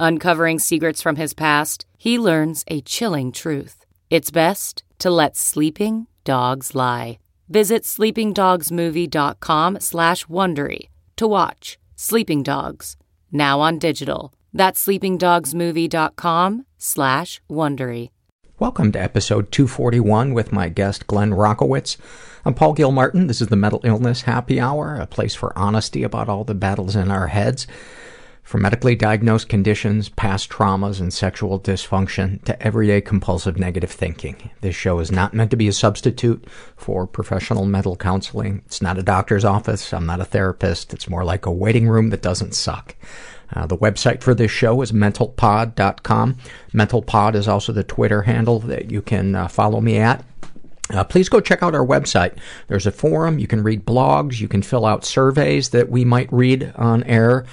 [0.00, 3.84] Uncovering secrets from his past, he learns a chilling truth.
[4.10, 7.18] It's best to let sleeping dogs lie.
[7.48, 12.96] Visit sleepingdogsmovie.com slash Wondery to watch Sleeping Dogs,
[13.32, 14.32] now on digital.
[14.52, 18.10] That's sleepingdogsmovie.com slash Wondery.
[18.60, 21.96] Welcome to episode 241 with my guest Glenn Rockowitz.
[22.44, 23.26] I'm Paul Gilmartin.
[23.26, 26.94] This is the Mental Illness Happy Hour, a place for honesty about all the battles
[26.94, 27.66] in our heads.
[28.48, 34.48] From medically diagnosed conditions, past traumas, and sexual dysfunction to everyday compulsive negative thinking.
[34.62, 38.62] This show is not meant to be a substitute for professional mental counseling.
[38.64, 39.92] It's not a doctor's office.
[39.92, 40.94] I'm not a therapist.
[40.94, 42.96] It's more like a waiting room that doesn't suck.
[43.54, 46.38] Uh, the website for this show is mentalpod.com.
[46.72, 50.24] Mentalpod is also the Twitter handle that you can uh, follow me at.
[50.90, 52.34] Uh, please go check out our website.
[52.68, 53.38] There's a forum.
[53.38, 54.40] You can read blogs.
[54.40, 57.44] You can fill out surveys that we might read on air.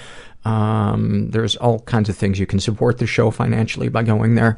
[0.45, 4.57] Um, there's all kinds of things you can support the show financially by going there.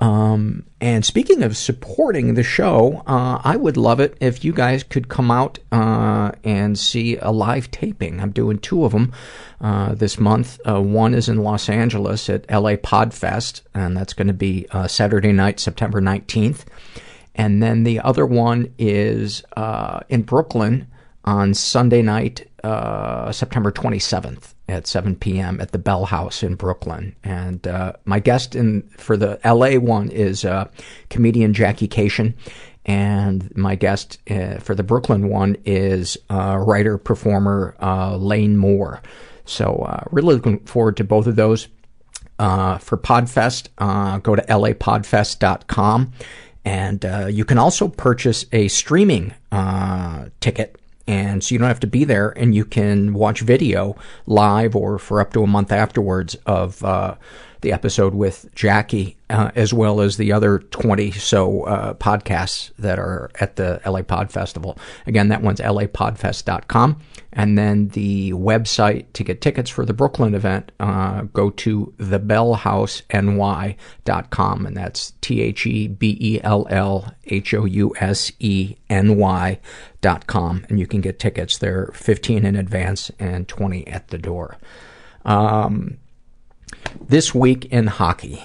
[0.00, 4.82] Um, and speaking of supporting the show, uh, I would love it if you guys
[4.82, 8.18] could come out uh, and see a live taping.
[8.18, 9.12] I'm doing two of them
[9.60, 10.58] uh, this month.
[10.66, 14.88] Uh, one is in Los Angeles at LA Podfest, and that's going to be uh,
[14.88, 16.64] Saturday night, September 19th.
[17.34, 20.88] And then the other one is uh, in Brooklyn
[21.24, 25.60] on Sunday night, September 27th at 7 p.m.
[25.60, 27.14] at the Bell House in Brooklyn.
[27.24, 30.68] And uh, my guest in for the LA one is uh,
[31.08, 32.34] comedian Jackie Kashian.
[32.86, 39.02] And my guest uh, for the Brooklyn one is uh, writer performer uh, Lane Moore.
[39.44, 41.68] So uh, really looking forward to both of those.
[42.38, 43.68] for Podfest,
[44.22, 46.12] go to lapodfest.com.
[46.64, 49.34] And you can also purchase a streaming
[50.40, 50.79] ticket
[51.10, 54.96] and so you don't have to be there and you can watch video live or
[54.96, 57.16] for up to a month afterwards of uh,
[57.60, 62.98] the episode with Jackie, uh, as well as the other 20 so uh, podcasts that
[62.98, 64.78] are at the LA Pod Festival.
[65.06, 67.00] Again, that one's lapodfest.com.
[67.32, 74.66] And then the website to get tickets for the Brooklyn event, uh, go to thebellhouseny.com.
[74.66, 79.16] And that's T H E B E L L H O U S E N
[79.16, 79.60] Y
[80.00, 80.66] dot com.
[80.68, 81.58] And you can get tickets.
[81.58, 84.56] They're 15 in advance and 20 at the door.
[85.24, 85.98] Um,
[87.08, 88.42] this week in hockey,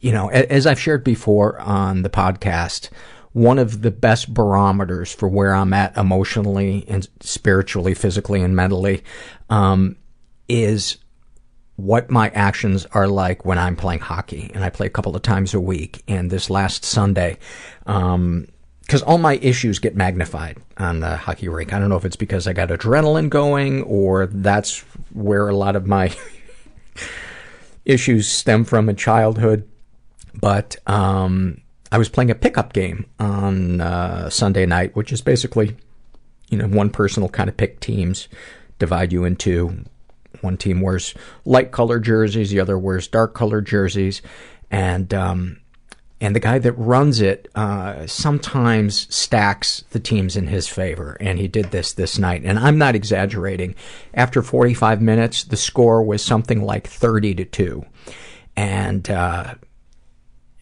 [0.00, 2.88] you know, as I've shared before on the podcast,
[3.32, 9.04] one of the best barometers for where I'm at emotionally and spiritually, physically and mentally,
[9.48, 9.96] um,
[10.48, 10.96] is
[11.76, 14.50] what my actions are like when I'm playing hockey.
[14.54, 16.02] And I play a couple of times a week.
[16.08, 17.38] And this last Sunday,
[17.86, 18.46] um,
[18.90, 21.72] because all my issues get magnified on the hockey rink.
[21.72, 24.80] I don't know if it's because I got adrenaline going or that's
[25.12, 26.12] where a lot of my
[27.84, 29.68] issues stem from in childhood.
[30.34, 31.60] But um,
[31.90, 35.76] I was playing a pickup game on uh, Sunday night, which is basically,
[36.48, 38.28] you know, one person will kind of pick teams,
[38.78, 39.84] divide you into
[40.40, 44.22] one team wears light colored jerseys, the other wears dark colored jerseys,
[44.70, 45.60] and um,
[46.20, 51.38] and the guy that runs it uh, sometimes stacks the teams in his favor, and
[51.38, 52.42] he did this this night.
[52.44, 53.74] And I'm not exaggerating.
[54.12, 57.86] After 45 minutes, the score was something like 30 to two,
[58.54, 59.54] and uh,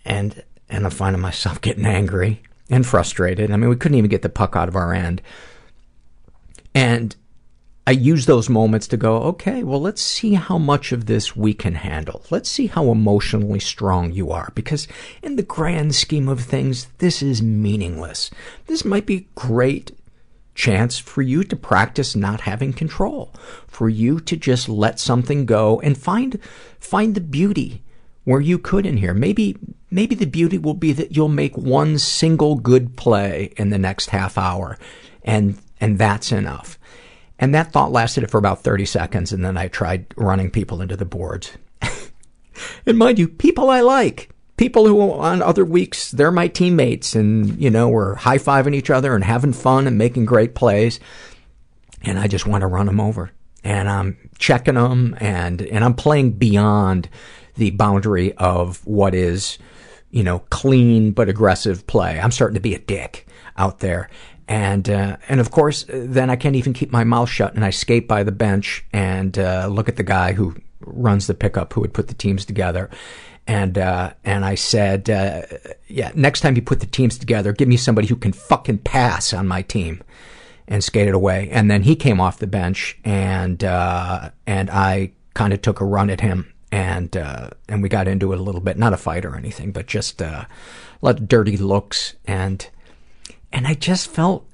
[0.05, 2.43] and and I'm finding myself getting angry.
[2.71, 3.51] and frustrated.
[3.51, 5.23] I mean, we couldn't even get the puck out of our end.
[6.75, 7.17] And
[7.89, 11.55] I use those moments to go, okay, well, let's see how much of this we
[11.55, 12.23] can handle.
[12.29, 14.53] Let's see how emotionally strong you are.
[14.55, 14.87] Because
[15.23, 18.31] in the grand scheme of things, this is meaningless.
[18.67, 19.93] This might be a great
[20.55, 23.33] chance for you to practice not having control,
[23.67, 26.39] for you to just let something go and find,
[26.79, 27.83] find the beauty
[28.25, 29.15] where you could in here.
[29.15, 29.57] Maybe,
[29.91, 34.11] maybe the beauty will be that you'll make one single good play in the next
[34.11, 34.77] half hour
[35.23, 36.78] and, and that's enough.
[37.39, 40.97] And that thought lasted for about 30 seconds and then I tried running people into
[40.97, 41.53] the boards.
[42.87, 47.59] and mind you, people I like people who on other weeks they're my teammates and
[47.63, 51.01] you know we're high-fiving each other and having fun and making great plays.
[52.03, 53.31] And i just want to run them over.
[53.65, 57.09] And i'm checking them and and i'm playing beyond
[57.55, 59.59] the boundary of what is
[60.11, 62.21] you know clean but aggressive play.
[62.21, 63.27] I'm starting to be a dick
[63.57, 64.11] out there
[64.49, 67.71] and uh, and of course then i can't even keep my mouth shut and i
[67.71, 71.83] skate by the bench and uh, look at the guy who runs the pickup who
[71.83, 72.91] had put the teams together.
[73.47, 75.43] And uh, and I said, uh,
[75.87, 79.33] yeah, next time you put the teams together, give me somebody who can fucking pass
[79.33, 80.03] on my team,
[80.67, 81.49] and skated away.
[81.51, 85.87] And then he came off the bench, and uh, and I kind of took a
[85.87, 88.99] run at him, and uh, and we got into it a little bit, not a
[88.99, 92.69] fight or anything, but just uh, a lot of dirty looks, and
[93.53, 94.49] and I just felt,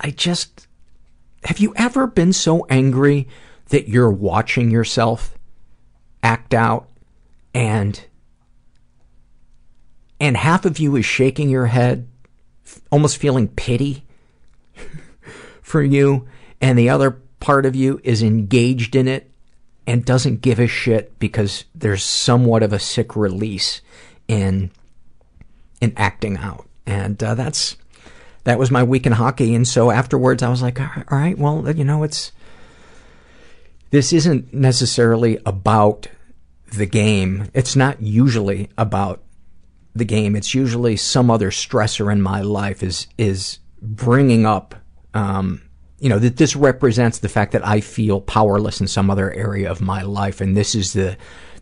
[0.00, 0.66] I just,
[1.44, 3.28] have you ever been so angry
[3.68, 5.36] that you're watching yourself
[6.22, 6.88] act out
[7.54, 8.04] and
[10.18, 12.08] and half of you is shaking your head
[12.90, 14.04] almost feeling pity
[15.62, 16.26] for you
[16.60, 17.10] and the other
[17.40, 19.30] part of you is engaged in it
[19.86, 23.80] and doesn't give a shit because there's somewhat of a sick release
[24.26, 24.70] in
[25.80, 26.66] in acting out.
[26.86, 27.76] And uh, that's
[28.46, 29.54] that was my week in hockey.
[29.54, 32.32] And so afterwards i was like all right well you know it's
[33.90, 36.08] this isn't necessarily about
[36.72, 39.22] the game, it's not usually about
[39.94, 40.36] the game.
[40.36, 44.74] It's usually some other stressor in my life is is bringing up,
[45.14, 45.62] um,
[46.00, 49.70] you know, that this represents the fact that I feel powerless in some other area
[49.70, 51.16] of my life, and this is the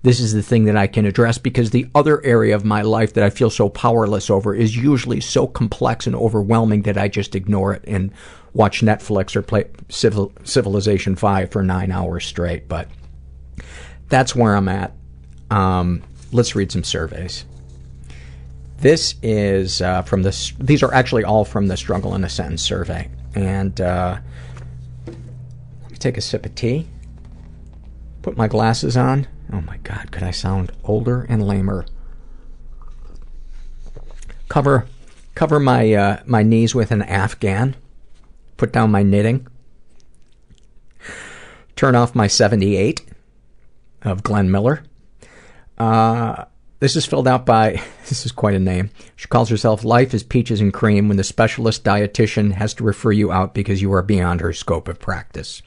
[0.05, 3.15] this is the thing that I can address because the other area of my life
[3.15, 7.35] that I feel so powerless over is usually so complex and overwhelming that I just
[7.35, 8.13] ignore it and
[8.53, 12.69] watch Netflix or play Civil, Civilization 5 for nine hours straight.
[12.69, 12.87] But
[14.11, 14.93] that's where I'm at.
[15.51, 16.03] Um,
[16.33, 17.47] let's read some surveys.
[18.81, 20.53] This is uh, from the.
[20.61, 23.09] These are actually all from the Struggle in a Sentence survey.
[23.35, 24.19] And uh,
[25.07, 26.87] let me take a sip of tea.
[28.21, 29.27] Put my glasses on.
[29.55, 31.87] Oh my God, could I sound older and lamer?
[34.49, 34.87] Cover,
[35.37, 37.77] cover my uh, my knees with an Afghan.
[38.57, 39.47] Put down my knitting.
[41.77, 43.05] Turn off my 78
[44.03, 44.83] of Glenn Miller.
[45.79, 46.47] Uh,
[46.81, 48.91] this is filled out by, this is quite a name.
[49.15, 53.13] She calls herself Life is Peaches and Cream when the specialist dietitian has to refer
[53.13, 55.63] you out because you are beyond her scope of practice.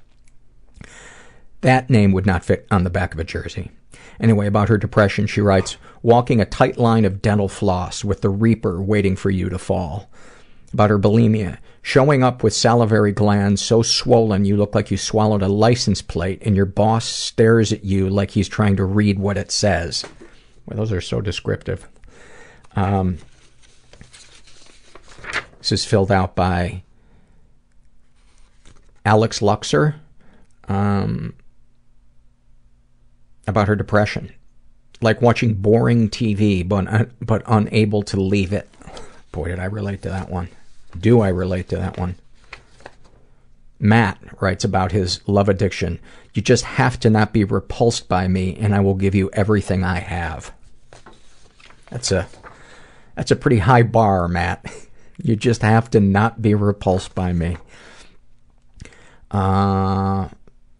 [1.61, 3.71] That name would not fit on the back of a jersey.
[4.19, 8.29] Anyway, about her depression, she writes, walking a tight line of dental floss with the
[8.29, 10.09] reaper waiting for you to fall.
[10.73, 15.42] About her bulimia, showing up with salivary glands so swollen you look like you swallowed
[15.42, 19.37] a license plate and your boss stares at you like he's trying to read what
[19.37, 20.03] it says.
[20.65, 21.87] Well, those are so descriptive.
[22.75, 23.19] Um,
[25.59, 26.83] this is filled out by
[29.06, 29.95] Alex Luxer
[30.68, 31.33] um,
[33.47, 34.31] about her depression.
[35.01, 38.68] Like watching boring TV, but, uh, but unable to leave it.
[39.31, 40.49] Boy, did I relate to that one.
[40.99, 42.16] Do I relate to that one?
[43.80, 45.99] Matt writes about his love addiction.
[46.33, 49.83] You just have to not be repulsed by me, and I will give you everything
[49.83, 50.51] I have.
[51.89, 52.27] That's a
[53.16, 54.66] that's a pretty high bar, Matt.
[55.19, 57.57] You just have to not be repulsed by me.
[59.31, 60.30] Uh,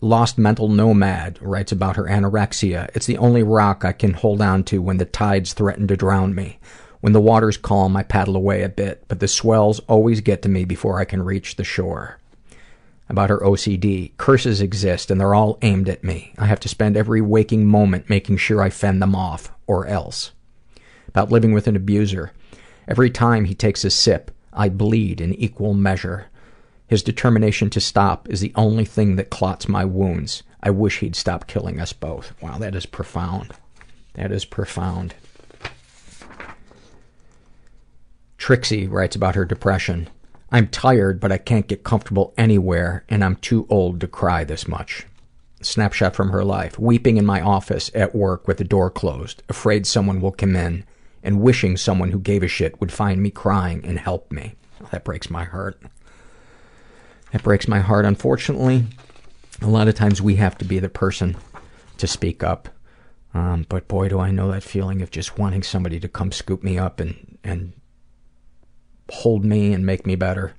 [0.02, 2.88] Lost Mental Nomad writes about her anorexia.
[2.94, 6.36] It's the only rock I can hold on to when the tides threaten to drown
[6.36, 6.60] me.
[7.02, 10.50] When the water's calm, I paddle away a bit, but the swells always get to
[10.50, 12.20] me before I can reach the shore.
[13.10, 16.32] About her OCD, curses exist and they're all aimed at me.
[16.38, 20.32] I have to spend every waking moment making sure I fend them off, or else.
[21.08, 22.34] About living with an abuser,
[22.88, 26.28] every time he takes a sip, I bleed in equal measure.
[26.88, 30.44] His determination to stop is the only thing that clots my wounds.
[30.64, 32.34] I wish he'd stop killing us both.
[32.42, 33.54] Wow, that is profound.
[34.14, 35.14] That is profound.
[38.38, 40.10] Trixie writes about her depression.
[40.50, 44.68] I'm tired, but I can't get comfortable anywhere, and I'm too old to cry this
[44.68, 45.06] much.
[45.62, 46.80] Snapshot from her life.
[46.80, 50.86] Weeping in my office at work with the door closed, afraid someone will come in,
[51.22, 54.56] and wishing someone who gave a shit would find me crying and help me.
[54.92, 55.82] That breaks my heart.
[57.32, 58.06] That breaks my heart.
[58.06, 58.86] Unfortunately,
[59.62, 61.36] a lot of times we have to be the person
[61.98, 62.70] to speak up.
[63.34, 66.64] Um, but boy, do I know that feeling of just wanting somebody to come scoop
[66.64, 67.74] me up and, and
[69.10, 70.54] hold me and make me better.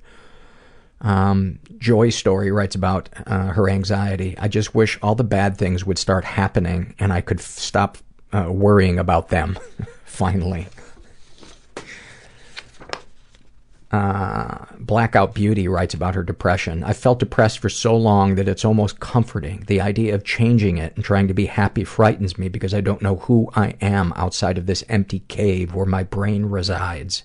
[1.01, 4.35] Um, Joy's story writes about uh, her anxiety.
[4.37, 7.97] I just wish all the bad things would start happening and I could f- stop
[8.33, 9.57] uh, worrying about them.
[10.05, 10.67] Finally.
[13.91, 16.83] Uh, Blackout Beauty writes about her depression.
[16.83, 19.63] I felt depressed for so long that it's almost comforting.
[19.65, 23.01] The idea of changing it and trying to be happy frightens me because I don't
[23.01, 27.23] know who I am outside of this empty cave where my brain resides.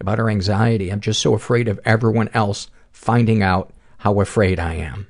[0.00, 4.74] About her anxiety, I'm just so afraid of everyone else finding out how afraid I
[4.74, 5.06] am.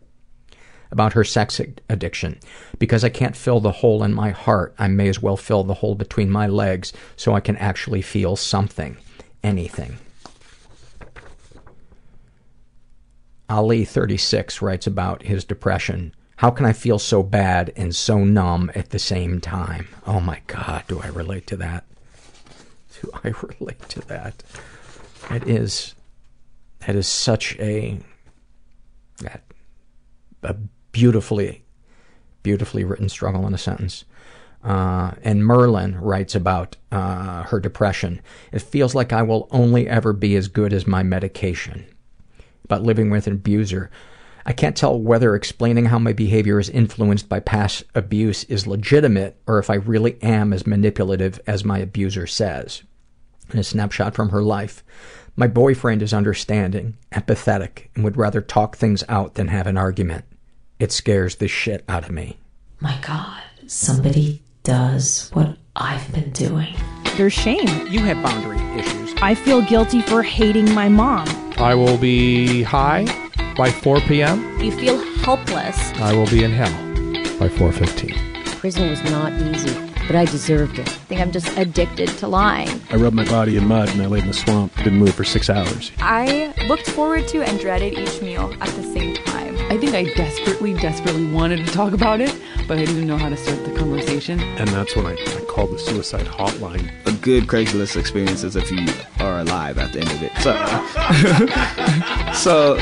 [0.91, 2.39] About her sex addiction.
[2.79, 5.75] Because I can't fill the hole in my heart, I may as well fill the
[5.75, 8.99] hole between my legs so I can actually feel something.
[9.43, 9.99] Anything.
[13.55, 16.13] Ali, 36, writes about his depression.
[16.39, 19.87] How can I feel so bad and so numb at the same time?
[20.09, 21.85] Oh my god, do I relate to that?
[23.01, 24.43] Do I relate to that?
[25.31, 25.95] It is,
[26.81, 28.01] that is such a,
[29.19, 29.43] that,
[30.43, 30.55] a
[30.91, 31.63] beautifully,
[32.43, 34.05] beautifully written struggle in a sentence.
[34.65, 38.21] Uh, and Merlin writes about uh, her depression.
[38.51, 41.87] It feels like I will only ever be as good as my medication
[42.65, 43.91] about living with an abuser.
[44.47, 49.41] I can't tell whether explaining how my behavior is influenced by past abuse is legitimate
[49.47, 52.83] or if I really am as manipulative as my abuser says.
[53.53, 54.85] In a snapshot from her life,
[55.37, 60.25] my boyfriend is understanding, empathetic, and would rather talk things out than have an argument.
[60.79, 62.39] It scares the shit out of me.
[62.81, 66.75] My God, somebody does what I've been doing.
[67.17, 67.87] There's shame.
[67.87, 69.15] You have boundary issues.
[69.23, 71.44] I feel guilty for hating my mom.
[71.59, 73.05] I will be high
[73.57, 74.61] by 4 p.m.
[74.61, 75.79] You feel helpless.
[76.01, 76.73] I will be in hell
[77.39, 78.59] by 4:15.
[78.59, 79.75] Prison was not easy,
[80.07, 80.89] but I deserved it.
[80.89, 82.81] I think I'm just addicted to lying.
[82.91, 84.75] I rubbed my body in mud and I laid in the swamp.
[84.79, 85.93] Didn't move for six hours.
[85.99, 89.44] I looked forward to and dreaded each meal at the same time.
[89.71, 93.29] I think I desperately, desperately wanted to talk about it, but I didn't know how
[93.29, 94.39] to start the conversation.
[94.41, 96.93] And that's when I, I called the suicide hotline.
[97.07, 98.87] A good Craigslist experience is if you
[99.21, 100.33] are alive at the end of it.
[100.43, 100.53] So,
[102.35, 102.77] so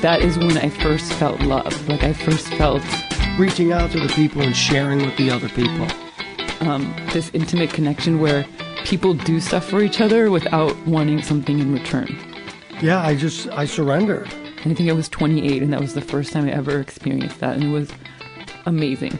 [0.00, 1.88] that is when I first felt love.
[1.88, 2.82] Like I first felt
[3.38, 5.86] reaching out to the people and sharing with the other people.
[6.60, 8.44] Um, this intimate connection where
[8.84, 12.08] people do stuff for each other without wanting something in return.
[12.80, 14.32] Yeah, I just I surrendered.
[14.64, 17.54] I think I was 28, and that was the first time I ever experienced that,
[17.54, 17.90] and it was
[18.66, 19.18] amazing.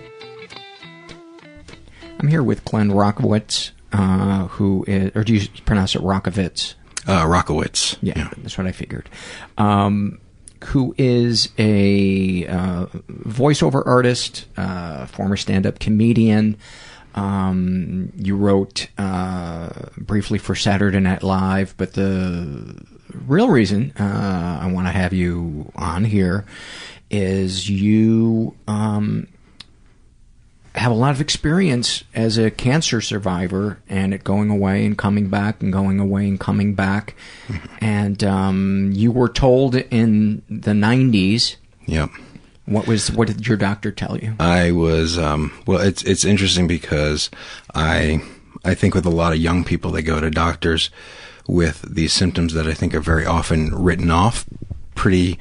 [2.18, 6.74] I'm here with Glenn Rockowitz, uh, who is, or do you pronounce it Rockovitz?
[7.06, 7.96] Uh, Rockowitz.
[8.02, 9.08] Yeah, yeah, that's what I figured.
[9.56, 10.20] Um,
[10.64, 16.56] who is a uh, voiceover artist, uh, former stand-up comedian.
[17.14, 22.76] Um, you wrote uh, briefly for Saturday Night Live, but the
[23.28, 26.44] real reason uh, I want to have you on here
[27.10, 29.28] is you um,
[30.74, 35.28] have a lot of experience as a cancer survivor and it going away and coming
[35.28, 37.14] back and going away and coming back.
[37.80, 41.56] and um, you were told in the 90s.
[41.86, 42.10] Yep.
[42.66, 44.34] What was what did your doctor tell you?
[44.38, 45.80] I was um, well.
[45.80, 47.30] It's it's interesting because
[47.74, 48.20] I
[48.62, 50.90] I think with a lot of young people they go to doctors
[51.48, 54.44] with these symptoms that I think are very often written off
[54.94, 55.38] pretty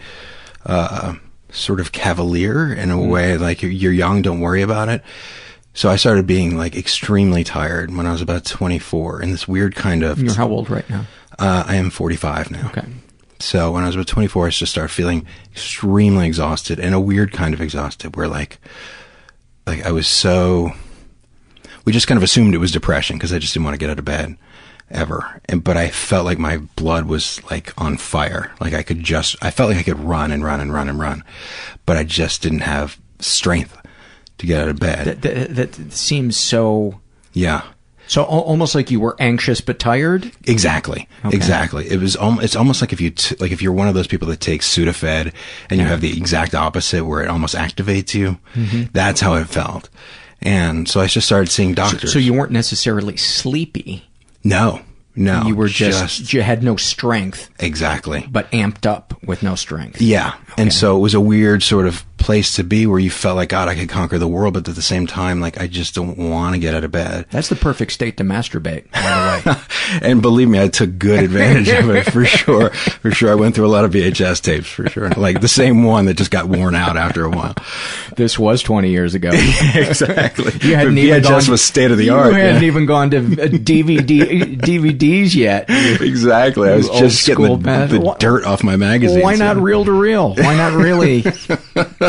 [0.66, 1.16] uh,
[1.52, 3.10] sort of cavalier in a mm.
[3.10, 5.04] way like you're young, don't worry about it.
[5.74, 9.76] So I started being like extremely tired when I was about 24 in this weird
[9.76, 10.20] kind of.
[10.20, 11.06] You're how old right now?
[11.38, 12.68] Uh, I am 45 now.
[12.70, 12.88] Okay.
[13.40, 17.32] So when I was about 24, I just started feeling extremely exhausted and a weird
[17.32, 18.58] kind of exhausted where like,
[19.68, 20.72] like I was so,
[21.86, 23.92] we just kind of assumed it was depression because I just didn't want to get
[23.92, 24.38] out of bed
[24.90, 25.42] ever.
[25.46, 28.52] And, but I felt like my blood was like on fire.
[28.60, 31.00] Like I could just, I felt like I could run and run and run and
[31.00, 31.24] run,
[31.86, 33.78] but I just didn't have strength
[34.38, 35.06] to get out of bed.
[35.06, 37.00] That, that, that seems so.
[37.34, 37.64] Yeah.
[38.10, 40.32] So almost like you were anxious but tired.
[40.46, 41.10] Exactly.
[41.26, 41.36] Okay.
[41.36, 41.90] Exactly.
[41.90, 42.16] It was.
[42.16, 44.40] Al- it's almost like if you t- like if you're one of those people that
[44.40, 45.34] takes Sudafed
[45.70, 48.38] and you have the exact opposite where it almost activates you.
[48.54, 48.92] Mm-hmm.
[48.94, 49.90] That's how it felt.
[50.42, 52.14] And so I just started seeing doctors.
[52.14, 54.06] So, so you weren't necessarily sleepy.
[54.48, 54.82] No,
[55.16, 58.26] No, you were just, just- you had no strength, exactly.
[58.30, 60.02] but amped up with no strength.
[60.02, 60.36] Yeah.
[60.58, 63.50] And so it was a weird sort of place to be where you felt like,
[63.50, 66.18] God, I could conquer the world, but at the same time, like, I just don't
[66.18, 67.26] want to get out of bed.
[67.32, 68.92] That's the perfect state to masturbate.
[68.92, 69.02] By
[69.46, 69.58] the way,
[70.02, 72.70] And believe me, I took good advantage of it for sure.
[72.72, 73.32] For sure.
[73.32, 75.10] I went through a lot of VHS tapes for sure.
[75.12, 77.56] Like the same one that just got worn out after a while.
[78.16, 79.30] this was 20 years ago.
[79.34, 80.52] exactly.
[80.68, 82.34] You hadn't But even VHS gone was state of the you art.
[82.34, 82.68] hadn't yeah.
[82.68, 84.00] even gone to uh, DVD
[84.60, 85.66] DVDs yet.
[85.70, 86.70] Exactly.
[86.70, 89.22] I was just getting the, the dirt off my magazine.
[89.22, 89.64] Why not yeah.
[89.64, 90.36] reel to reel?
[90.36, 91.24] Why not really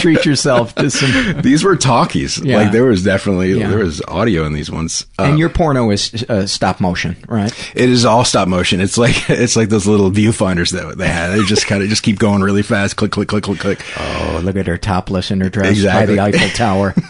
[0.00, 1.40] treat yourself to some?
[1.43, 2.38] These were talkies.
[2.38, 2.59] Yeah.
[2.59, 3.69] Like there was definitely Yeah.
[3.69, 5.07] there was audio in these ones.
[5.19, 7.52] Uh, And your porno is uh, stop motion, right?
[7.75, 8.81] it is all stop motion.
[8.81, 11.28] It's like it's like those little viewfinders that they had.
[11.31, 12.97] They just kind of just keep going really fast.
[12.97, 13.85] Click, click, click, click, click.
[13.99, 16.17] Oh, look at her topless in her dress Exactly.
[16.17, 16.95] by the Eiffel Tower.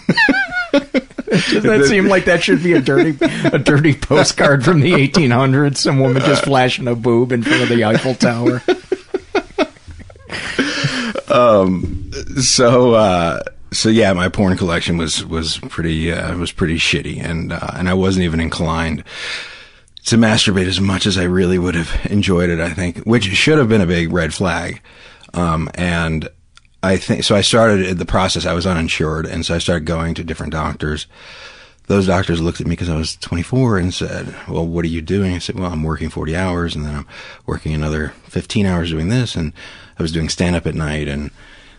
[1.28, 3.16] Doesn't that seem like that should be a dirty,
[3.52, 5.76] a dirty postcard from the 1800s?
[5.76, 8.62] Some woman just flashing a boob in front of the Eiffel Tower.
[12.40, 13.40] So uh
[13.72, 17.88] so yeah my porn collection was was pretty uh was pretty shitty and uh and
[17.88, 19.04] i wasn't even inclined
[20.04, 23.58] to masturbate as much as i really would have enjoyed it i think which should
[23.58, 24.80] have been a big red flag
[25.34, 26.28] um and
[26.82, 30.14] i think so i started the process i was uninsured and so i started going
[30.14, 31.06] to different doctors
[31.88, 35.00] those doctors looked at me because I was 24 and said, "Well, what are you
[35.00, 37.06] doing?" I said, "Well, I'm working 40 hours, and then I'm
[37.46, 39.54] working another 15 hours doing this, and
[39.98, 41.30] I was doing stand up at night." And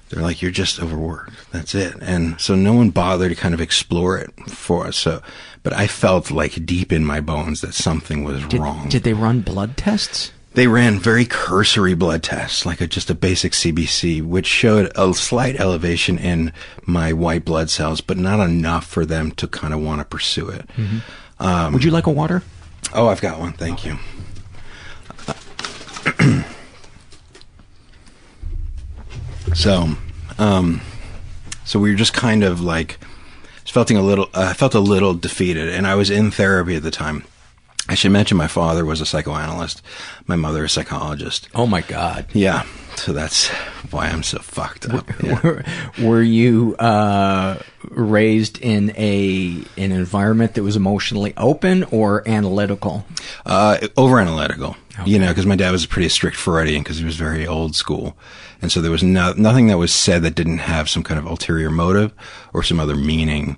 [0.09, 1.33] they're like, "You're just overworked.
[1.51, 4.97] That's it." And so no one bothered to kind of explore it for us.
[4.97, 5.21] So,
[5.63, 8.89] but I felt like deep in my bones that something was Did, wrong.
[8.89, 10.31] did they run blood tests?
[10.55, 15.13] They ran very cursory blood tests, like a, just a basic CBC, which showed a
[15.13, 16.51] slight elevation in
[16.85, 20.49] my white blood cells, but not enough for them to kind of want to pursue
[20.49, 20.67] it.
[21.39, 22.41] Um, Would you like a water?
[22.95, 23.53] Oh, I've got one.
[23.53, 23.99] Thank you.
[29.53, 29.89] so,
[30.37, 30.81] um,
[31.65, 32.97] so we were just kind of like
[33.65, 36.91] felt a little, uh, felt a little defeated, and I was in therapy at the
[36.91, 37.23] time.
[37.89, 39.81] I should mention my father was a psychoanalyst,
[40.27, 41.49] my mother a psychologist.
[41.55, 42.27] Oh my God!
[42.33, 42.63] Yeah,
[42.95, 43.47] so that's
[43.89, 45.09] why I'm so fucked up.
[45.23, 45.39] Yeah.
[45.41, 45.63] Were,
[45.99, 47.57] were you uh,
[47.89, 53.07] raised in a an environment that was emotionally open or analytical?
[53.43, 57.05] Uh, over analytical, you know, because my dad was a pretty strict Freudian because he
[57.05, 58.15] was very old school,
[58.61, 61.25] and so there was no, nothing that was said that didn't have some kind of
[61.25, 62.13] ulterior motive
[62.53, 63.57] or some other meaning,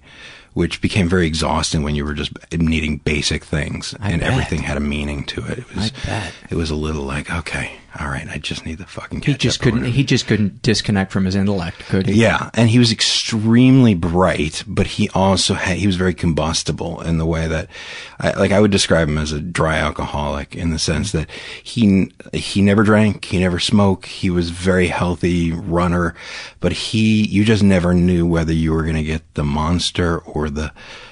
[0.53, 4.31] which became very exhausting when you were just needing basic things I and bet.
[4.31, 5.59] everything had a meaning to it.
[5.59, 6.33] It was, I bet.
[6.49, 9.21] it was a little like, okay, all right, I just need the fucking.
[9.21, 9.83] He just couldn't.
[9.83, 12.13] He just couldn't disconnect from his intellect, could he?
[12.13, 17.17] Yeah, and he was extremely bright, but he also had, he was very combustible in
[17.17, 17.69] the way that,
[18.17, 21.29] I, like I would describe him as a dry alcoholic in the sense that
[21.61, 26.15] he he never drank, he never smoked, he was very healthy runner,
[26.61, 30.49] but he you just never knew whether you were going to get the monster or
[30.49, 30.71] the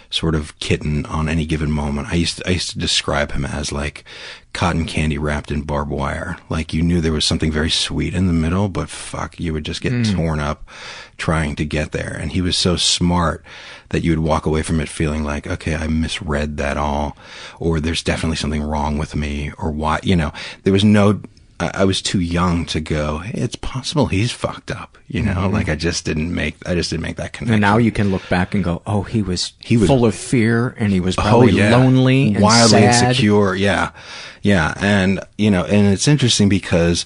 [0.09, 2.07] sort of kitten on any given moment.
[2.07, 4.03] I used to, I used to describe him as like
[4.53, 6.37] cotton candy wrapped in barbed wire.
[6.49, 9.63] Like you knew there was something very sweet in the middle, but fuck, you would
[9.63, 10.03] just get hmm.
[10.03, 10.67] torn up
[11.17, 12.17] trying to get there.
[12.19, 13.43] And he was so smart
[13.89, 17.15] that you would walk away from it feeling like, okay, I misread that all,
[17.59, 20.31] or there's definitely something wrong with me, or why, you know,
[20.63, 21.21] there was no,
[21.59, 25.33] I I was too young to go, hey, it's possible he's fucked up, you know,
[25.33, 25.53] mm-hmm.
[25.53, 27.53] like I just didn't make, I just didn't make that connection.
[27.53, 30.15] And now you can look back and go, "Oh, he was He was- full of
[30.15, 31.75] fear, and he was oh, probably oh, yeah.
[31.75, 33.09] lonely, and wildly sad.
[33.09, 33.55] insecure.
[33.55, 33.91] Yeah,
[34.41, 37.05] yeah, and you know, and it's interesting because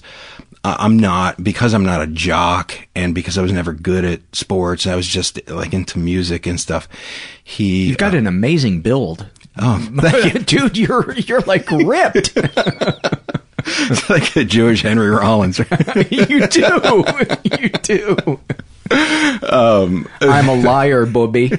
[0.64, 4.86] I'm not because I'm not a jock, and because I was never good at sports.
[4.86, 6.88] I was just like into music and stuff.
[7.42, 9.26] He, You've got uh, an amazing build,
[9.58, 9.86] oh,
[10.24, 10.38] you.
[10.40, 10.78] dude.
[10.78, 12.36] You're you're like ripped.
[13.90, 15.58] It's like a Jewish Henry Rollins.
[16.10, 17.04] you do.
[17.60, 18.40] You do.
[19.48, 21.52] um, I'm a liar, Bobby.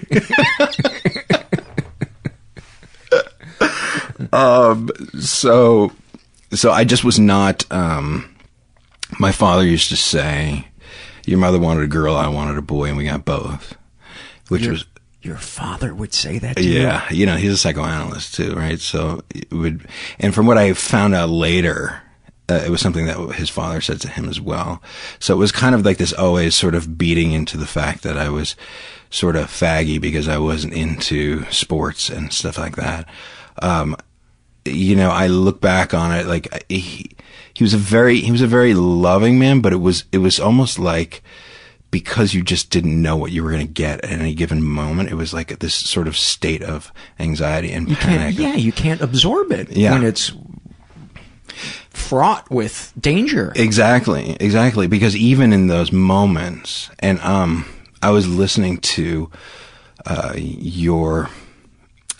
[4.32, 4.90] um,
[5.20, 5.92] so,
[6.52, 7.66] so I just was not.
[7.72, 8.36] Um,
[9.20, 10.68] my father used to say,
[11.26, 13.76] "Your mother wanted a girl, I wanted a boy, and we got both,"
[14.50, 14.86] which Your- was
[15.26, 16.82] Your father would say that to you.
[16.82, 18.80] Yeah, you know, he's a psychoanalyst too, right?
[18.80, 19.88] So it would,
[20.20, 22.04] and from what I found out later,
[22.48, 24.84] uh, it was something that his father said to him as well.
[25.18, 28.18] So it was kind of like this always sort of beating into the fact that
[28.18, 28.56] I was
[29.10, 33.10] sort of faggy because I wasn't into sports and stuff like that.
[33.64, 33.96] Um,
[34.64, 37.10] you know, I look back on it like he,
[37.52, 40.40] he was a very, he was a very loving man, but it was, it was
[40.40, 41.24] almost like,
[42.00, 45.10] because you just didn't know what you were going to get at any given moment.
[45.10, 48.36] It was like this sort of state of anxiety and You panic.
[48.36, 48.36] can't.
[48.36, 49.94] Yeah, you can't absorb it Yeah.
[49.94, 50.34] when it's
[51.92, 53.54] fraught with danger.
[53.56, 54.88] Exactly, exactly.
[54.88, 57.66] Because even in those moments, and um,
[58.02, 59.32] I was listening to
[60.06, 61.30] uh, your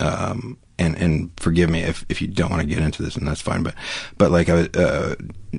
[0.00, 3.26] um, and and forgive me if, if you don't want to get into this, and
[3.26, 3.62] that's fine.
[3.62, 3.74] But
[4.18, 5.14] but like I uh,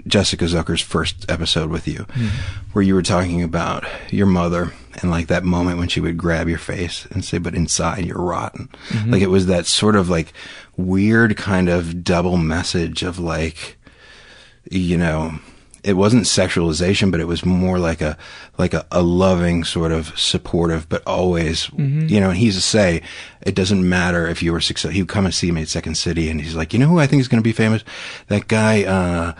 [0.06, 2.28] Jessica Zucker's first episode with you, mm-hmm.
[2.74, 6.48] where you were talking about your mother and like that moment when she would grab
[6.48, 9.12] your face and say, "But inside you're rotten." Mm-hmm.
[9.12, 10.34] Like it was that sort of like
[10.76, 13.78] weird kind of double message of like,
[14.70, 15.40] you know,
[15.88, 18.18] it wasn't sexualization, but it was more like a
[18.58, 22.08] like a, a loving sort of supportive, but always, mm-hmm.
[22.08, 22.30] you know.
[22.30, 23.02] And he used to say,
[23.42, 25.96] "It doesn't matter if you were successful." He would come and see me at Second
[25.96, 27.86] City, and he's like, "You know who I think is going to be famous?
[28.28, 29.34] That guy, uh,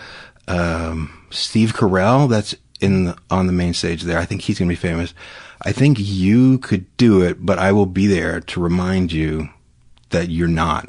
[0.48, 2.30] um, Steve Carell.
[2.30, 4.18] That's in the, on the main stage there.
[4.18, 5.14] I think he's going to be famous.
[5.64, 9.50] I think you could do it, but I will be there to remind you
[10.12, 10.88] that you're not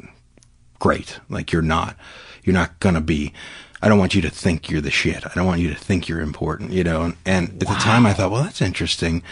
[0.79, 1.19] great.
[1.27, 1.97] Like you're not.
[2.45, 3.33] You're not going to be."
[3.81, 5.25] I don't want you to think you're the shit.
[5.25, 7.03] I don't want you to think you're important, you know?
[7.03, 7.73] And, and at wow.
[7.73, 9.23] the time I thought, well, that's interesting.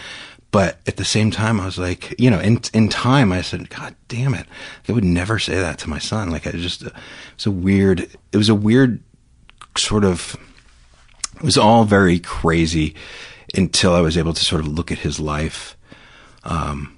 [0.51, 3.69] But at the same time, I was like, you know, in, in time, I said,
[3.69, 4.47] God damn it.
[4.88, 6.31] I would never say that to my son.
[6.31, 6.93] Like I just, it
[7.36, 7.99] was a weird,
[8.31, 9.03] it was a weird
[9.75, 10.38] sort of,
[11.36, 12.95] it was all very crazy
[13.53, 15.75] until I was able to sort of look at his life.
[16.45, 16.95] Um,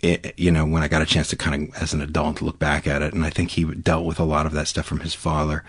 [0.00, 2.58] it, you know, when I got a chance to kind of, as an adult, look
[2.58, 5.00] back at it, and I think he dealt with a lot of that stuff from
[5.00, 5.64] his father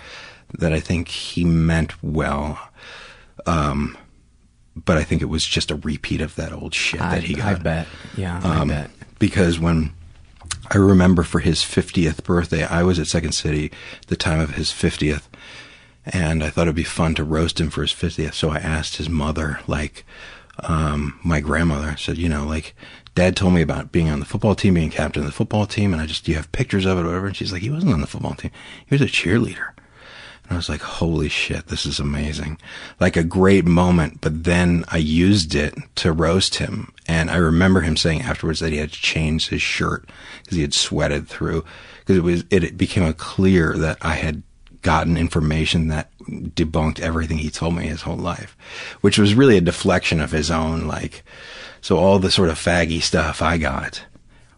[0.53, 2.59] that I think he meant well.
[3.45, 3.97] Um,
[4.75, 7.35] but I think it was just a repeat of that old shit I, that he
[7.35, 7.45] got.
[7.45, 7.87] I bet.
[8.15, 8.91] Yeah, um, I bet.
[9.19, 9.93] Because when
[10.69, 13.71] I remember for his 50th birthday, I was at Second City
[14.07, 15.23] the time of his 50th,
[16.05, 18.33] and I thought it'd be fun to roast him for his 50th.
[18.33, 20.05] So I asked his mother, like,
[20.63, 22.75] um, my grandmother, I said, you know, like,
[23.15, 25.93] dad told me about being on the football team, being captain of the football team,
[25.93, 27.27] and I just, do you have pictures of it or whatever?
[27.27, 28.51] And she's like, he wasn't on the football team.
[28.85, 29.69] He was a cheerleader.
[30.47, 32.57] And I was like, holy shit, this is amazing.
[32.99, 34.21] Like a great moment.
[34.21, 36.93] But then I used it to roast him.
[37.05, 40.09] And I remember him saying afterwards that he had to change his shirt
[40.43, 41.65] because he had sweated through
[41.99, 44.43] because it was, it, it became clear that I had
[44.81, 48.55] gotten information that debunked everything he told me his whole life,
[49.01, 51.23] which was really a deflection of his own, like,
[51.81, 54.05] so all the sort of faggy stuff I got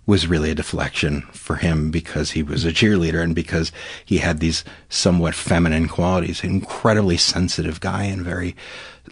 [0.09, 3.71] was really a deflection for him because he was a cheerleader and because
[4.03, 8.55] he had these somewhat feminine qualities, incredibly sensitive guy and very,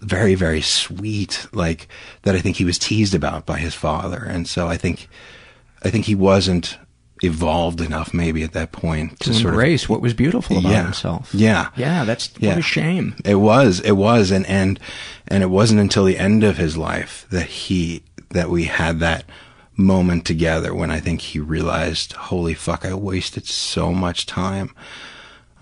[0.01, 1.87] very, very sweet, like
[2.23, 4.23] that I think he was teased about by his father.
[4.27, 5.07] And so I think,
[5.83, 6.79] I think he wasn't
[7.21, 10.83] evolved enough maybe at that point to, to embrace of, what was beautiful about yeah,
[10.83, 11.29] himself.
[11.31, 11.69] Yeah.
[11.75, 12.49] Yeah, that's yeah.
[12.49, 13.15] what a shame.
[13.23, 14.79] It was, it was and and
[15.27, 19.25] and it wasn't until the end of his life that he that we had that
[19.77, 24.73] moment together when I think he realized, holy fuck, I wasted so much time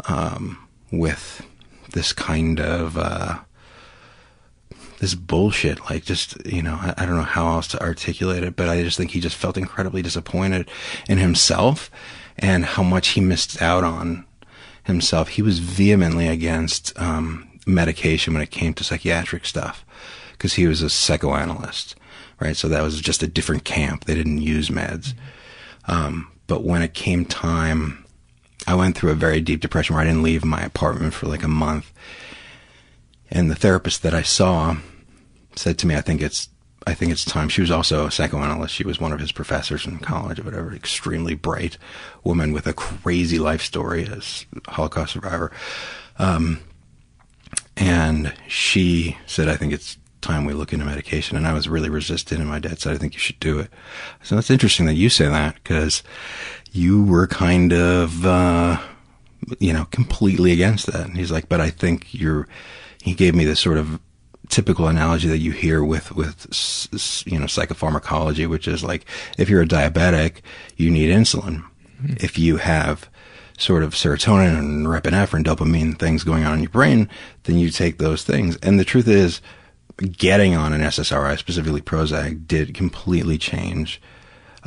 [0.07, 1.45] um, with
[1.91, 3.39] this kind of uh,
[4.99, 5.89] this bullshit.
[5.89, 8.81] Like, just you know, I, I don't know how else to articulate it, but I
[8.81, 10.69] just think he just felt incredibly disappointed
[11.09, 11.91] in himself
[12.37, 14.25] and how much he missed out on
[14.83, 15.29] himself.
[15.29, 19.85] He was vehemently against um, medication when it came to psychiatric stuff
[20.31, 21.95] because he was a psychoanalyst
[22.39, 22.55] right?
[22.55, 24.05] So that was just a different camp.
[24.05, 25.13] They didn't use meds.
[25.87, 28.05] Um, but when it came time,
[28.67, 31.43] I went through a very deep depression where I didn't leave my apartment for like
[31.43, 31.91] a month.
[33.29, 34.77] And the therapist that I saw
[35.55, 36.49] said to me, I think it's,
[36.87, 37.49] I think it's time.
[37.49, 38.73] She was also a psychoanalyst.
[38.73, 41.77] She was one of his professors in college or whatever, extremely bright
[42.23, 45.51] woman with a crazy life story as Holocaust survivor.
[46.19, 46.59] Um,
[47.75, 51.37] and she said, I think it's time we look into medication.
[51.37, 53.69] And I was really resistant, and my dad said, I think you should do it.
[54.23, 56.03] So that's interesting that you say that because
[56.71, 58.81] you were kind of, uh,
[59.59, 61.07] you know, completely against that.
[61.07, 62.47] And he's like, but I think you're,
[63.01, 63.99] he gave me this sort of
[64.49, 66.45] typical analogy that you hear with, with,
[67.25, 69.05] you know, psychopharmacology, which is like,
[69.37, 70.41] if you're a diabetic,
[70.75, 71.63] you need insulin.
[72.01, 72.13] Mm-hmm.
[72.19, 73.09] If you have,
[73.57, 77.09] sort of serotonin and norepinephrine, dopamine things going on in your brain,
[77.43, 78.57] then you take those things.
[78.57, 79.41] And the truth is,
[79.97, 84.01] getting on an SSRI, specifically Prozac, did completely change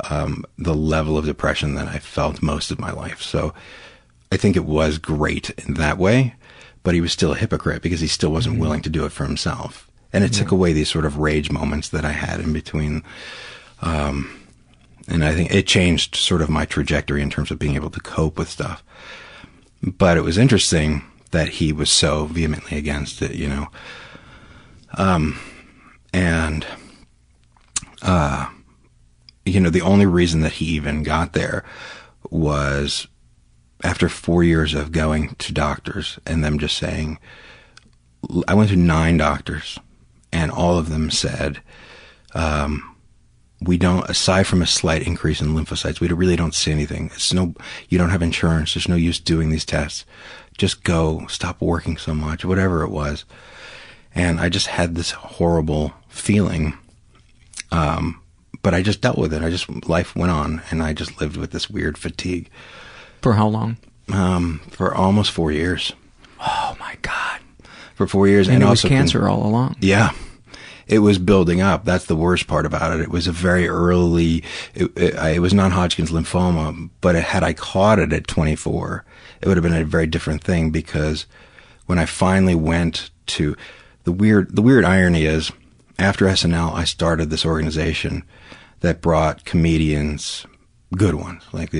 [0.09, 3.21] um, the level of depression that I felt most of my life.
[3.21, 3.53] So
[4.31, 6.35] I think it was great in that way,
[6.83, 8.61] but he was still a hypocrite because he still wasn't mm-hmm.
[8.61, 9.89] willing to do it for himself.
[10.11, 13.03] And it took away these sort of rage moments that I had in between.
[13.81, 14.35] Um,
[15.07, 17.99] and I think it changed sort of my trajectory in terms of being able to
[17.99, 18.83] cope with stuff.
[19.83, 23.67] But it was interesting that he was so vehemently against it, you know.
[24.95, 25.39] Um,
[26.13, 26.65] and,
[28.01, 28.49] uh,
[29.45, 31.63] you know, the only reason that he even got there
[32.29, 33.07] was
[33.83, 37.19] after four years of going to doctors and them just saying,
[38.47, 39.79] I went to nine doctors,
[40.31, 41.61] and all of them said,
[42.33, 42.95] um,
[43.61, 44.09] "We don't.
[44.09, 47.07] Aside from a slight increase in lymphocytes, we really don't see anything.
[47.13, 47.53] It's no.
[47.87, 48.73] You don't have insurance.
[48.73, 50.05] There's no use doing these tests.
[50.57, 51.25] Just go.
[51.27, 52.45] Stop working so much.
[52.45, 53.25] Whatever it was."
[54.19, 56.77] And I just had this horrible feeling.
[57.71, 58.21] Um,
[58.61, 59.41] but I just dealt with it.
[59.41, 62.49] I just life went on, and I just lived with this weird fatigue.
[63.21, 63.77] For how long?
[64.11, 65.93] Um, for almost four years.
[66.41, 67.39] Oh my god!
[67.95, 69.77] For four years, and, and it was also cancer all along.
[69.79, 70.11] Yeah,
[70.85, 71.85] it was building up.
[71.85, 73.01] That's the worst part about it.
[73.01, 74.43] It was a very early.
[74.75, 79.05] It, it, it was non-Hodgkin's lymphoma, but it, had I caught it at 24,
[79.41, 81.25] it would have been a very different thing because
[81.85, 83.55] when I finally went to
[84.03, 85.51] the weird, the weird irony is
[85.99, 88.23] after SNL, I started this organization
[88.79, 90.45] that brought comedians,
[90.95, 91.43] good ones.
[91.51, 91.71] Like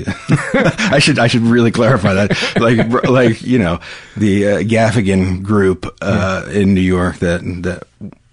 [0.54, 2.60] I should I should really clarify that.
[2.60, 3.80] Like like you know
[4.16, 6.60] the uh, Gaffigan group uh, yeah.
[6.60, 7.84] in New York that that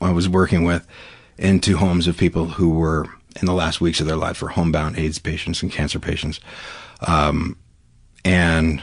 [0.01, 0.85] I was working with
[1.37, 3.07] into homes of people who were
[3.39, 6.39] in the last weeks of their life for homebound AIDS patients and cancer patients,
[7.07, 7.57] um,
[8.25, 8.81] and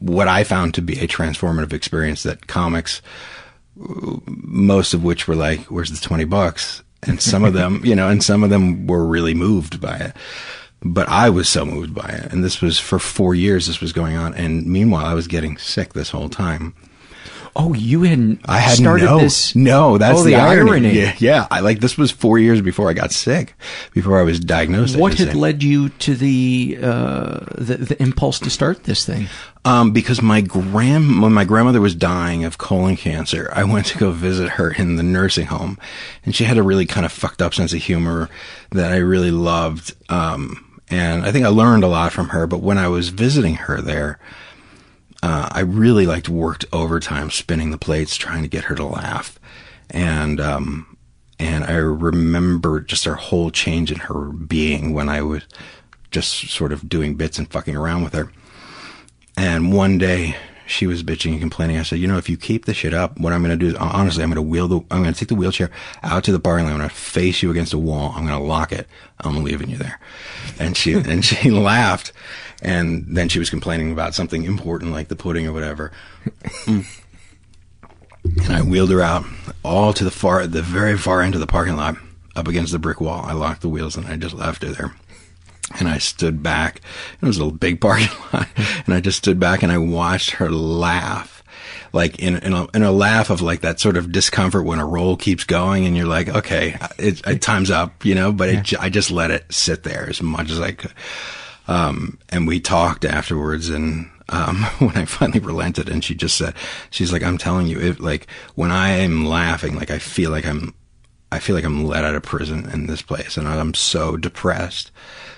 [0.00, 3.02] what I found to be a transformative experience that comics
[3.76, 8.08] most of which were like, "Where's the twenty bucks?" And some of them, you know,
[8.08, 10.16] and some of them were really moved by it.
[10.82, 13.66] But I was so moved by it, and this was for four years.
[13.66, 16.74] This was going on, and meanwhile, I was getting sick this whole time.
[17.56, 19.54] Oh, you hadn't I had started no, this.
[19.54, 20.70] No, that's oh, the, the irony.
[20.70, 20.98] irony.
[20.98, 21.46] Yeah, yeah.
[21.50, 23.54] I like this was four years before I got sick,
[23.92, 24.96] before I was diagnosed.
[24.96, 29.28] What had led you to the, uh, the the impulse to start this thing?
[29.64, 33.98] Um, because my grand when my grandmother was dying of colon cancer, I went to
[33.98, 35.78] go visit her in the nursing home,
[36.24, 38.28] and she had a really kind of fucked up sense of humor
[38.72, 39.94] that I really loved.
[40.10, 42.46] Um, and I think I learned a lot from her.
[42.46, 44.18] But when I was visiting her there,
[45.24, 49.38] uh, I really liked worked overtime spinning the plates trying to get her to laugh,
[49.88, 50.98] and um,
[51.38, 55.44] and I remember just her whole change in her being when I was
[56.10, 58.30] just sort of doing bits and fucking around with her.
[59.34, 61.78] And one day she was bitching and complaining.
[61.78, 63.68] I said, you know, if you keep this shit up, what I'm going to do
[63.68, 65.70] is honestly, I'm going to wheel the, I'm going to take the wheelchair
[66.02, 66.72] out to the parking lot.
[66.72, 68.12] I'm going to face you against a wall.
[68.14, 68.86] I'm going to lock it.
[69.20, 70.00] I'm leaving you there.
[70.58, 72.12] And she, and she laughed.
[72.62, 75.92] And then she was complaining about something important like the pudding or whatever.
[76.66, 76.86] and
[78.48, 79.24] I wheeled her out
[79.62, 81.96] all to the far, the very far end of the parking lot
[82.36, 83.22] up against the brick wall.
[83.24, 84.94] I locked the wheels and I just left her there.
[85.78, 86.80] And I stood back.
[87.20, 88.48] It was a big parking lot.
[88.84, 91.42] And I just stood back and I watched her laugh.
[91.92, 94.86] Like in, in a, in a laugh of like that sort of discomfort when a
[94.86, 98.80] roll keeps going and you're like, okay, it, it time's up, you know, but it,
[98.80, 100.92] I just let it sit there as much as I could.
[101.68, 106.54] Um, and we talked afterwards and, um, when I finally relented and she just said,
[106.90, 110.46] she's like, I'm telling you, if like when I am laughing, like I feel like
[110.46, 110.74] I'm,
[111.30, 114.90] I feel like I'm let out of prison in this place and I'm so depressed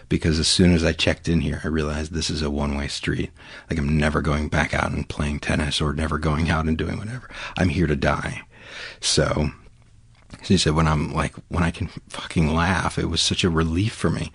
[0.09, 2.89] because as soon as I checked in here, I realized this is a one way
[2.89, 3.31] street.
[3.69, 6.99] Like I'm never going back out and playing tennis or never going out and doing
[6.99, 7.29] whatever.
[7.57, 8.43] I'm here to die.
[9.01, 9.51] So
[10.43, 13.95] she said, when I'm like, when I can fucking laugh, it was such a relief
[13.95, 14.33] for me.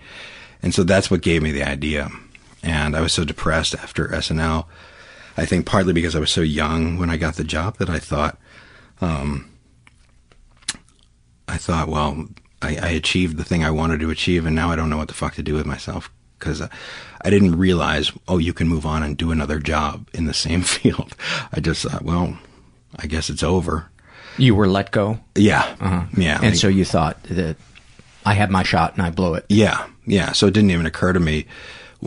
[0.62, 2.10] And so that's what gave me the idea.
[2.62, 4.66] And I was so depressed after SNL.
[5.36, 7.98] I think partly because I was so young when I got the job that I
[7.98, 8.38] thought,
[9.00, 9.50] um,
[11.48, 12.28] I thought, well,
[12.62, 15.08] I, I, achieved the thing I wanted to achieve, and now I don't know what
[15.08, 16.68] the fuck to do with myself because I,
[17.22, 20.62] I didn't realize, oh, you can move on and do another job in the same
[20.62, 21.16] field.
[21.52, 22.38] I just thought, well,
[22.96, 23.90] I guess it's over.
[24.38, 25.20] You were let go.
[25.34, 26.06] Yeah, uh-huh.
[26.16, 27.56] yeah, and like, so you thought that
[28.24, 29.44] I had my shot and I blew it.
[29.48, 30.32] Yeah, yeah.
[30.32, 31.46] So it didn't even occur to me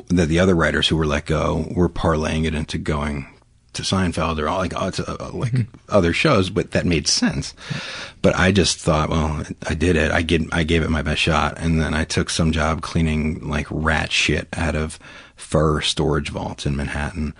[0.07, 3.27] that the other writers who were let go were parlaying it into going
[3.75, 4.91] to Seinfeld or all like, uh,
[5.33, 5.61] like mm-hmm.
[5.89, 7.53] other shows, but that made sense.
[8.21, 10.11] But I just thought, well, I did it.
[10.11, 13.47] I get, I gave it my best shot, and then I took some job cleaning
[13.47, 14.99] like rat shit out of
[15.35, 17.33] fur storage vaults in Manhattan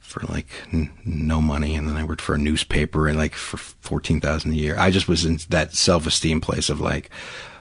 [0.00, 3.56] for like n- no money, and then I worked for a newspaper and like for
[3.58, 4.76] fourteen thousand a year.
[4.78, 7.10] I just was in that self esteem place of like,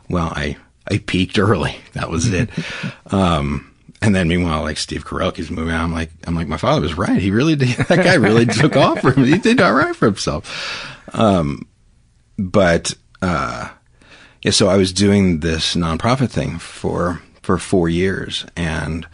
[0.10, 0.58] well, I
[0.90, 1.78] I peaked early.
[1.94, 2.50] That was it.
[3.14, 3.74] um,
[4.06, 6.96] and then meanwhile, like Steve Carell's moving on, I'm like, I'm like, my father was
[6.96, 7.20] right.
[7.20, 7.70] He really did.
[7.88, 9.26] That guy really took off for him.
[9.26, 10.96] He did all right for himself.
[11.14, 11.68] Um,
[12.38, 13.70] but, uh,
[14.44, 19.08] yeah, so I was doing this nonprofit thing for, for four years and,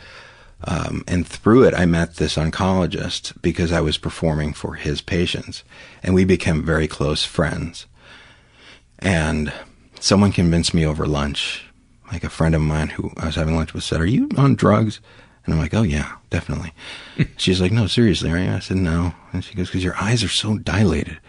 [0.66, 5.64] um, and through it, I met this oncologist because I was performing for his patients
[6.04, 7.88] and we became very close friends.
[9.00, 9.54] And
[10.00, 11.66] someone convinced me over lunch
[12.12, 14.56] like a friend of mine who I was having lunch with said, "Are you on
[14.56, 15.00] drugs?"
[15.46, 16.74] And I'm like, oh yeah, definitely.
[17.38, 18.50] She's like, no, seriously, right?
[18.50, 19.14] I said, no.
[19.34, 21.20] And she goes, because your eyes are so dilated.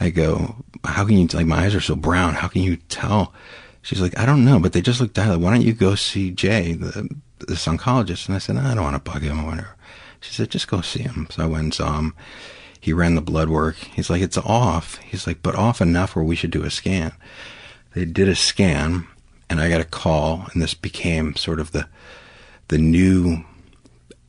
[0.00, 2.34] I go, how can you, like, my eyes are so brown.
[2.34, 3.32] How can you tell?
[3.82, 5.42] She's like, I don't know, but they just look dilated.
[5.42, 7.08] Why don't you go see Jay, the,
[7.46, 8.26] this oncologist?
[8.26, 9.76] And I said, no, I don't want to bug him or whatever.
[10.20, 11.28] She said, just go see him.
[11.30, 12.14] So I went and saw him.
[12.80, 13.76] He ran the blood work.
[13.76, 14.96] He's like, it's off.
[14.98, 17.12] He's like, but off enough where we should do a scan.
[17.94, 19.06] They did a scan
[19.48, 21.88] and I got a call and this became sort of the,
[22.68, 23.44] the new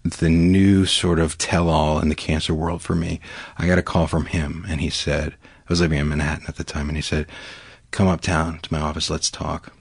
[0.05, 3.19] the new sort of tell all in the cancer world for me.
[3.57, 6.57] I got a call from him and he said, I was living in Manhattan at
[6.57, 7.25] the time and he said,
[7.89, 9.73] come uptown to my office, let's talk.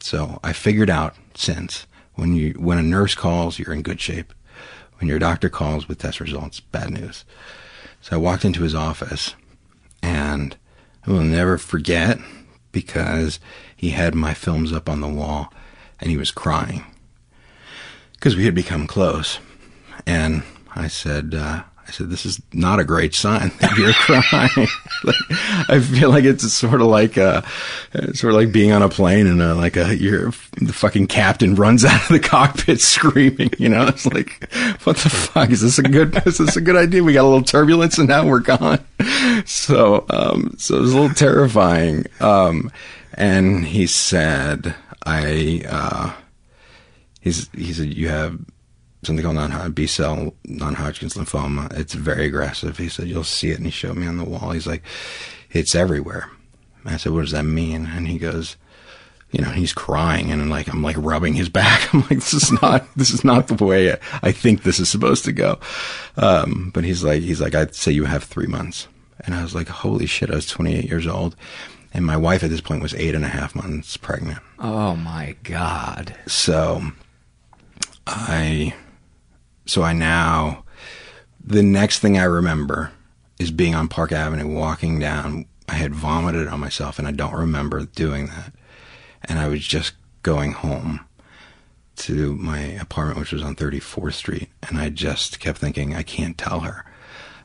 [0.00, 4.32] So I figured out since when you, when a nurse calls, you're in good shape.
[4.98, 7.24] When your doctor calls with test results, bad news.
[8.00, 9.34] So I walked into his office
[10.02, 10.56] and
[11.06, 12.18] I will never forget
[12.72, 13.40] because
[13.76, 15.52] he had my films up on the wall
[16.00, 16.84] and he was crying
[18.12, 19.38] because we had become close.
[20.06, 20.42] And
[20.74, 24.68] I said, uh, I said, this is not a great sign that you're crying.
[25.04, 27.42] like, I feel like it's sort of like, uh,
[28.12, 31.56] sort of like being on a plane and, uh, like a, you're, the fucking captain
[31.56, 35.50] runs out of the cockpit screaming, you know, it's like, what the fuck?
[35.50, 37.02] Is this a good, is this a good idea?
[37.02, 38.78] We got a little turbulence and now we're gone.
[39.46, 42.06] So, um, so it was a little terrifying.
[42.20, 42.70] Um,
[43.14, 46.12] and he said, I, uh,
[47.20, 48.38] he's, he said, you have,
[49.02, 51.72] something called non B cell non Hodgkin's lymphoma.
[51.78, 52.78] It's very aggressive.
[52.78, 53.56] He said, You'll see it.
[53.56, 54.50] And he showed me on the wall.
[54.50, 54.82] He's like,
[55.50, 56.30] It's everywhere.
[56.84, 57.86] I said, What does that mean?
[57.86, 58.56] And he goes,
[59.30, 61.92] you know, he's crying and like, I'm like rubbing his back.
[61.94, 65.24] I'm like, this is not, this is not the way I think this is supposed
[65.24, 65.58] to go.
[66.16, 68.88] Um, but he's like, he's like, I'd say you have three months.
[69.24, 71.36] And I was like, holy shit, I was 28 years old.
[71.92, 74.38] And my wife at this point was eight and a half months pregnant.
[74.58, 76.16] Oh my God.
[76.26, 76.82] So
[78.06, 78.74] I
[79.66, 80.64] so I now,
[81.44, 82.92] the next thing I remember
[83.38, 85.46] is being on Park Avenue, walking down.
[85.68, 88.52] I had vomited on myself, and I don't remember doing that.
[89.24, 91.00] And I was just going home
[91.96, 94.48] to my apartment, which was on 34th Street.
[94.68, 96.84] And I just kept thinking, I can't tell her.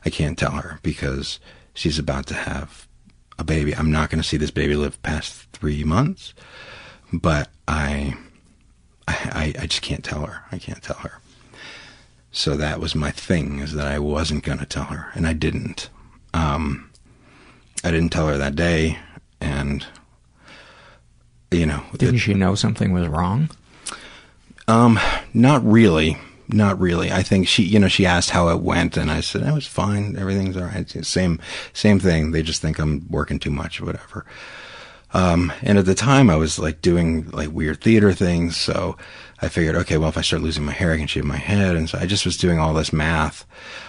[0.04, 1.38] I can't tell her because
[1.74, 2.88] she's about to have
[3.38, 3.74] a baby.
[3.74, 6.32] I'm not going to see this baby live past three months.
[7.12, 8.16] But I,
[9.06, 10.42] I, I just can't tell her.
[10.50, 11.20] I can't tell her.
[12.36, 15.32] So that was my thing, is that I wasn't going to tell her, and I
[15.32, 15.88] didn't.
[16.34, 16.90] Um,
[17.82, 18.98] I didn't tell her that day,
[19.40, 19.86] and
[21.50, 23.48] you know, didn't it, she know something was wrong?
[24.68, 25.00] Um,
[25.32, 27.10] not really, not really.
[27.10, 29.66] I think she, you know, she asked how it went, and I said it was
[29.66, 30.86] fine, everything's all right.
[31.06, 31.40] Same,
[31.72, 32.32] same thing.
[32.32, 34.26] They just think I'm working too much, or whatever.
[35.14, 38.98] Um, and at the time I was like doing like weird theater things, so
[39.40, 41.76] I figured, okay, well, if I start losing my hair, I can shave my head.
[41.76, 43.44] And so I just was doing all this math.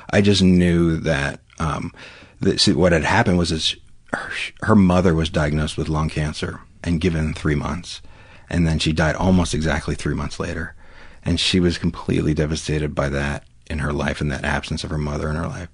[0.09, 1.93] I just knew that, um,
[2.41, 3.75] that see, what had happened was
[4.11, 4.31] her,
[4.63, 8.01] her mother was diagnosed with lung cancer and given three months.
[8.49, 10.75] And then she died almost exactly three months later.
[11.23, 14.97] And she was completely devastated by that in her life and that absence of her
[14.97, 15.69] mother in her life.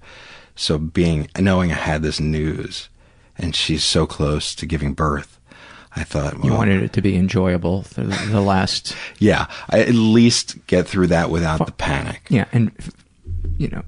[0.56, 2.88] So being, knowing I had this news
[3.36, 5.38] and she's so close to giving birth,
[5.96, 8.96] I thought well, you wanted it to be enjoyable for the, the last.
[9.18, 12.26] yeah, I at least get through that without fuck, the panic.
[12.28, 12.72] Yeah, and
[13.56, 13.82] you know,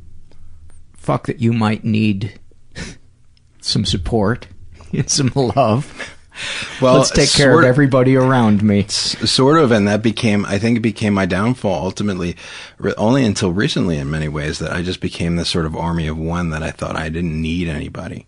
[0.94, 2.38] fuck that you might need
[3.60, 4.46] some support
[4.92, 6.12] and some love.
[6.82, 8.86] Well, let's take care of everybody around me.
[8.88, 11.86] Sort of, and that became, I think, it became my downfall.
[11.86, 12.36] Ultimately,
[12.98, 16.18] only until recently, in many ways, that I just became this sort of army of
[16.18, 18.26] one that I thought I didn't need anybody.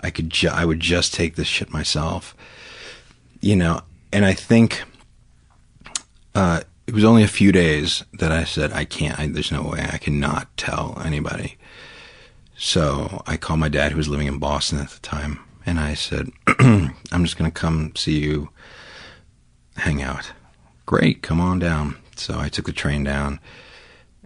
[0.00, 2.34] I could, ju- I would just take this shit myself
[3.44, 4.82] you know, and I think
[6.34, 9.62] uh, it was only a few days that I said, I can't, I, there's no
[9.62, 11.58] way I cannot tell anybody.
[12.56, 15.92] So I called my dad, who was living in Boston at the time, and I
[15.92, 18.48] said, I'm just going to come see you
[19.76, 20.32] hang out.
[20.86, 21.96] Great, come on down.
[22.16, 23.40] So I took the train down,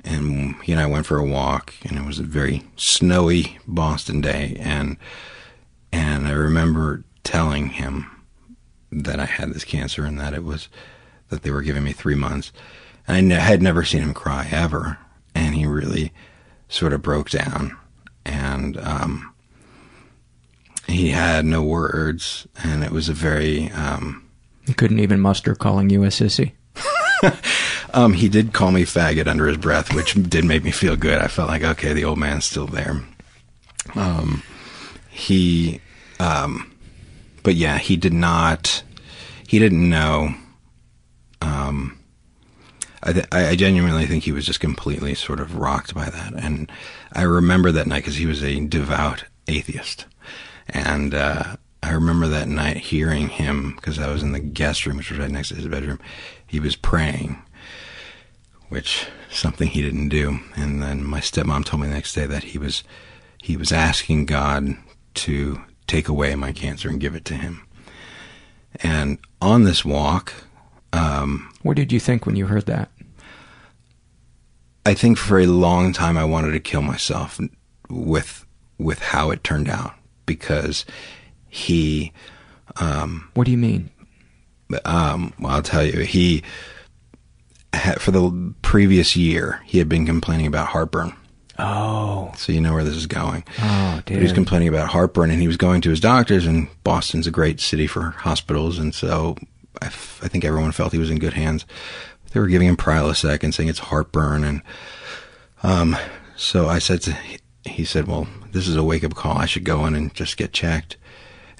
[0.04, 4.20] and he and I went for a walk, and it was a very snowy Boston
[4.20, 4.96] day, and
[5.90, 8.10] and I remember telling him
[8.90, 10.68] that I had this cancer and that it was
[11.28, 12.52] that they were giving me three months.
[13.06, 14.98] And I had never seen him cry ever,
[15.34, 16.12] and he really
[16.68, 17.74] sort of broke down,
[18.24, 19.32] and um,
[20.86, 23.70] he had no words, and it was a very.
[23.70, 24.28] Um,
[24.66, 26.52] he couldn't even muster calling you a sissy.
[27.94, 31.18] um, he did call me faggot under his breath, which did make me feel good.
[31.18, 33.02] I felt like okay, the old man's still there.
[33.94, 34.42] Um,
[35.08, 35.80] he
[36.20, 36.67] um,
[37.48, 38.82] but yeah, he did not.
[39.46, 40.34] He didn't know.
[41.40, 41.98] Um,
[43.02, 46.34] I, th- I genuinely think he was just completely sort of rocked by that.
[46.34, 46.70] And
[47.14, 50.04] I remember that night because he was a devout atheist.
[50.68, 54.98] And uh, I remember that night hearing him because I was in the guest room,
[54.98, 56.00] which was right next to his bedroom.
[56.46, 57.40] He was praying,
[58.68, 60.40] which something he didn't do.
[60.54, 62.84] And then my stepmom told me the next day that he was
[63.40, 64.76] he was asking God
[65.14, 67.66] to take away my cancer and give it to him.
[68.82, 70.32] And on this walk,
[70.92, 72.90] um, what did you think when you heard that?
[74.86, 77.40] I think for a long time I wanted to kill myself
[77.90, 78.46] with
[78.78, 80.84] with how it turned out because
[81.48, 82.12] he.
[82.76, 83.90] Um, what do you mean?
[84.84, 86.00] Um, well, I'll tell you.
[86.00, 86.42] He
[87.72, 91.14] had, for the previous year he had been complaining about heartburn.
[91.58, 93.44] Oh, so you know where this is going.
[93.60, 94.18] Oh, dude.
[94.18, 96.46] He was complaining about heartburn, and he was going to his doctors.
[96.46, 99.36] And Boston's a great city for hospitals, and so
[99.82, 101.66] I, f- I think everyone felt he was in good hands.
[102.32, 104.62] They were giving him Prilosec and saying it's heartburn, and
[105.62, 105.96] um,
[106.36, 107.16] so I said to
[107.64, 109.38] he said, "Well, this is a wake up call.
[109.38, 110.96] I should go in and just get checked."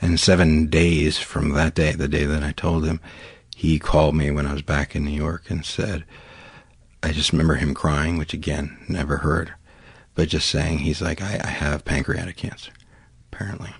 [0.00, 3.00] And seven days from that day, the day that I told him,
[3.56, 6.04] he called me when I was back in New York and said,
[7.02, 9.54] I just remember him crying, which again, never heard,
[10.18, 12.72] but just saying, he's like, I, I have pancreatic cancer,
[13.30, 13.70] apparently.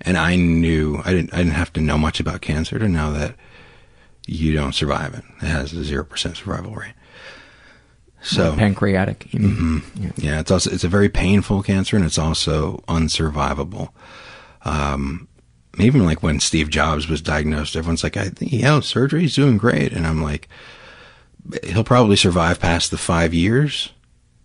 [0.00, 3.12] And I knew, I didn't, I didn't have to know much about cancer to know
[3.12, 3.34] that
[4.26, 5.22] you don't survive it.
[5.42, 6.94] It has a 0% survival rate.
[8.22, 9.26] So pancreatic.
[9.32, 10.02] Mm-hmm.
[10.02, 10.10] Yeah.
[10.16, 10.40] yeah.
[10.40, 13.90] it's also it's a very painful cancer, and it's also unsurvivable.
[14.64, 15.28] Um,
[15.78, 19.20] even like when Steve Jobs was diagnosed, everyone's like, "I think he had surgery.
[19.22, 20.48] He's doing great," and I'm like,
[21.64, 23.90] "He'll probably survive past the five years,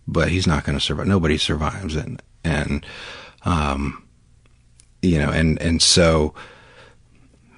[0.06, 1.06] but he's not going to survive.
[1.06, 2.86] Nobody survives it." And,
[3.44, 4.06] um,
[5.02, 6.34] you know, and and so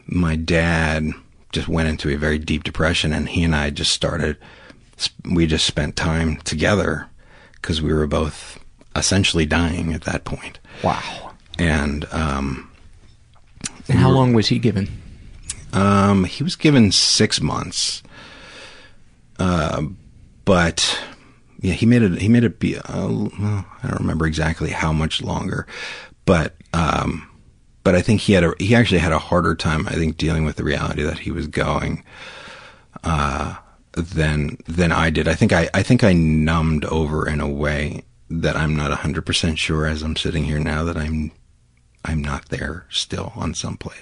[0.07, 1.11] my dad
[1.53, 4.37] just went into a very deep depression, and he and I just started
[5.25, 7.09] we just spent time together
[7.55, 8.59] because we were both
[8.97, 10.59] essentially dying at that point.
[10.83, 11.33] Wow.
[11.59, 12.71] And, um,
[13.89, 14.89] and how we were, long was he given?
[15.73, 18.03] Um, he was given six months.
[19.39, 19.83] Uh,
[20.45, 21.01] but
[21.61, 25.23] yeah, he made it, he made it be, uh, I don't remember exactly how much
[25.23, 25.67] longer,
[26.25, 27.29] but, um,
[27.85, 30.45] but I think he had a, he actually had a harder time, I think, dealing
[30.45, 32.05] with the reality that he was going,
[33.05, 33.57] uh,
[33.93, 35.29] than than I did.
[35.29, 39.57] I think I I think I numbed over in a way that I'm not 100%
[39.57, 41.33] sure as I'm sitting here now that I'm
[42.05, 43.97] I'm not there still on some play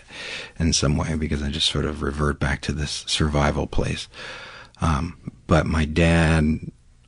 [0.59, 4.09] in some way because I just sort of revert back to this survival place.
[4.81, 6.45] Um, but my dad,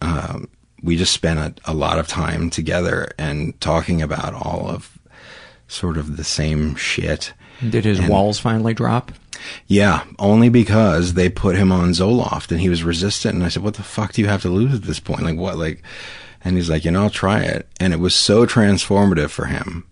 [0.00, 0.48] um,
[0.82, 4.98] we just spent a, a lot of time together and talking about all of
[5.66, 7.32] sort of the same shit.
[7.68, 9.12] Did his and, walls finally drop?
[9.66, 13.34] Yeah, only because they put him on Zoloft and he was resistant.
[13.34, 15.22] And I said, "What the fuck do you have to lose at this point?
[15.22, 15.58] Like what?
[15.58, 15.82] Like?"
[16.44, 19.84] And he's like, "You know, I'll try it." And it was so transformative for him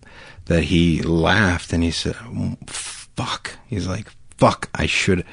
[0.45, 2.15] that he laughed and he said,
[2.67, 5.25] "Fuck." He's like, "Fuck, I should."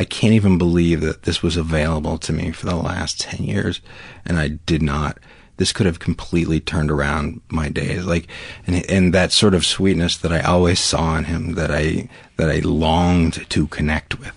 [0.00, 3.82] I can't even believe that this was available to me for the last 10 years
[4.24, 5.18] and I did not.
[5.58, 8.06] This could have completely turned around my days.
[8.06, 8.26] Like
[8.66, 12.50] and and that sort of sweetness that I always saw in him that I that
[12.50, 14.32] I longed to connect with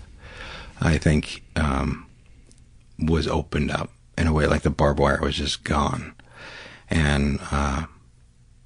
[0.82, 2.06] I think um,
[2.98, 6.14] was opened up in a way like the barbed wire was just gone.
[6.90, 7.86] And uh,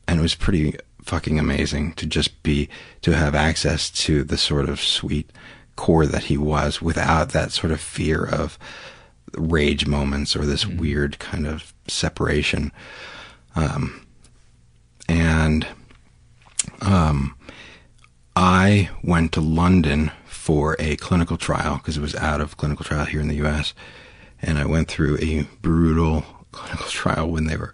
[0.08, 2.68] and it was pretty fucking amazing to just be
[3.02, 5.30] to have access to the sort of sweet
[5.78, 8.58] core that he was without that sort of fear of
[9.36, 10.78] rage moments or this mm-hmm.
[10.78, 12.72] weird kind of separation.
[13.54, 14.04] Um,
[15.08, 15.66] and
[16.80, 17.36] um,
[18.34, 23.04] I went to London for a clinical trial because it was out of clinical trial
[23.04, 23.72] here in the U.S.
[24.42, 27.72] And I went through a brutal clinical trial when they were.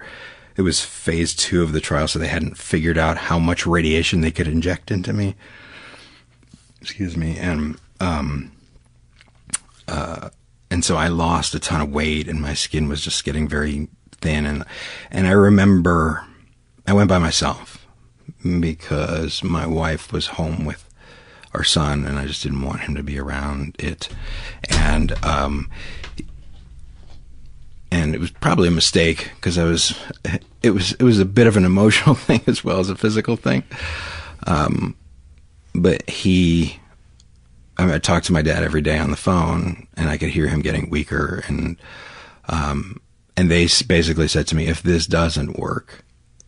[0.56, 4.20] It was phase two of the trial, so they hadn't figured out how much radiation
[4.20, 5.36] they could inject into me.
[6.80, 8.52] Excuse me, and um,
[9.88, 10.30] uh,
[10.70, 13.88] and so I lost a ton of weight, and my skin was just getting very
[14.20, 14.64] thin, and
[15.10, 16.24] and I remember
[16.86, 17.86] I went by myself
[18.42, 20.88] because my wife was home with
[21.52, 24.08] our son, and I just didn't want him to be around it,
[24.68, 25.70] and um,
[27.90, 29.96] and it was probably a mistake because I was
[30.62, 33.36] it was it was a bit of an emotional thing as well as a physical
[33.36, 33.62] thing,
[34.46, 34.96] um,
[35.74, 36.80] but he
[37.76, 40.30] I, mean, I talked to my dad every day on the phone, and I could
[40.30, 41.42] hear him getting weaker.
[41.48, 41.76] And
[42.48, 43.00] um,
[43.36, 46.04] and they basically said to me, if this doesn't work,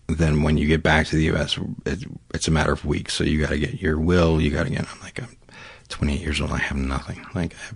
[0.08, 3.14] then when you get back to the U.S., it, it's a matter of weeks.
[3.14, 4.40] So you got to get your will.
[4.40, 4.86] You got to get.
[4.92, 5.36] I'm like, I'm,
[5.88, 7.24] 28 years old, I have nothing.
[7.34, 7.74] Like, I have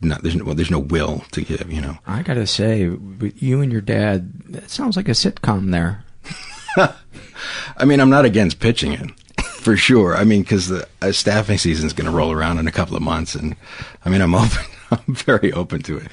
[0.00, 1.98] not, there's no, well, there's no will to give, you know.
[2.06, 6.04] I gotta say, you and your dad, that sounds like a sitcom there.
[7.76, 9.10] I mean, I'm not against pitching it.
[9.66, 10.16] For sure.
[10.16, 13.02] I mean, because the uh, staffing is going to roll around in a couple of
[13.02, 13.56] months, and
[14.04, 14.64] I mean, I'm open.
[14.92, 16.06] I'm very open to it.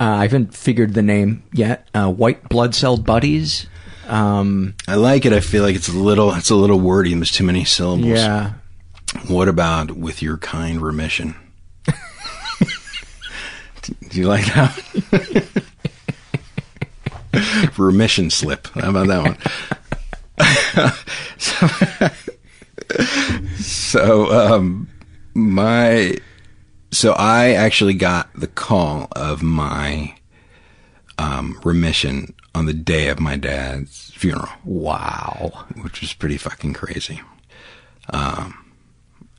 [0.00, 1.86] Uh, I haven't figured the name yet.
[1.94, 3.68] Uh, White blood cell buddies.
[4.08, 5.32] Um, I like it.
[5.32, 6.34] I feel like it's a little.
[6.34, 7.12] It's a little wordy.
[7.12, 8.18] and There's too many syllables.
[8.18, 8.54] Yeah.
[9.28, 11.36] What about with your kind remission?
[13.84, 15.62] Do you like that?
[17.78, 18.66] remission slip.
[18.74, 19.38] How about that one?
[21.38, 21.68] so,
[23.58, 24.88] so um,
[25.34, 26.16] my
[26.90, 30.14] so I actually got the call of my
[31.18, 34.48] um, remission on the day of my dad's funeral.
[34.64, 37.20] Wow, which was pretty fucking crazy.
[38.10, 38.72] Um,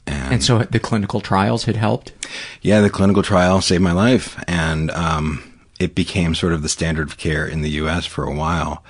[0.06, 2.14] and, and, so the clinical trials had helped.
[2.62, 5.49] Yeah, the clinical trial saved my life, and um,
[5.80, 8.06] it became sort of the standard of care in the U.S.
[8.06, 8.84] for a while.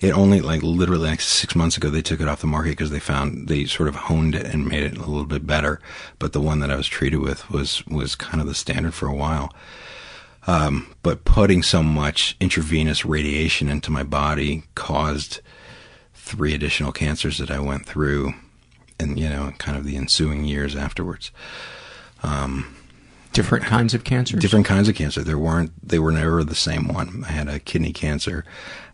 [0.00, 2.90] It only, like, literally, like six months ago, they took it off the market because
[2.90, 5.80] they found they sort of honed it and made it a little bit better.
[6.20, 9.08] But the one that I was treated with was was kind of the standard for
[9.08, 9.52] a while.
[10.46, 15.40] Um, but putting so much intravenous radiation into my body caused
[16.14, 18.34] three additional cancers that I went through,
[19.00, 21.32] and you know, kind of the ensuing years afterwards.
[22.22, 22.75] Um,
[23.36, 24.40] different kinds of cancers.
[24.40, 25.22] Different kinds of cancer.
[25.22, 25.70] There weren't.
[25.86, 27.22] They were never the same one.
[27.28, 28.44] I had a kidney cancer.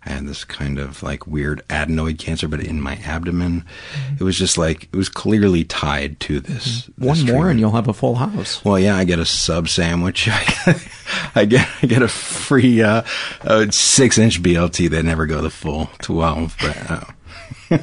[0.04, 3.64] I had this kind of like weird adenoid cancer, but in my abdomen.
[3.92, 4.16] Mm-hmm.
[4.16, 6.82] It was just like it was clearly tied to this.
[6.82, 7.06] Mm-hmm.
[7.06, 8.64] One more, and you'll have a full house.
[8.64, 10.28] Well, yeah, I get a sub sandwich.
[11.36, 13.02] I get I get a free uh,
[13.42, 14.90] uh, six inch BLT.
[14.90, 17.78] They never go the full twelve, but uh,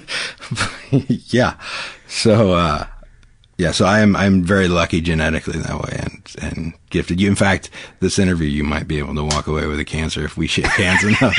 [0.91, 1.55] yeah.
[2.09, 2.87] So uh,
[3.59, 7.19] yeah, so I am I'm very lucky genetically that way and and gifted.
[7.19, 10.23] You, in fact, this interview you might be able to walk away with a cancer
[10.23, 11.37] if we shake hands enough.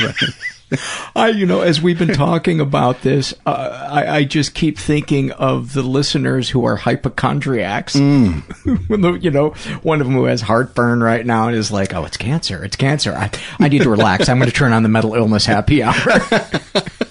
[1.15, 5.31] I, you know, as we've been talking about this, uh, I, I, just keep thinking
[5.31, 7.95] of the listeners who are hypochondriacs.
[7.95, 9.21] Mm.
[9.23, 9.49] you know,
[9.81, 12.63] one of them who has heartburn right now and is like, "Oh, it's cancer!
[12.63, 13.13] It's cancer!
[13.13, 14.29] I, I need to relax.
[14.29, 15.95] I'm going to turn on the mental illness happy hour."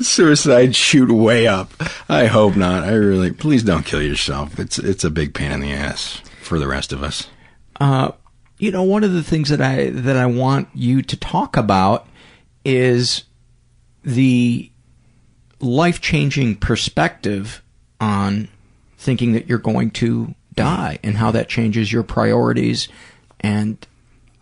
[0.00, 1.72] suicide shoot way up.
[2.08, 2.84] I hope not.
[2.84, 4.58] I really please don't kill yourself.
[4.58, 7.28] It's it's a big pain in the ass for the rest of us.
[7.80, 8.12] Uh,
[8.58, 12.06] you know, one of the things that I that I want you to talk about
[12.64, 13.24] is
[14.02, 14.70] the
[15.60, 17.62] life changing perspective
[18.00, 18.48] on
[18.98, 22.88] thinking that you're going to die and how that changes your priorities
[23.40, 23.86] and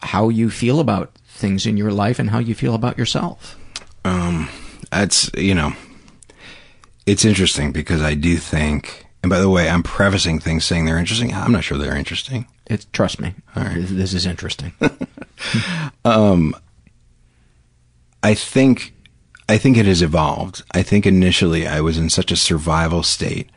[0.03, 3.59] how you feel about things in your life and how you feel about yourself.
[4.05, 4.49] Um,
[4.93, 5.73] that's you know,
[7.07, 9.07] it's interesting because I do think.
[9.23, 11.33] And by the way, I'm prefacing things saying they're interesting.
[11.33, 12.47] I'm not sure they're interesting.
[12.67, 13.35] It's trust me.
[13.55, 14.73] All right, this is interesting.
[16.05, 16.57] um,
[18.23, 18.95] I think,
[19.49, 20.65] I think it has evolved.
[20.73, 23.51] I think initially I was in such a survival state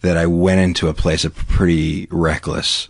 [0.00, 2.88] that I went into a place of pretty reckless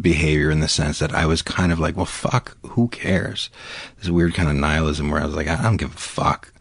[0.00, 3.50] behavior in the sense that I was kind of like, well, fuck, who cares?
[3.98, 6.52] This weird kind of nihilism where I was like, I don't give a fuck.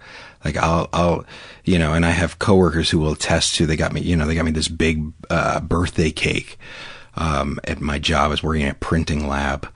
[0.45, 1.25] Like I'll, I'll,
[1.63, 4.27] you know, and I have coworkers who will attest to, they got me, you know,
[4.27, 6.59] they got me this big, uh, birthday cake,
[7.15, 8.25] um, at my job.
[8.25, 9.67] I was working at a printing lab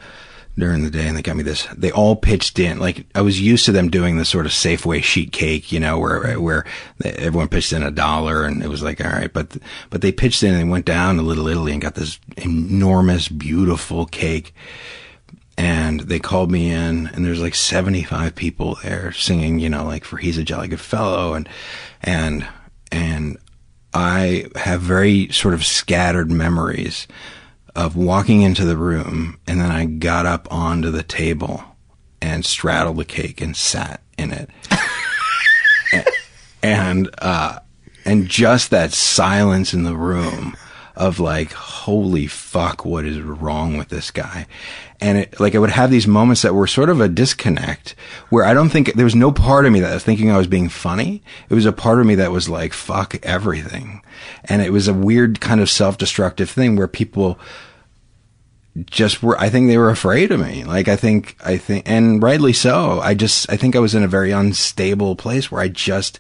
[0.58, 2.78] during the day and they got me this, they all pitched in.
[2.78, 5.98] Like I was used to them doing this sort of Safeway sheet cake, you know,
[5.98, 6.66] where, where
[7.04, 9.58] everyone pitched in a dollar and it was like, all right, but,
[9.90, 14.06] but they pitched in and went down to Little Italy and got this enormous, beautiful
[14.06, 14.54] cake
[15.60, 20.06] and they called me in and there's like 75 people there singing, you know, like
[20.06, 21.50] for He's a Jolly Good Fellow and,
[22.02, 22.48] and,
[22.94, 23.38] and
[23.94, 27.08] I have very sort of scattered memories
[27.76, 31.62] of walking into the room and then I got up onto the table
[32.22, 34.50] and straddled the cake and sat in it.
[35.94, 36.08] and,
[36.64, 37.60] and, uh,
[38.06, 40.56] and just that silence in the room
[41.00, 44.46] of like, holy fuck, what is wrong with this guy?
[45.00, 47.96] And it, like, I would have these moments that were sort of a disconnect
[48.30, 50.48] where I don't think there was no part of me that was thinking I was
[50.48, 51.24] being funny.
[51.50, 54.02] It was a part of me that was like, fuck everything.
[54.44, 57.40] And it was a weird kind of self-destructive thing where people,
[58.86, 60.64] just were I think they were afraid of me.
[60.64, 63.00] Like I think I think and rightly so.
[63.02, 66.20] I just I think I was in a very unstable place where I just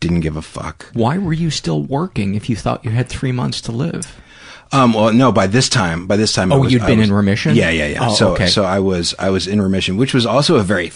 [0.00, 0.86] didn't give a fuck.
[0.92, 4.16] Why were you still working if you thought you had three months to live?
[4.72, 6.98] Um, well, no, by this time, by this time, I Oh, was- you'd I been
[6.98, 7.54] was- in remission?
[7.54, 8.08] Yeah, yeah, yeah.
[8.08, 8.48] Oh, so, okay.
[8.48, 10.90] so I was, I was in remission, which was also a very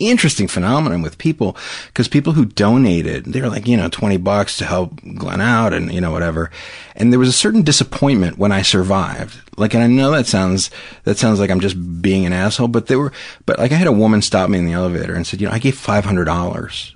[0.00, 4.56] interesting phenomenon with people, because people who donated, they were like, you know, 20 bucks
[4.56, 6.50] to help Glenn out and, you know, whatever.
[6.96, 9.40] And there was a certain disappointment when I survived.
[9.56, 10.68] Like, and I know that sounds,
[11.04, 13.12] that sounds like I'm just being an asshole, but there were,
[13.46, 15.52] but like I had a woman stop me in the elevator and said, you know,
[15.54, 16.92] I gave $500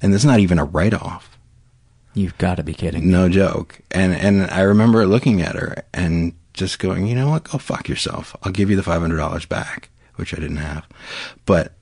[0.00, 1.38] and there's not even a write off.
[2.14, 3.10] You've got to be kidding.
[3.10, 3.80] No joke.
[3.90, 7.44] And and I remember looking at her and just going, you know what?
[7.44, 8.34] Go fuck yourself.
[8.42, 10.86] I'll give you the five hundred dollars back, which I didn't have.
[11.46, 11.74] But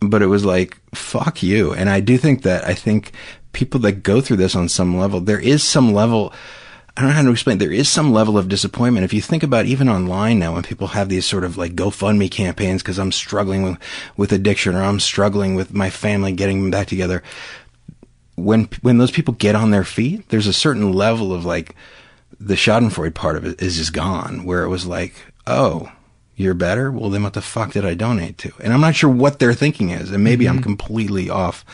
[0.00, 1.72] but it was like fuck you.
[1.74, 3.12] And I do think that I think
[3.52, 6.32] people that go through this on some level, there is some level.
[6.94, 7.56] I don't know how to explain.
[7.56, 9.04] There is some level of disappointment.
[9.04, 12.30] If you think about even online now, when people have these sort of like GoFundMe
[12.30, 13.78] campaigns because I'm struggling with,
[14.18, 17.22] with addiction or I'm struggling with my family getting back together,
[18.36, 21.74] when when those people get on their feet, there's a certain level of like
[22.40, 25.14] the Schadenfreude part of it is just gone, where it was like,
[25.46, 25.92] oh,
[26.34, 26.90] you're better.
[26.90, 28.52] Well, then what the fuck did I donate to?
[28.60, 31.64] And I'm not sure what their thinking is, and maybe I'm completely off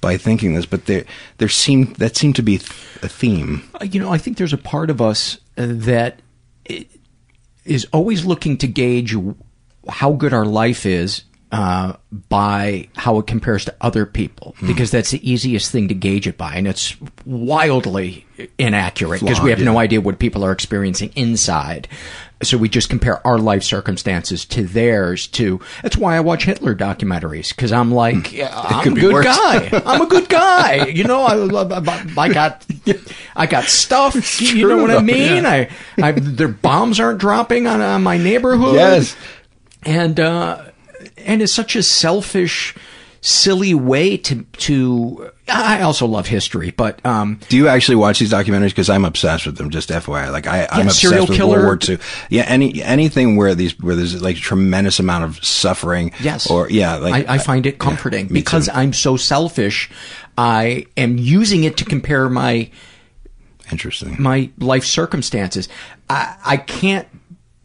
[0.00, 1.04] by thinking this, but there
[1.36, 2.56] there seemed that seemed to be
[3.02, 3.68] a theme.
[3.80, 6.20] Uh, You know, I think there's a part of us uh, that
[7.64, 9.14] is always looking to gauge
[9.88, 11.94] how good our life is uh,
[12.28, 16.36] by how it compares to other people, because that's the easiest thing to gauge it
[16.36, 18.26] by, and it's wildly
[18.58, 21.88] inaccurate because we have no idea what people are experiencing inside.
[22.40, 25.26] So we just compare our life circumstances to theirs.
[25.28, 29.24] To that's why I watch Hitler documentaries because I'm like, yeah, I'm a good worse.
[29.24, 29.82] guy.
[29.86, 30.86] I'm a good guy.
[30.86, 31.72] You know, I love.
[31.72, 32.64] I got,
[33.34, 34.40] I got stuff.
[34.40, 35.42] You know what I mean?
[35.44, 35.68] yeah.
[35.98, 38.74] I, I, their bombs aren't dropping on, on my neighborhood.
[38.74, 39.16] Yes.
[39.82, 40.67] and uh,
[41.24, 42.74] and it's such a selfish,
[43.20, 45.30] silly way to to.
[45.50, 48.68] I also love history, but um, Do you actually watch these documentaries?
[48.68, 49.70] Because I'm obsessed with them.
[49.70, 51.60] Just FYI, like I, I'm Yeah, obsessed serial with killer.
[51.66, 51.98] World War II.
[52.28, 56.12] Yeah, any anything where these where there's like a tremendous amount of suffering.
[56.20, 56.50] Yes.
[56.50, 58.72] Or yeah, like I, I find it comforting me because too.
[58.74, 59.90] I'm so selfish.
[60.36, 62.70] I am using it to compare my
[63.72, 64.16] interesting.
[64.20, 65.68] my life circumstances.
[66.10, 67.08] I, I can't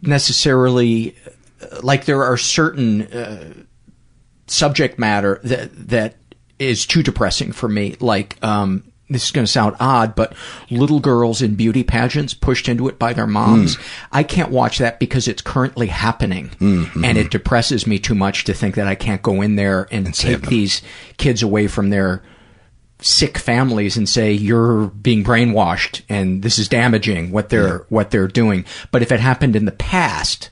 [0.02, 1.16] necessarily
[1.82, 3.54] like there are certain uh,
[4.48, 6.16] subject matter that that
[6.60, 7.96] is too depressing for me.
[8.00, 10.34] Like um, this is going to sound odd, but
[10.70, 13.78] little girls in beauty pageants pushed into it by their moms.
[14.12, 16.52] I can't watch that because it's currently happening,
[17.06, 20.14] and it depresses me too much to think that I can't go in there and,
[20.14, 20.82] take these
[21.18, 22.24] kids away from their
[23.00, 28.30] sick families and say you're being brainwashed and this is damaging what they're what they're
[28.30, 28.64] doing.
[28.92, 30.50] But if it happened in the past,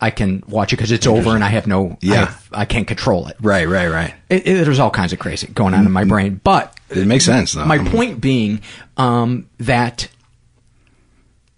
[0.00, 2.14] I can watch it because it's over and I have no I, Yeah.
[2.26, 3.36] have- I can't control it.
[3.40, 4.14] Right, right, right.
[4.28, 7.24] It, it- there's all kinds of crazy going on in my brain, but It makes
[7.24, 7.64] sense though.
[7.64, 8.60] my point being
[8.96, 10.08] um, that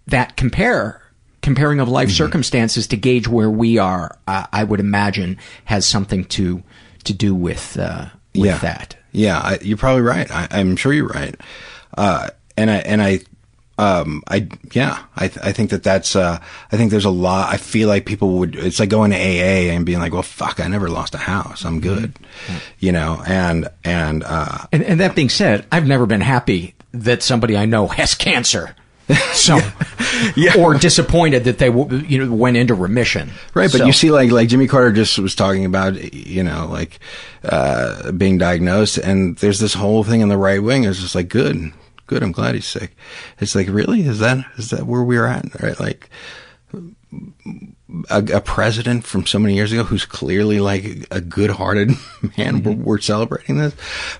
[0.07, 1.01] that compare
[1.41, 2.15] comparing of life Mm-hmm.
[2.17, 6.61] circumstances to gauge where we are, I, I would imagine has something to
[7.05, 8.57] to do with uh, with yeah.
[8.59, 8.95] that.
[9.11, 10.29] Yeah, I, you're probably right.
[10.31, 11.35] I, I'm sure you're right.
[11.97, 13.21] Uh, and I and I,
[13.81, 16.37] um, I yeah, I th- I think that that's uh,
[16.71, 17.53] I think there's a lot.
[17.53, 18.55] I feel like people would.
[18.55, 21.65] It's like going to AA and being like, well, fuck, I never lost a house.
[21.65, 22.13] I'm good,
[22.79, 23.21] you know.
[23.25, 27.65] And and uh, And, and that being said, I've never been happy that somebody I
[27.65, 28.75] know has cancer.
[29.33, 29.59] So,
[30.37, 30.53] yeah.
[30.57, 33.31] or disappointed that they you know went into remission.
[33.53, 36.67] Right, but So- you see, like like Jimmy Carter just was talking about, you know,
[36.71, 36.99] like
[37.43, 40.85] uh, being diagnosed, and there's this whole thing in the right wing.
[40.85, 41.73] It's just like, good,
[42.11, 42.23] good.
[42.23, 42.95] I'm glad he's sick.
[43.39, 45.61] It's like, really, is that is that where we're at?
[45.61, 46.09] Right, like
[48.09, 51.91] a, a president from so many years ago who's clearly like a good-hearted
[52.37, 52.63] man.
[52.63, 53.73] We're, we're celebrating this,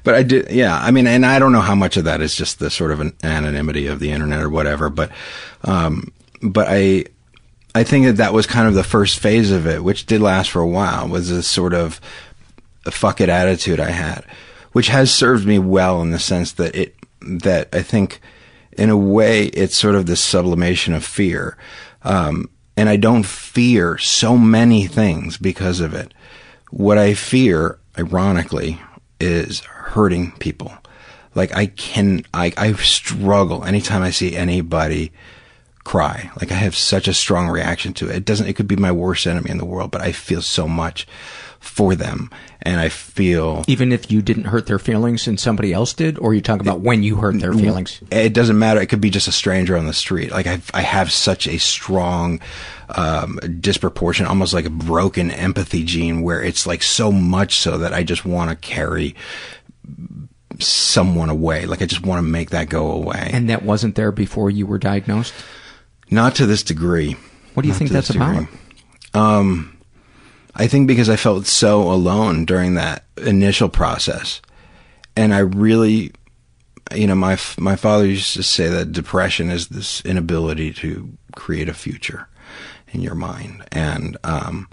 [0.03, 0.77] but I did, yeah.
[0.77, 3.01] I mean, and I don't know how much of that is just the sort of
[3.01, 5.11] an anonymity of the internet or whatever, but,
[5.63, 7.05] um, but I,
[7.75, 10.49] I think that that was kind of the first phase of it, which did last
[10.49, 11.07] for a while.
[11.07, 11.99] Was this sort of
[12.85, 14.25] a fuck it attitude I had,
[14.71, 18.21] which has served me well in the sense that it that I think,
[18.77, 21.57] in a way, it's sort of the sublimation of fear,
[22.03, 26.13] um, and I don't fear so many things because of it.
[26.71, 28.79] What I fear, ironically,
[29.19, 30.73] is hurting people.
[31.35, 35.11] Like I can, I I struggle anytime I see anybody
[35.83, 36.31] cry.
[36.39, 38.15] Like I have such a strong reaction to it.
[38.17, 40.67] It doesn't, it could be my worst enemy in the world, but I feel so
[40.67, 41.07] much
[41.61, 42.29] for them.
[42.63, 46.33] And I feel even if you didn't hurt their feelings and somebody else did, or
[46.33, 48.01] you talk about when you hurt their feelings.
[48.11, 48.81] it doesn't matter.
[48.81, 50.31] It could be just a stranger on the street.
[50.31, 52.41] Like I, I have such a strong,
[52.89, 57.93] um, disproportion, almost like a broken empathy gene where it's like so much so that
[57.93, 59.15] I just want to carry
[60.59, 61.65] someone away.
[61.65, 63.29] Like I just want to make that go away.
[63.31, 65.33] And that wasn't there before you were diagnosed?
[66.09, 67.15] Not to this degree.
[67.53, 68.47] What do you Not think that's this about?
[69.13, 69.77] Um,
[70.55, 74.41] I think because I felt so alone during that initial process,
[75.15, 76.11] and I really,
[76.93, 81.69] you know, my my father used to say that depression is this inability to create
[81.69, 82.27] a future
[82.89, 84.67] in your mind, and um,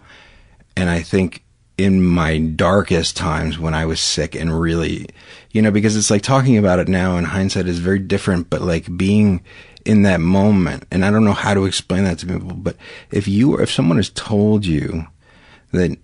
[0.76, 1.44] and I think
[1.76, 5.06] in my darkest times when I was sick and really,
[5.52, 8.62] you know, because it's like talking about it now in hindsight is very different, but
[8.62, 9.42] like being
[9.84, 12.76] in that moment, and I don't know how to explain that to people, but
[13.12, 15.06] if you, or if someone has told you
[15.72, 15.98] that,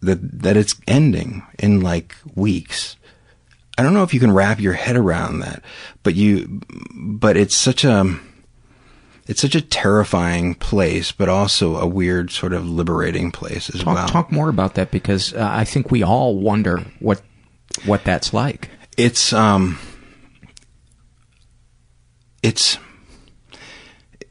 [0.00, 2.96] that, that it's ending in like weeks,
[3.76, 5.62] I don't know if you can wrap your head around that,
[6.02, 6.60] but you,
[6.94, 8.18] but it's such a,
[9.26, 13.94] it's such a terrifying place, but also a weird sort of liberating place as Talk,
[13.94, 14.08] well.
[14.08, 17.20] talk more about that because uh, I think we all wonder what
[17.84, 18.70] what that's like.
[18.96, 19.78] It's um,
[22.42, 22.78] it's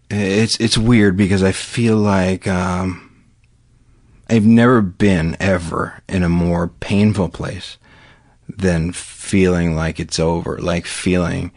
[0.09, 3.06] it's it's weird because I feel like um,
[4.29, 7.77] I've never been ever in a more painful place
[8.49, 11.51] than feeling like it's over, like feeling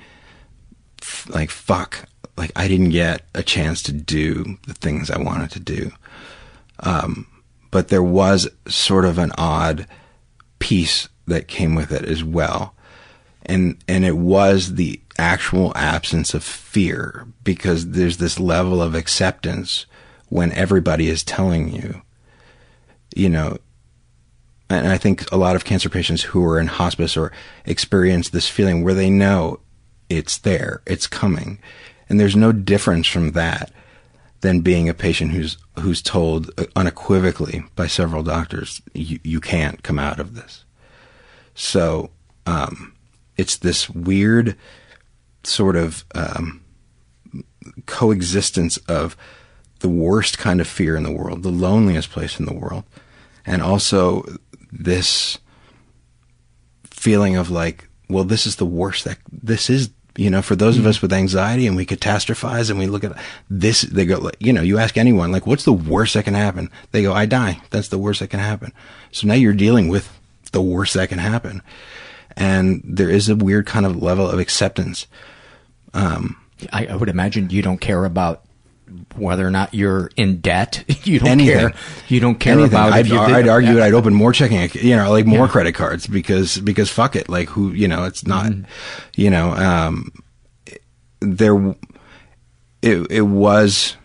[1.03, 2.07] f- like fuck,
[2.37, 5.93] like I didn't get a chance to do the things I wanted to do.
[6.81, 7.27] Um,
[7.71, 9.87] but there was sort of an odd
[10.59, 12.75] peace that came with it as well.
[13.47, 19.87] And, and it was the actual absence of fear because there's this level of acceptance
[20.29, 22.03] when everybody is telling you,
[23.15, 23.59] you know,
[24.69, 27.33] and I think a lot of cancer patients who are in hospice or
[27.65, 29.61] experience this feeling where they know
[30.09, 31.59] it's there, it's coming.
[32.09, 33.73] And there's no difference from that
[34.41, 39.99] than being a patient who's who's told unequivocally by several doctors you, you can't come
[39.99, 40.65] out of this.
[41.55, 42.11] So
[42.47, 42.95] um,
[43.37, 44.57] it's this weird
[45.45, 46.63] sort of um,
[47.87, 49.17] coexistence of
[49.81, 52.85] the worst kind of fear in the world, the loneliest place in the world,
[53.51, 54.25] and also
[54.71, 55.39] this
[56.85, 60.77] feeling of like, well, this is the worst that this is you know, for those
[60.77, 63.17] of us with anxiety and we catastrophize and we look at
[63.49, 66.69] this, they go, you know, you ask anyone, like, what's the worst that can happen?
[66.91, 67.63] They go, I die.
[67.71, 68.73] That's the worst that can happen.
[69.13, 70.13] So now you're dealing with
[70.51, 71.63] the worst that can happen.
[72.37, 75.07] And there is a weird kind of level of acceptance.
[75.95, 76.37] Um,
[76.73, 78.45] I, I would imagine you don't care about
[79.17, 80.85] whether or not you're in debt.
[81.05, 81.59] You don't Anything.
[81.59, 81.73] care.
[82.09, 82.73] You don't care anything.
[82.73, 82.93] about.
[82.93, 85.53] I'd, if you I'd argue that I'd open more checking, you know, like more Yeah.
[85.53, 88.53] credit cards because because fuck it, like who, you know, it's not,
[89.17, 90.13] you know, um,
[91.21, 91.75] there,
[92.83, 93.97] it it was,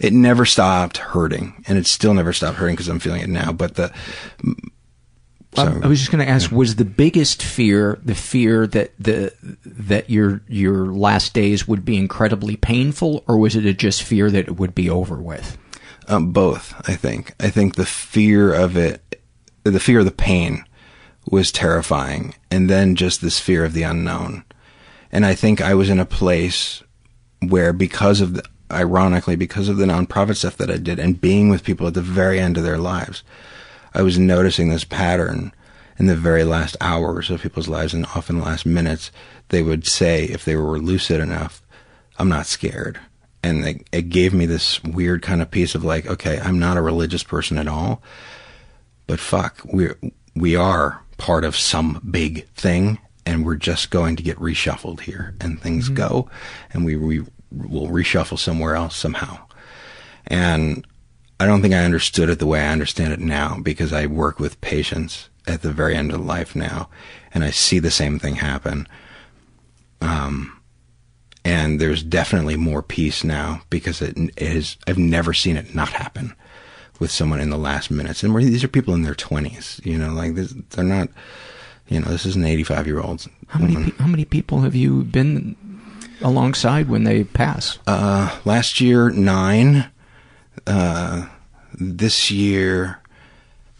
[0.00, 3.52] it never stopped hurting, and it still never stopped hurting because I'm feeling it now.
[3.52, 3.92] But the,
[5.58, 9.32] Um, I was just going to ask: Was the biggest fear the fear that the
[9.64, 14.30] that your your last days would be incredibly painful, or was it a just fear
[14.30, 15.58] that it would be over with?
[16.08, 17.34] Um, both, I think.
[17.38, 19.20] I think the fear of it,
[19.64, 20.64] the fear of the pain
[21.30, 22.34] was terrifying.
[22.50, 24.44] And then just this fear of the unknown.
[25.12, 26.82] And I think I was in a place
[27.46, 31.48] where because of the, ironically, because of the nonprofit stuff that I did and being
[31.48, 33.22] with people at the very end of their lives,
[33.94, 35.52] I was noticing this pattern
[35.98, 39.10] in the very last hours of people's lives and often the last minutes.
[39.48, 41.62] They would say, if they were lucid enough,
[42.18, 43.00] I'm not scared
[43.42, 46.76] and it, it gave me this weird kind of piece of like, okay, I'm not
[46.76, 48.02] a religious person at all,
[49.06, 49.98] but fuck, we're
[50.34, 55.34] we are part of some big thing, and we're just going to get reshuffled here,
[55.40, 55.94] and things Mhm.
[55.94, 56.30] go,
[56.72, 57.20] and we we
[57.50, 59.38] will reshuffle somewhere else somehow,
[60.26, 60.86] and
[61.40, 64.40] I don't think I understood it the way I understand it now because I work
[64.40, 66.88] with patients at the very end of life now,
[67.32, 68.86] and I see the same thing happen.
[70.00, 70.60] Um,
[71.44, 75.88] and there's definitely more peace now because it, it is I've never seen it not
[75.90, 76.34] happen
[77.00, 79.96] with someone in the last minutes and we're, these are people in their 20s you
[79.96, 81.08] know like this, they're not
[81.86, 84.74] you know this is an 85 year old How many pe- how many people have
[84.74, 85.56] you been
[86.20, 87.78] alongside when they pass?
[87.86, 89.88] uh last year 9
[90.68, 91.26] uh
[91.74, 93.00] this year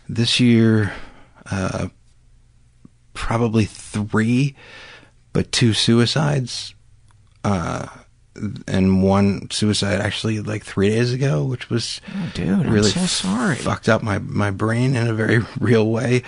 [0.08, 0.92] this year
[1.50, 1.88] uh
[3.14, 4.54] probably 3
[5.32, 6.74] but two suicides
[7.44, 7.86] uh,
[8.66, 13.06] and one suicide actually like three days ago, which was Oh, dude, I'm really so
[13.06, 13.56] sorry.
[13.56, 16.22] fucked up my my brain in a very real way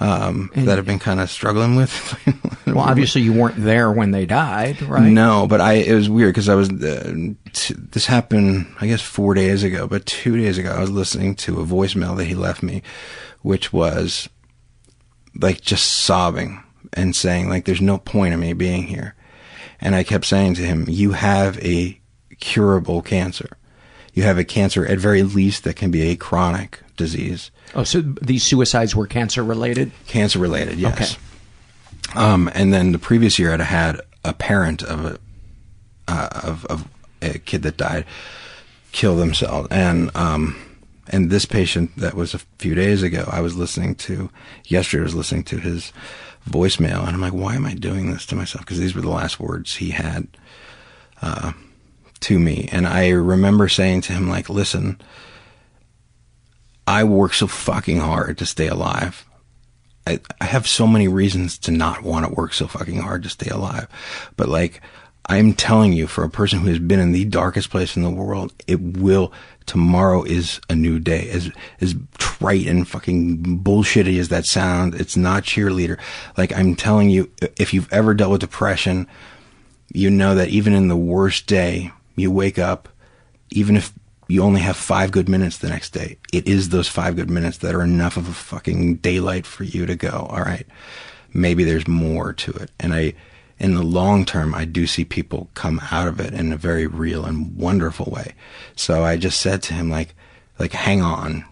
[0.00, 2.18] um, that I've been kind of struggling with.
[2.64, 5.10] Well, obviously you weren't there when they died, right?
[5.10, 7.12] No, but I it was weird because I was uh,
[7.52, 11.34] t- this happened I guess four days ago, but two days ago I was listening
[11.36, 12.82] to a voicemail that he left me,
[13.42, 14.28] which was
[15.34, 16.62] like just sobbing
[16.92, 19.14] and saying like, there's no point in me being here.
[19.80, 22.00] And I kept saying to him, you have a
[22.38, 23.56] curable cancer.
[24.14, 27.50] You have a cancer at very least that can be a chronic disease.
[27.74, 29.92] Oh, so these suicides were cancer related?
[30.06, 31.16] Cancer related, yes.
[31.16, 32.18] Okay.
[32.18, 35.18] Um, and then the previous year, I'd had a parent of a
[36.08, 36.88] uh, of, of
[37.22, 38.04] a kid that died
[38.90, 40.56] kill themselves, and um,
[41.08, 44.30] and this patient that was a few days ago, I was listening to
[44.64, 45.02] yesterday.
[45.02, 45.92] I was listening to his
[46.48, 48.64] voicemail, and I'm like, why am I doing this to myself?
[48.64, 50.26] Because these were the last words he had
[51.22, 51.52] uh,
[52.20, 55.00] to me, and I remember saying to him, like, listen,
[56.86, 59.24] I work so fucking hard to stay alive.
[60.06, 63.28] I, I have so many reasons to not want to work so fucking hard to
[63.28, 63.88] stay alive,
[64.36, 64.80] but like.
[65.26, 68.10] I'm telling you, for a person who has been in the darkest place in the
[68.10, 69.32] world, it will.
[69.66, 71.30] Tomorrow is a new day.
[71.30, 71.48] As
[71.80, 75.96] as trite and fucking bullshitty as that sounds, it's not cheerleader.
[76.36, 79.06] Like I'm telling you, if you've ever dealt with depression,
[79.92, 82.88] you know that even in the worst day, you wake up,
[83.50, 83.92] even if
[84.32, 87.58] you only have five good minutes the next day, it is those five good minutes
[87.58, 90.26] that are enough of a fucking daylight for you to go.
[90.30, 90.66] All right,
[91.34, 93.14] maybe there's more to it, and I
[93.62, 96.86] in the long term, I do see people come out of it in a very
[96.86, 98.34] real and wonderful way.
[98.74, 100.16] So I just said to him, like,
[100.58, 101.44] like, hang on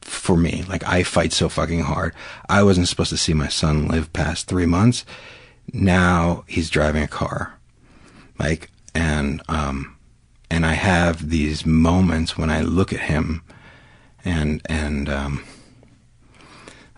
[0.00, 0.62] for me.
[0.68, 2.14] Like, I fight so fucking hard.
[2.48, 5.04] I wasn't supposed to see my son live past three months.
[5.72, 7.58] Now he's driving a car.
[8.38, 9.95] Like, and, um,
[10.50, 13.42] and I have these moments when I look at him
[14.24, 15.44] and, and, um,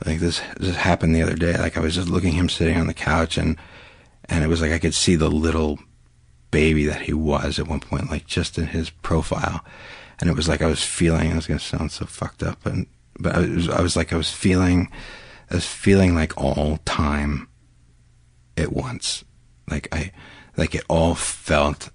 [0.07, 1.57] like this, this happened the other day.
[1.57, 3.57] Like I was just looking him sitting on the couch and,
[4.29, 5.79] and it was like I could see the little
[6.51, 9.65] baby that he was at one point, like just in his profile,
[10.21, 11.33] and it was like I was feeling.
[11.33, 12.87] I was to sound so fucked up, and
[13.19, 14.91] but I was, I was like I was feeling,
[15.51, 17.49] I was feeling like all time
[18.57, 19.25] at once,
[19.71, 20.13] like I,
[20.57, 21.91] like it all felt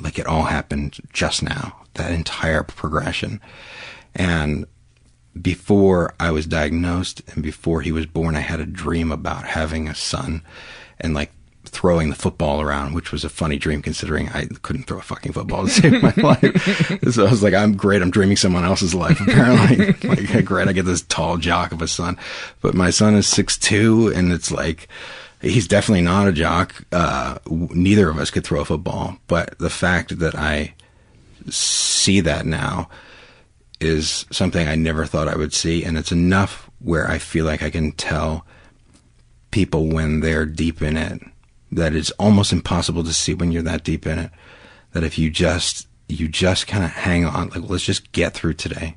[0.00, 1.76] like it all happened just now.
[1.94, 3.40] That entire progression,
[4.14, 4.66] and
[5.40, 9.88] before I was diagnosed and before he was born, I had a dream about having
[9.88, 10.42] a son,
[11.00, 11.32] and like
[11.64, 15.32] throwing the football around, which was a funny dream considering I couldn't throw a fucking
[15.32, 17.12] football to save my life.
[17.12, 18.02] so I was like, I'm great.
[18.02, 19.92] I'm dreaming someone else's life, apparently.
[20.08, 20.68] like, great.
[20.68, 22.16] I get this tall jock of a son.
[22.60, 24.88] But my son is six two, and it's like,
[25.40, 26.84] he's definitely not a jock.
[26.92, 29.16] Uh, neither of us could throw a football.
[29.26, 30.74] But the fact that I
[31.48, 32.88] see that now
[33.80, 35.84] is something I never thought I would see.
[35.84, 38.46] And it's enough where I feel like I can tell
[39.50, 41.22] people when they're deep in it
[41.70, 44.30] that it's almost impossible to see when you're that deep in it.
[44.92, 48.54] That if you just you just kind of hang on, like let's just get through
[48.54, 48.96] today.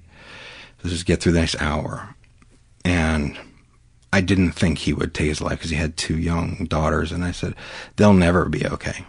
[0.82, 2.16] Let's just get through the next hour.
[2.86, 3.38] And
[4.14, 7.24] I didn't think he would take his life because he had two young daughters, and
[7.24, 7.56] I said
[7.96, 9.06] they'll never be okay.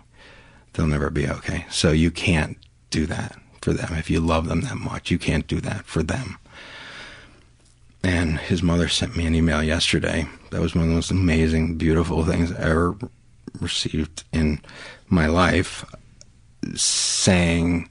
[0.73, 1.67] They'll never be okay.
[1.71, 2.57] So you can't
[2.91, 5.11] do that for them if you love them that much.
[5.11, 6.39] You can't do that for them.
[8.05, 10.27] And his mother sent me an email yesterday.
[10.51, 12.97] That was one of the most amazing, beautiful things I ever
[13.61, 14.61] received in
[15.09, 15.85] my life
[16.75, 17.89] saying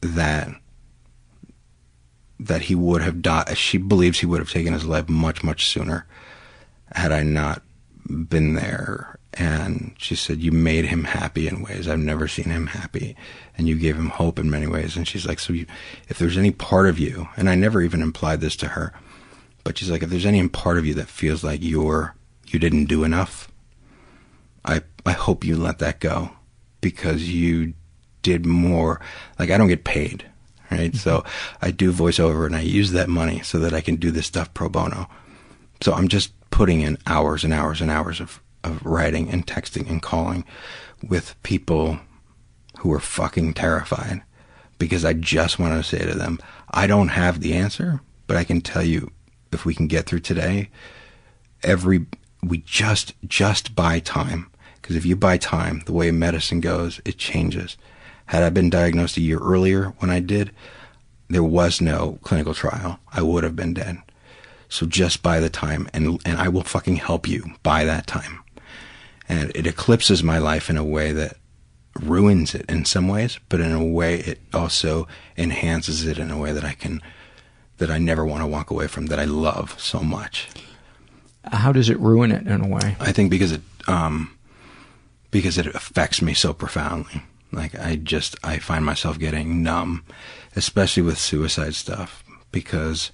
[0.00, 0.48] that
[2.40, 5.66] that he would have died she believes he would have taken his life much much
[5.66, 6.06] sooner
[6.92, 7.62] had I not
[8.06, 9.18] been there.
[9.34, 13.14] And she said you made him happy in ways I've never seen him happy
[13.56, 14.96] and you gave him hope in many ways.
[14.96, 15.66] And she's like so you,
[16.08, 18.92] if there's any part of you and I never even implied this to her
[19.64, 22.14] but she's like if there's any part of you that feels like you're
[22.46, 23.52] you didn't do enough
[24.64, 26.30] I, I hope you let that go
[26.80, 27.74] because you
[28.22, 29.00] did more.
[29.38, 30.26] Like, I don't get paid,
[30.70, 30.92] right?
[30.92, 30.96] Mm-hmm.
[30.96, 31.24] So
[31.60, 34.52] I do voiceover and I use that money so that I can do this stuff
[34.54, 35.08] pro bono.
[35.80, 39.88] So I'm just putting in hours and hours and hours of, of writing and texting
[39.88, 40.44] and calling
[41.06, 42.00] with people
[42.78, 44.22] who are fucking terrified
[44.78, 46.38] because I just want to say to them,
[46.70, 49.10] I don't have the answer, but I can tell you
[49.52, 50.70] if we can get through today,
[51.62, 52.06] every,
[52.42, 54.50] we just, just buy time
[54.80, 57.76] because if you buy time, the way medicine goes, it changes.
[58.28, 60.52] Had I been diagnosed a year earlier when I did,
[61.28, 63.00] there was no clinical trial.
[63.10, 63.98] I would have been dead.
[64.68, 68.40] So just buy the time and, and I will fucking help you buy that time.
[69.30, 71.38] And it eclipses my life in a way that
[72.00, 75.08] ruins it in some ways, but in a way it also
[75.38, 77.00] enhances it in a way that I can,
[77.78, 80.48] that I never want to walk away from, that I love so much.
[81.44, 82.96] How does it ruin it in a way?
[83.00, 84.36] I think because it, um,
[85.30, 87.22] because it affects me so profoundly.
[87.52, 90.04] Like I just I find myself getting numb,
[90.54, 92.22] especially with suicide stuff
[92.52, 93.10] because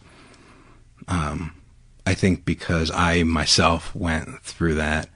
[1.09, 1.55] um,
[2.07, 5.09] I think because I myself went through that.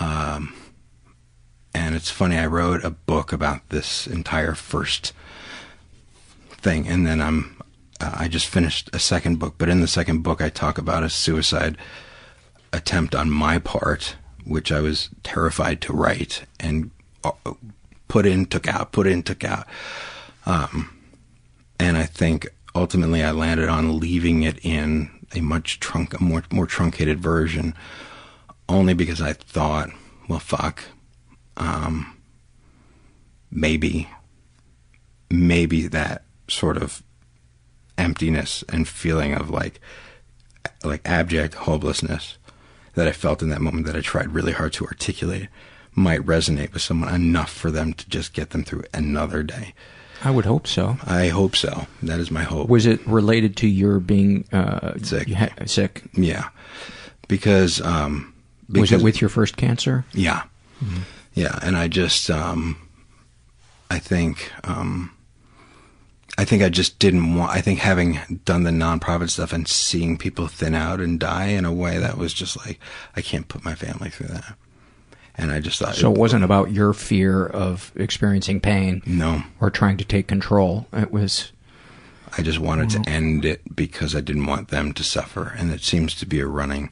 [0.00, 0.54] Um,
[1.74, 5.12] and it's funny, I wrote a book about this entire first
[6.50, 7.56] thing, and then I'm
[8.00, 9.54] uh, I just finished a second book.
[9.58, 11.76] But in the second book, I talk about a suicide
[12.72, 16.90] attempt on my part, which I was terrified to write and
[17.24, 17.32] uh,
[18.08, 19.66] put in, took out, put in, took out.
[20.46, 20.90] Um,
[21.78, 26.42] and I think ultimately I landed on leaving it in a much trunk, a more
[26.50, 27.74] more truncated version,
[28.68, 29.90] only because I thought,
[30.28, 30.84] well, fuck,
[31.56, 32.16] um,
[33.50, 34.08] maybe,
[35.30, 37.02] maybe that sort of
[37.98, 39.80] emptiness and feeling of like,
[40.84, 42.38] like abject hopelessness
[42.94, 45.48] that I felt in that moment that I tried really hard to articulate
[45.98, 49.74] might resonate with someone enough for them to just get them through another day.
[50.24, 50.96] I would hope so.
[51.04, 51.86] I hope so.
[52.02, 52.68] That is my hope.
[52.68, 55.30] Was it related to your being uh, sick?
[55.30, 56.02] Ha- sick.
[56.14, 56.48] Yeah,
[57.28, 58.34] because, um,
[58.66, 60.04] because was it with your first cancer?
[60.12, 60.42] Yeah,
[60.82, 61.02] mm-hmm.
[61.34, 62.88] yeah, and I just, um,
[63.90, 65.12] I think, um,
[66.36, 67.52] I think I just didn't want.
[67.52, 71.64] I think having done the nonprofit stuff and seeing people thin out and die in
[71.64, 72.78] a way that was just like
[73.16, 74.56] I can't put my family through that.
[75.38, 76.12] And I just thought so.
[76.12, 80.86] It wasn't about your fear of experiencing pain, no, or trying to take control.
[80.92, 81.52] It was.
[82.36, 83.08] I just wanted to mm.
[83.08, 86.46] end it because I didn't want them to suffer, and it seems to be a
[86.46, 86.90] running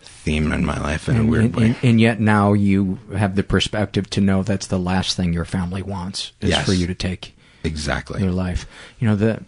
[0.00, 1.66] theme in my life in and, a weird and, way.
[1.66, 5.46] And, and, yet now you have the perspective to know that's the last thing your
[5.46, 6.66] family wants is yes.
[6.66, 8.66] for you to take exactly their life.
[8.98, 9.42] You know the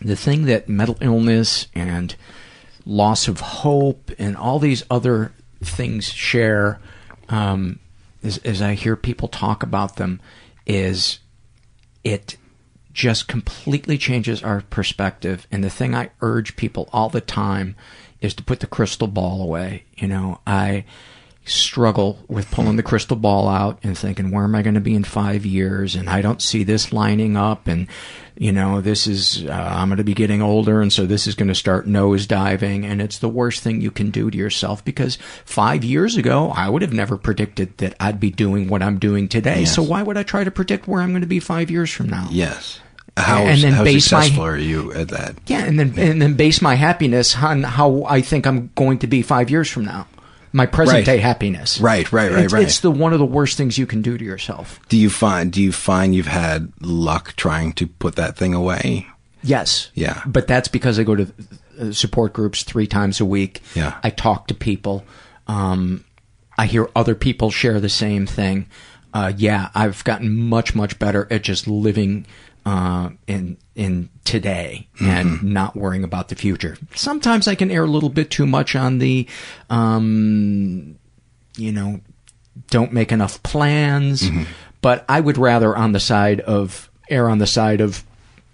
[0.00, 2.14] the thing that mental illness and
[2.84, 6.78] loss of hope and all these other things share
[7.28, 7.78] um,
[8.22, 10.20] as, as I hear people talk about them,
[10.66, 11.20] is
[12.04, 12.36] it
[12.96, 15.46] just completely changes our perspective.
[15.52, 17.76] And the thing I urge people all the time
[18.22, 19.84] is to put the crystal ball away.
[19.96, 20.84] You know, I
[21.46, 24.94] struggle with pulling the crystal ball out and thinking, where am I going to be
[24.94, 25.94] in five years?
[25.94, 27.68] And I don't see this lining up.
[27.68, 27.86] And,
[28.36, 30.82] you know, this is, uh, I'm going to be getting older.
[30.82, 32.84] And so this is going to start nose diving.
[32.84, 36.68] And it's the worst thing you can do to yourself because five years ago, I
[36.68, 39.60] would have never predicted that I'd be doing what I'm doing today.
[39.60, 39.74] Yes.
[39.74, 42.08] So why would I try to predict where I'm going to be five years from
[42.08, 42.28] now?
[42.30, 42.80] Yes.
[43.16, 45.36] How, and then how base successful my, are you at that?
[45.46, 49.06] Yeah, and then and then base my happiness on how I think I'm going to
[49.06, 50.06] be five years from now
[50.56, 51.04] my present Right.
[51.04, 51.78] day happiness.
[51.80, 52.62] Right, right, right, it's, right.
[52.62, 54.80] It's the one of the worst things you can do to yourself.
[54.88, 59.06] Do you find do you find you've had luck trying to put that thing away?
[59.42, 59.90] Yes.
[59.94, 60.22] Yeah.
[60.26, 61.32] But that's because I go to
[61.78, 63.60] uh, support groups three times a week.
[63.74, 63.98] Yeah.
[64.02, 65.04] I talk to people.
[65.46, 66.04] Um,
[66.58, 68.66] I hear other people share the same thing.
[69.12, 72.26] Uh, yeah, I've gotten much, much better at just living
[72.66, 75.52] uh, in in today and Mm-hmm.
[75.52, 76.76] not worrying about the future.
[76.94, 79.26] Sometimes I can err a little bit too much on the,
[79.70, 80.98] um,
[81.56, 82.00] you know,
[82.70, 84.22] don't make enough plans.
[84.22, 84.44] Mm-hmm.
[84.82, 88.04] But I would rather on the side of err on the side of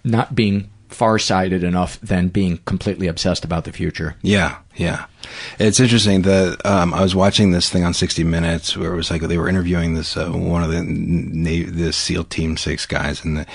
[0.04, 4.16] not being far-sighted enough than being completely obsessed about the future.
[4.22, 5.06] Yeah, yeah.
[5.58, 9.10] It's interesting that um, I was watching this thing on 60 Minutes where it was
[9.10, 13.38] like they were interviewing this uh, one of the the SEAL Team Six guys, and
[13.38, 13.46] the,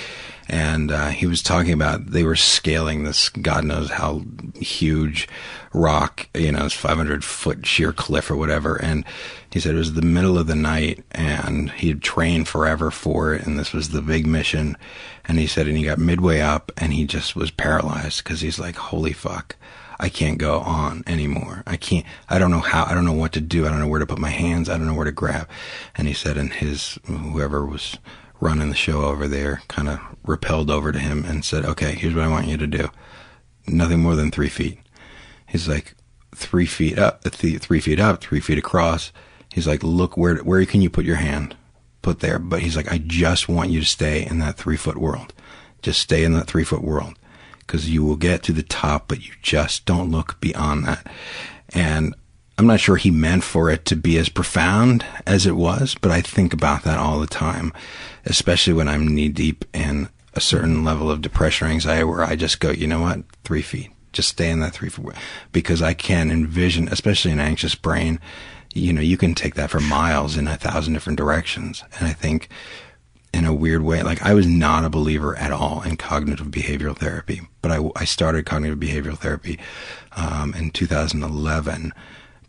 [0.48, 4.24] and uh, he was talking about they were scaling this God knows how
[4.56, 5.28] huge
[5.74, 9.04] rock, you know, this 500 foot sheer cliff or whatever, and
[9.52, 13.34] he said it was the middle of the night and he had trained forever for
[13.34, 14.78] it, and this was the big mission.
[15.26, 18.60] And he said, and he got midway up and he just was paralyzed because he's
[18.60, 19.58] like, holy fuck.
[20.00, 21.64] I can't go on anymore.
[21.66, 23.66] I can't, I don't know how, I don't know what to do.
[23.66, 24.70] I don't know where to put my hands.
[24.70, 25.50] I don't know where to grab.
[25.96, 27.98] And he said, and his, whoever was
[28.40, 32.14] running the show over there kind of repelled over to him and said, okay, here's
[32.14, 32.90] what I want you to do.
[33.68, 34.80] Nothing more than three feet.
[35.48, 35.96] He's like,
[36.36, 39.12] three feet up, th- three feet up, three feet across.
[39.52, 41.56] He's like, look, where, where can you put your hand?
[42.04, 42.38] Put there.
[42.38, 45.34] But he's like, I just want you to stay in that three foot world.
[45.82, 47.17] Just stay in that three foot world
[47.68, 51.06] because you will get to the top, but you just don't look beyond that.
[51.74, 52.16] And
[52.58, 56.10] I'm not sure he meant for it to be as profound as it was, but
[56.10, 57.72] I think about that all the time,
[58.26, 62.36] especially when I'm knee deep in a certain level of depression or anxiety where I
[62.36, 63.24] just go, you know what?
[63.44, 63.92] Three feet.
[64.14, 65.06] Just stay in that three feet
[65.52, 68.20] because I can envision, especially an anxious brain,
[68.74, 71.84] you know, you can take that for miles in a thousand different directions.
[72.00, 72.50] And I think
[73.38, 74.02] in a weird way.
[74.02, 78.04] Like I was not a believer at all in cognitive behavioral therapy, but I, I
[78.04, 79.60] started cognitive behavioral therapy
[80.16, 81.94] um, in 2011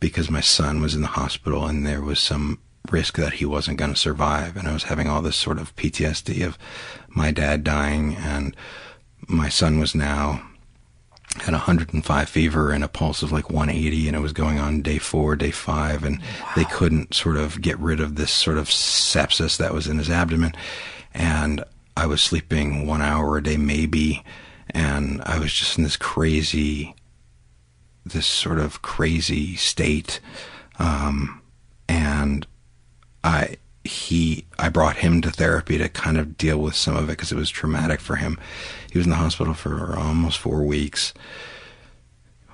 [0.01, 2.59] because my son was in the hospital and there was some
[2.91, 5.77] risk that he wasn't going to survive, and I was having all this sort of
[5.77, 6.57] PTSD of
[7.11, 8.57] my dad dying and
[9.29, 10.48] my son was now
[11.43, 14.99] had 105 fever and a pulse of like 180 and it was going on day
[14.99, 16.53] four, day five, and wow.
[16.57, 20.11] they couldn't sort of get rid of this sort of sepsis that was in his
[20.11, 20.53] abdomen.
[21.15, 21.65] And
[21.97, 24.23] I was sleeping one hour a day, maybe,
[24.71, 26.95] and I was just in this crazy,
[28.05, 30.21] this sort of crazy state.
[30.79, 31.43] Um,
[31.89, 32.47] and
[33.25, 37.13] I, he, I brought him to therapy to kind of deal with some of it
[37.13, 38.39] because it was traumatic for him.
[38.91, 41.13] He was in the hospital for almost four weeks,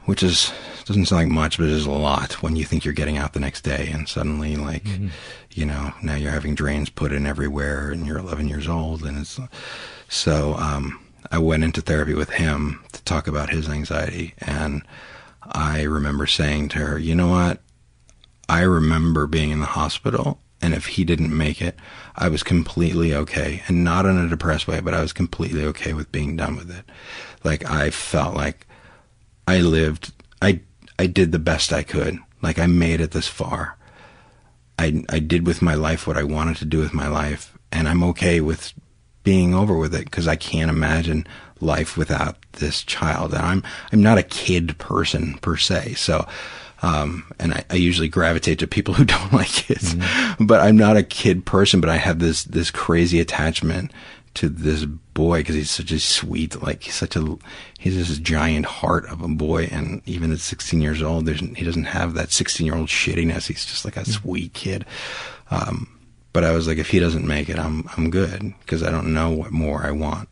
[0.05, 0.53] which is
[0.85, 3.32] doesn't sound like much, but it is a lot when you think you're getting out
[3.32, 5.09] the next day and suddenly like, mm-hmm.
[5.53, 9.18] you know, now you're having drains put in everywhere and you're 11 years old and
[9.18, 9.41] it's
[10.09, 10.55] so.
[10.55, 14.82] Um, I went into therapy with him to talk about his anxiety and
[15.43, 17.61] I remember saying to her, you know what?
[18.49, 21.76] I remember being in the hospital and if he didn't make it,
[22.16, 23.62] I was completely okay.
[23.68, 26.70] And not in a depressed way, but I was completely okay with being done with
[26.70, 26.84] it.
[27.42, 28.66] Like I felt like
[29.46, 30.61] I lived I
[30.98, 32.18] I did the best I could.
[32.42, 33.76] Like I made it this far.
[34.78, 37.88] I I did with my life what I wanted to do with my life and
[37.88, 38.72] I'm okay with
[39.22, 41.26] being over with it because I can't imagine
[41.61, 43.32] life without this child.
[43.32, 45.94] And I'm I'm not a kid person per se.
[45.94, 46.26] So
[46.83, 50.45] um, and I, I, usually gravitate to people who don't like kids, mm-hmm.
[50.45, 53.93] but I'm not a kid person, but I have this, this crazy attachment
[54.35, 57.39] to this boy because he's such a sweet, like he's such a,
[57.79, 59.68] he's this giant heart of a boy.
[59.70, 63.47] And even at 16 years old, there's, he doesn't have that 16 year old shittiness.
[63.47, 64.85] He's just like a sweet kid.
[65.51, 65.89] Um,
[66.33, 69.14] but I was like, if he doesn't make it, I'm, I'm good because I don't
[69.14, 70.29] know what more I want.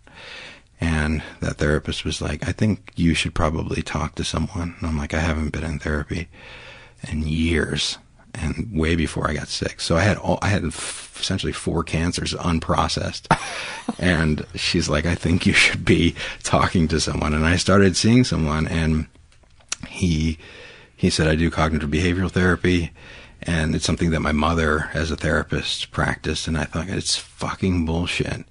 [0.82, 4.74] And that therapist was like, I think you should probably talk to someone.
[4.80, 6.26] And I'm like, I haven't been in therapy
[7.08, 7.98] in years
[8.34, 9.80] and way before I got sick.
[9.80, 13.32] So I had all, I had f- essentially four cancers unprocessed.
[14.00, 17.32] and she's like, I think you should be talking to someone.
[17.32, 19.06] And I started seeing someone and
[19.86, 20.36] he,
[20.96, 22.90] he said, I do cognitive behavioral therapy
[23.40, 26.48] and it's something that my mother as a therapist practiced.
[26.48, 28.46] And I thought it's fucking bullshit.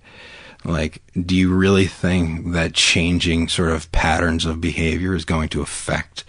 [0.64, 5.62] Like, do you really think that changing sort of patterns of behavior is going to
[5.62, 6.24] affect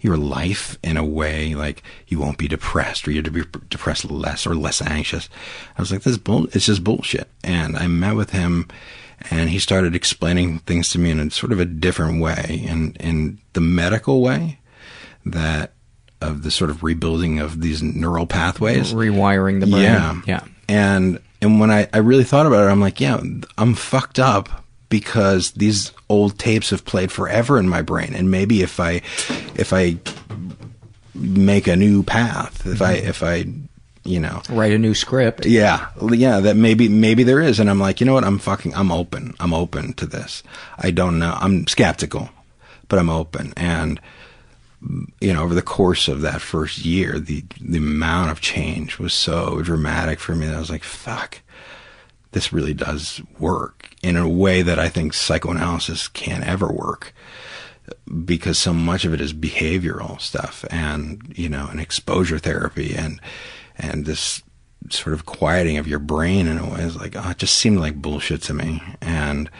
[0.00, 4.10] your life in a way like you won't be depressed or you're to be depressed
[4.10, 5.28] less or less anxious?
[5.76, 7.28] I was like, this bull, it's just bullshit.
[7.42, 8.68] And I met with him
[9.30, 12.96] and he started explaining things to me in a sort of a different way and
[12.98, 14.58] in the medical way
[15.26, 15.72] that
[16.20, 19.82] of the sort of rebuilding of these neural pathways, rewiring the brain.
[19.82, 20.20] Yeah.
[20.26, 20.44] Yeah.
[20.68, 23.20] And and when I, I really thought about it, I'm like, yeah,
[23.56, 28.14] I'm fucked up because these old tapes have played forever in my brain.
[28.14, 29.02] And maybe if I,
[29.54, 29.96] if I
[31.14, 33.46] make a new path, if I, if I,
[34.02, 35.46] you know, write a new script.
[35.46, 35.88] Yeah.
[36.10, 36.40] Yeah.
[36.40, 37.60] That maybe, maybe there is.
[37.60, 38.24] And I'm like, you know what?
[38.24, 39.34] I'm fucking, I'm open.
[39.38, 40.42] I'm open to this.
[40.78, 41.36] I don't know.
[41.40, 42.30] I'm skeptical,
[42.88, 43.52] but I'm open.
[43.56, 44.00] And,
[45.20, 49.12] you know, over the course of that first year, the the amount of change was
[49.12, 51.42] so dramatic for me that I was like, "Fuck,
[52.32, 57.14] this really does work in a way that I think psychoanalysis can't ever work."
[58.24, 63.20] Because so much of it is behavioral stuff, and you know, and exposure therapy, and
[63.76, 64.42] and this
[64.88, 67.78] sort of quieting of your brain in a way is like, oh, it just seemed
[67.78, 69.50] like bullshit to me, and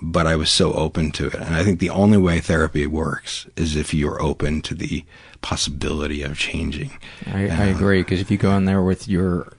[0.00, 1.34] but I was so open to it.
[1.34, 5.04] And I think the only way therapy works is if you're open to the
[5.40, 6.98] possibility of changing.
[7.26, 9.52] I, I agree because if you go in there with your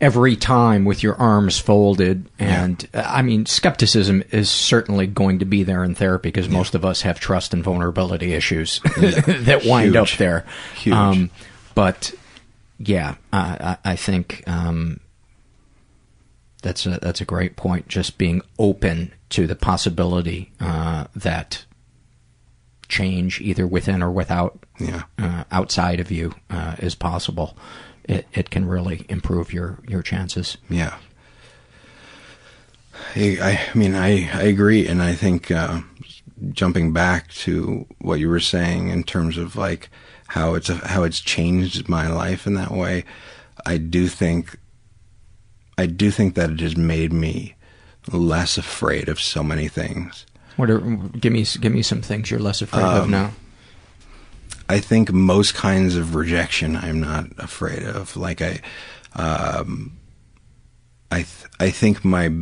[0.00, 3.10] every time with your arms folded and yeah.
[3.12, 6.52] I mean skepticism is certainly going to be there in therapy because yeah.
[6.52, 9.96] most of us have trust and vulnerability issues that wind Huge.
[9.96, 10.46] up there.
[10.76, 10.94] Huge.
[10.94, 11.30] Um,
[11.74, 12.12] but
[12.78, 15.00] yeah, I, I think um,
[16.62, 17.88] that's a that's a great point.
[17.88, 21.64] Just being open to the possibility uh, that
[22.88, 25.02] change, either within or without, yeah.
[25.18, 27.56] uh, outside of you, uh, is possible.
[28.04, 30.56] It it can really improve your your chances.
[30.68, 30.96] Yeah.
[33.14, 35.82] I, I mean, I, I agree, and I think uh,
[36.50, 39.88] jumping back to what you were saying in terms of like
[40.28, 43.04] how it's a, how it's changed my life in that way,
[43.64, 44.58] I do think
[45.78, 47.54] I do think that it has made me
[48.12, 50.26] less afraid of so many things.
[50.56, 53.30] What are give me give me some things you're less afraid um, of now?
[54.68, 58.16] I think most kinds of rejection I'm not afraid of.
[58.16, 58.60] Like I,
[59.14, 59.96] um,
[61.12, 62.32] I th- I think my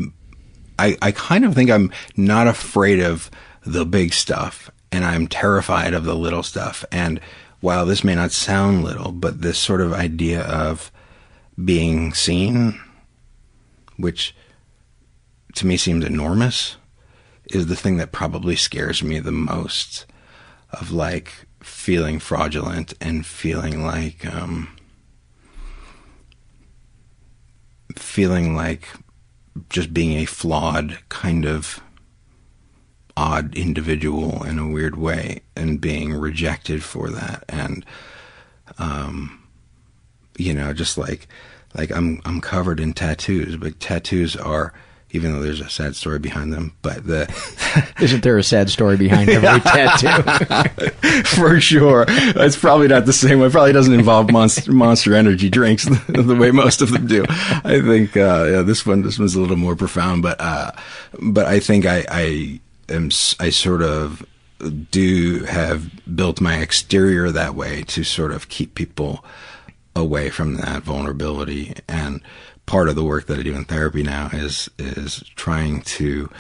[0.78, 3.30] I I kind of think I'm not afraid of
[3.66, 6.86] the big stuff, and I'm terrified of the little stuff.
[6.90, 7.20] And
[7.60, 10.90] while this may not sound little, but this sort of idea of
[11.62, 12.80] being seen
[13.96, 14.34] which
[15.54, 16.76] to me seems enormous,
[17.46, 20.06] is the thing that probably scares me the most.
[20.70, 24.76] of like feeling fraudulent and feeling like um,
[27.96, 28.88] feeling like
[29.70, 31.80] just being a flawed kind of
[33.16, 37.84] odd individual in a weird way and being rejected for that and
[38.78, 39.42] um
[40.36, 41.26] you know just like
[41.76, 44.72] like I'm I'm covered in tattoos but tattoos are
[45.12, 47.26] even though there's a sad story behind them but the
[48.00, 51.20] isn't there a sad story behind every tattoo?
[51.36, 52.04] For sure.
[52.08, 56.50] It's probably not the same it probably doesn't involve monster monster energy drinks the way
[56.50, 57.24] most of them do.
[57.28, 60.72] I think uh yeah this one this one's a little more profound but uh
[61.20, 64.24] but I think I I am I sort of
[64.90, 69.24] do have built my exterior that way to sort of keep people
[69.96, 71.74] away from that vulnerability.
[71.88, 72.20] And
[72.66, 76.30] part of the work that I do in therapy now is is trying to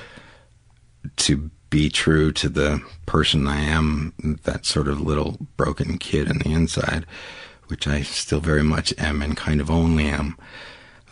[1.16, 4.12] to be true to the person I am
[4.44, 7.06] that sort of little broken kid in the inside
[7.68, 10.36] which I still very much am and kind of only am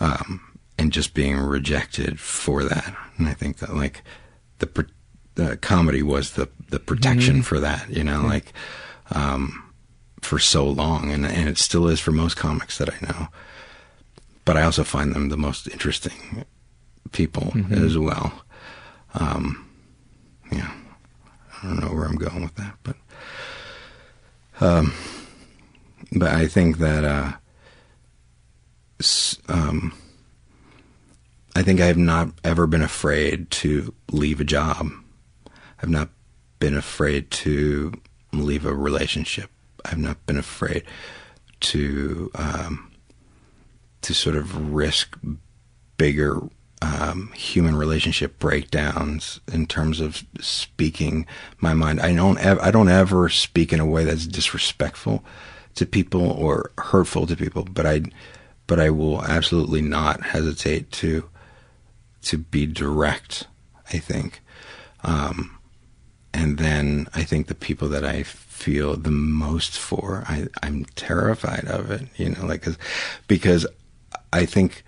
[0.00, 2.96] um, and just being rejected for that.
[3.16, 4.02] And I think that like
[4.58, 4.86] the
[5.34, 7.42] the comedy was the the protection mm-hmm.
[7.42, 8.52] for that, you know, like
[9.12, 9.63] um,
[10.24, 13.28] for so long, and and it still is for most comics that I know.
[14.44, 16.44] But I also find them the most interesting
[17.12, 17.72] people mm-hmm.
[17.72, 18.44] as well.
[19.14, 19.70] Um,
[20.52, 20.72] yeah,
[21.62, 22.96] I don't know where I'm going with that, but
[24.60, 24.92] um,
[26.12, 27.32] but I think that uh,
[29.48, 29.92] um,
[31.56, 34.90] I think I have not ever been afraid to leave a job
[35.84, 36.09] I've not
[36.60, 37.92] been afraid to
[38.32, 39.51] leave a relationship.
[39.85, 40.85] I've not been afraid
[41.61, 42.93] to um,
[44.02, 45.19] to sort of risk
[45.97, 46.40] bigger
[46.82, 51.27] um, human relationship breakdowns in terms of speaking
[51.59, 52.01] my mind.
[52.01, 55.24] I don't ev- I don't ever speak in a way that's disrespectful
[55.77, 58.02] to people or hurtful to people, but I
[58.66, 61.28] but I will absolutely not hesitate to
[62.23, 63.47] to be direct.
[63.93, 64.40] I think.
[65.02, 65.59] Um,
[66.32, 68.23] and then I think the people that I
[68.55, 72.78] feel the most for, I, I'm terrified of it, you know, like, cause,
[73.26, 73.66] because
[74.32, 74.85] I think,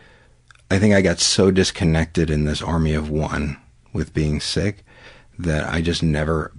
[0.71, 3.59] I think I got so disconnected in this army of one
[3.93, 4.85] with being sick
[5.39, 6.53] that I just never,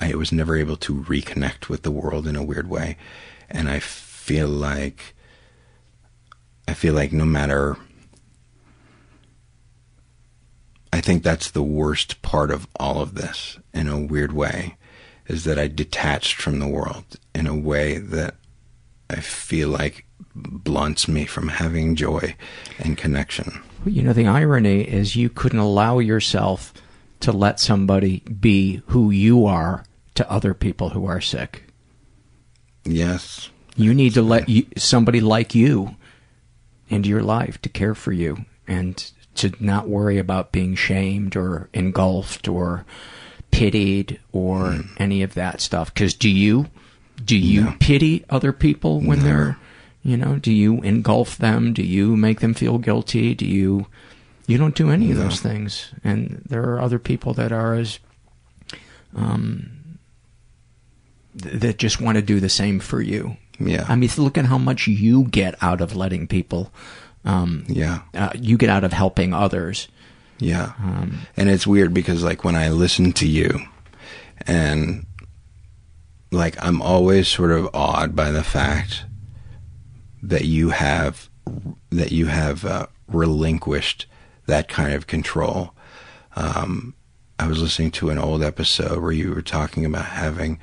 [0.00, 2.96] I was never able to reconnect with the world in a weird way.
[3.48, 5.14] And I feel like,
[6.66, 7.76] I feel like no matter
[10.92, 14.76] I think that's the worst part of all of this in a weird way
[15.26, 18.36] is that I detached from the world in a way that
[19.08, 22.36] I feel like blunts me from having joy
[22.78, 23.62] and connection.
[23.84, 26.72] You know, the irony is you couldn't allow yourself
[27.20, 29.84] to let somebody be who you are
[30.14, 31.64] to other people who are sick.
[32.84, 33.50] Yes.
[33.76, 35.96] You need to let you, somebody like you
[36.88, 41.68] into your life to care for you and to not worry about being shamed or
[41.72, 42.84] engulfed or
[43.54, 44.88] pitied or mm.
[44.98, 45.92] any of that stuff.
[45.92, 46.66] Because do you
[47.24, 47.76] do you no.
[47.80, 49.24] pity other people when no.
[49.24, 49.58] they're
[50.02, 51.72] you know do you engulf them?
[51.72, 53.34] Do you make them feel guilty?
[53.34, 53.86] Do you
[54.46, 55.12] you don't do any no.
[55.12, 55.92] of those things?
[56.02, 57.98] And there are other people that are as
[59.14, 59.98] um
[61.40, 63.36] th- that just want to do the same for you.
[63.60, 63.86] Yeah.
[63.88, 66.72] I mean, look at how much you get out of letting people
[67.24, 68.02] um, yeah.
[68.12, 69.88] Uh, you get out of helping others.
[70.38, 70.72] Yeah.
[70.78, 73.60] Um, and it's weird because like when I listen to you
[74.46, 75.06] and
[76.30, 79.04] like I'm always sort of awed by the fact
[80.22, 81.28] that you have
[81.90, 84.06] that you have uh, relinquished
[84.46, 85.74] that kind of control.
[86.36, 86.94] Um,
[87.38, 90.58] I was listening to an old episode where you were talking about having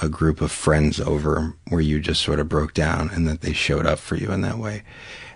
[0.00, 3.52] a group of friends over where you just sort of broke down and that they
[3.52, 4.82] showed up for you in that way.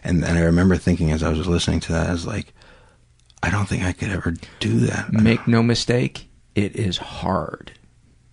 [0.02, 2.54] And and I remember thinking as I was listening to that, I was like,
[3.42, 5.12] I don't think I could ever do that.
[5.12, 7.72] Make no mistake, it is hard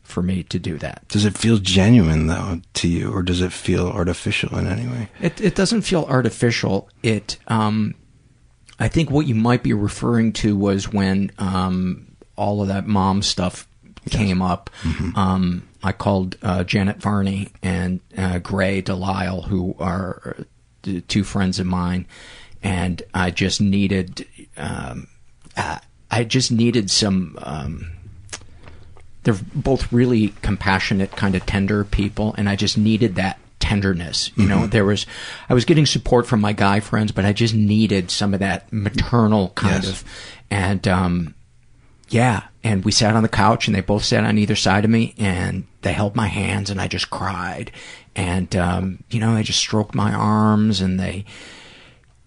[0.02, 1.08] for me to do that.
[1.08, 5.10] Does it feel genuine though to you, or does it feel artificial in any way?
[5.22, 6.90] It it doesn't feel artificial.
[7.02, 7.96] It um,
[8.80, 13.22] I think what you might be referring to was when um, all of that mom
[13.22, 13.68] stuff
[14.06, 14.16] yes.
[14.16, 14.70] came up.
[14.82, 15.18] Mm-hmm.
[15.18, 20.38] Um, I called uh, Janet Varney and uh, Grey Delisle, who are
[21.08, 22.06] two friends of mine,
[22.64, 24.26] and I just needed,
[24.58, 25.08] um,
[26.10, 27.38] I just needed some.
[27.42, 27.92] Um,
[29.24, 34.32] they're both really compassionate, kind of tender people, and I just needed that tenderness.
[34.36, 34.70] You know, mm-hmm.
[34.70, 35.06] there was,
[35.50, 38.72] I was getting support from my guy friends, but I just needed some of that
[38.72, 39.90] maternal kind yes.
[39.90, 40.04] of,
[40.52, 41.36] and um,
[42.10, 44.92] yeah, and we sat on the couch and they both sat on either side of
[44.92, 47.72] me and they held my hands and I just cried.
[48.16, 51.26] And, um, you know, they just stroked my arms and they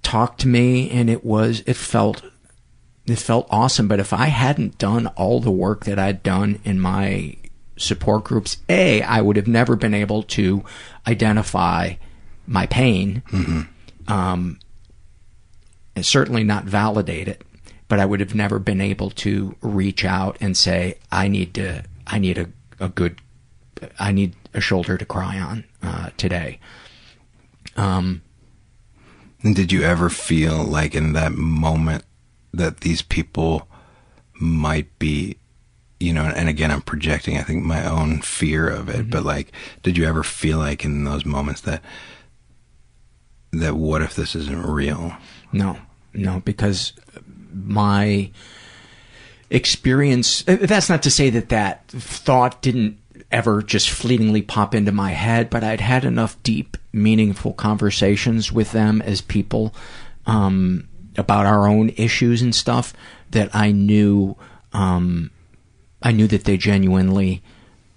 [0.06, 2.22] talked to me and it was, it felt,
[3.06, 3.88] it felt awesome.
[3.88, 7.36] But if I hadn't done all the work that I'd done in my
[7.76, 10.64] support groups, A, I would have never been able to
[11.08, 11.94] identify
[12.46, 13.22] my pain.
[14.06, 14.60] Um,
[15.96, 17.42] and certainly not validate it,
[17.88, 21.82] but I would have never been able to reach out and say, I need to,
[22.06, 22.46] I need a,
[22.78, 23.20] a good,
[23.98, 26.60] I need a shoulder to cry on, uh, today.
[27.76, 28.22] Um,
[29.46, 32.02] And did you ever feel like in that moment
[32.52, 33.68] that these people
[34.40, 35.36] might be,
[36.00, 39.10] you know, and again, I'm projecting, I think, my own fear of it, mm-hmm.
[39.10, 39.52] but like,
[39.84, 41.80] did you ever feel like in those moments that,
[43.52, 45.16] that what if this isn't real?
[45.52, 45.78] No,
[46.12, 46.92] no, because
[47.52, 48.32] my
[49.48, 52.98] experience, that's not to say that that thought didn't
[53.30, 58.72] ever just fleetingly pop into my head, but I'd had enough deep, meaningful conversations with
[58.72, 59.74] them as people,
[60.26, 62.92] um, about our own issues and stuff
[63.30, 64.36] that I knew,
[64.72, 65.30] um,
[66.02, 67.42] I knew that they genuinely,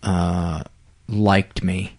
[0.04, 0.64] uh,
[1.08, 1.98] liked me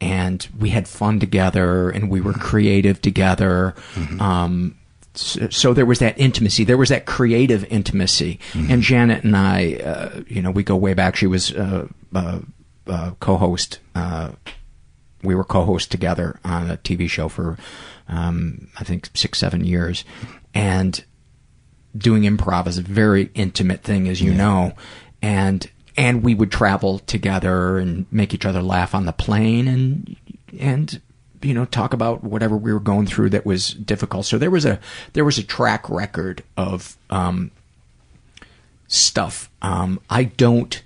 [0.00, 3.74] and we had fun together and we were creative together.
[4.20, 4.76] Um,
[5.14, 6.64] so, so there was that intimacy.
[6.64, 8.38] There was that creative intimacy.
[8.70, 11.16] And Janet and I, uh, you know, we go way back.
[11.16, 12.38] She was uh, uh,
[12.88, 13.80] uh, co-host.
[13.94, 14.32] Uh,
[15.22, 17.58] we were co-host together on a TV show for,
[18.08, 20.04] um, I think, six, seven years.
[20.54, 21.04] And
[21.96, 24.72] doing improv is a very intimate thing, as you know.
[25.20, 30.16] And and we would travel together and make each other laugh on the plane and
[30.58, 31.02] and
[31.42, 34.64] you know talk about whatever we were going through that was difficult so there was
[34.64, 34.78] a
[35.12, 37.50] there was a track record of um
[38.86, 40.82] stuff um i don't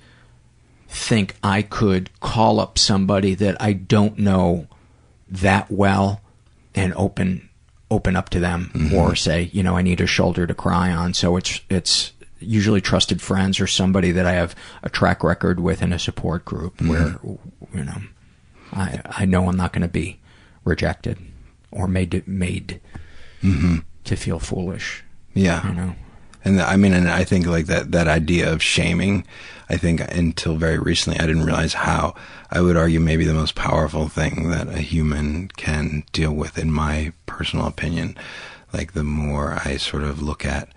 [0.93, 4.67] think i could call up somebody that i don't know
[5.29, 6.21] that well
[6.75, 7.49] and open
[7.91, 8.95] open up to them mm-hmm.
[8.95, 11.15] or say you know i need a shoulder to cry on.
[11.15, 12.13] So it's it's
[12.43, 16.45] usually trusted friends or somebody that I have a track record with in a support
[16.45, 16.89] group mm-hmm.
[16.89, 17.39] where,
[17.75, 18.03] you know,
[18.73, 20.19] I, I know I'm not going to be
[20.65, 21.19] rejected
[21.71, 22.81] or made to, made
[23.43, 23.79] mm-hmm.
[24.05, 25.05] to feel foolish.
[25.35, 25.67] Yeah.
[25.67, 25.95] You know,
[26.45, 29.25] And I mean, and I think like that, that idea of shaming,
[29.69, 32.15] I think until very recently, I didn't realize how
[32.51, 36.71] I would argue maybe the most powerful thing that a human can deal with, in
[36.73, 38.17] my personal opinion.
[38.73, 40.69] Like the more I sort of look at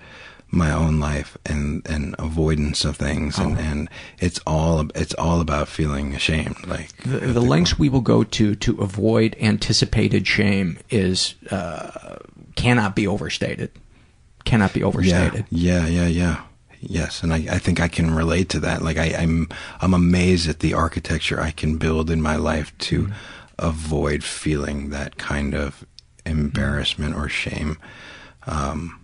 [0.51, 3.89] my own life and, and avoidance of things and, and
[4.19, 6.65] it's all, it's all about feeling ashamed.
[6.65, 12.19] Like the, the lengths we will go to to avoid anticipated shame is, uh,
[12.55, 13.71] cannot be overstated.
[14.45, 15.45] Cannot be overstated.
[15.49, 16.41] Yeah, yeah, yeah, yeah.
[16.87, 18.83] Yes, and I, I think I can relate to that.
[18.83, 19.49] Like I, I'm
[19.81, 23.09] I'm amazed at the architecture I can build in my life to
[23.57, 25.85] avoid feeling that kind of
[26.25, 27.77] embarrassment or shame.
[28.45, 28.99] Um,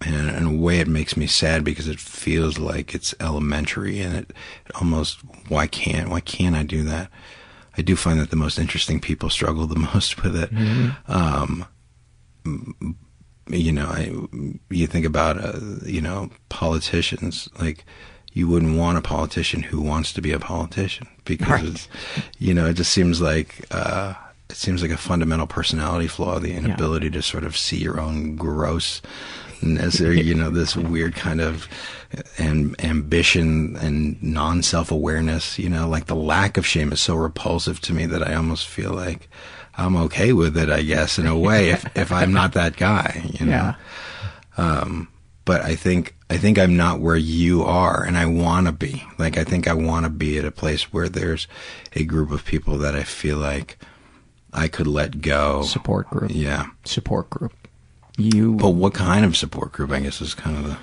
[0.00, 4.14] and in a way, it makes me sad because it feels like it's elementary, and
[4.14, 4.30] it,
[4.66, 5.18] it almost
[5.48, 7.10] why can't why can't I do that?
[7.76, 10.50] I do find that the most interesting people struggle the most with it.
[11.08, 11.66] Um,
[13.48, 14.12] you know, I,
[14.70, 17.84] you think about, uh, you know, politicians, like,
[18.32, 21.48] you wouldn't want a politician who wants to be a politician because,
[22.16, 22.24] Right.
[22.38, 24.14] you know, it just seems like, uh,
[24.50, 28.36] it seems like a fundamental personality flaw, the inability to sort of see your own
[28.36, 29.02] grossness
[30.00, 31.68] or, you know, this weird kind of
[32.38, 37.14] and ambition and non self awareness, you know, like the lack of shame is so
[37.14, 39.28] repulsive to me that I almost feel like
[39.76, 43.30] I'm okay with it, I guess, in a way, if, if I'm not that guy,
[43.38, 43.52] you know.
[43.52, 43.74] Yeah.
[44.56, 45.08] Um,
[45.44, 49.04] but I think I think I'm not where you are, and I want to be.
[49.18, 51.46] Like I think I want to be at a place where there's
[51.92, 53.78] a group of people that I feel like
[54.52, 55.62] I could let go.
[55.62, 56.30] Support group.
[56.34, 56.66] Yeah.
[56.84, 57.52] Support group.
[58.16, 58.54] You.
[58.54, 59.90] But what kind of support group?
[59.90, 60.78] I guess is kind of the.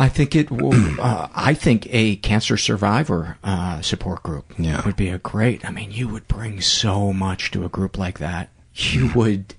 [0.00, 0.72] I think it will.
[1.00, 4.84] Uh, I think a cancer survivor uh, support group Yeah.
[4.84, 5.64] would be a great.
[5.64, 8.50] I mean, you would bring so much to a group like that.
[8.74, 9.54] You would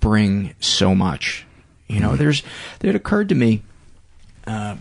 [0.00, 1.44] bring so much.
[1.88, 2.42] You know, there's.
[2.80, 3.62] It occurred to me
[4.46, 4.76] uh,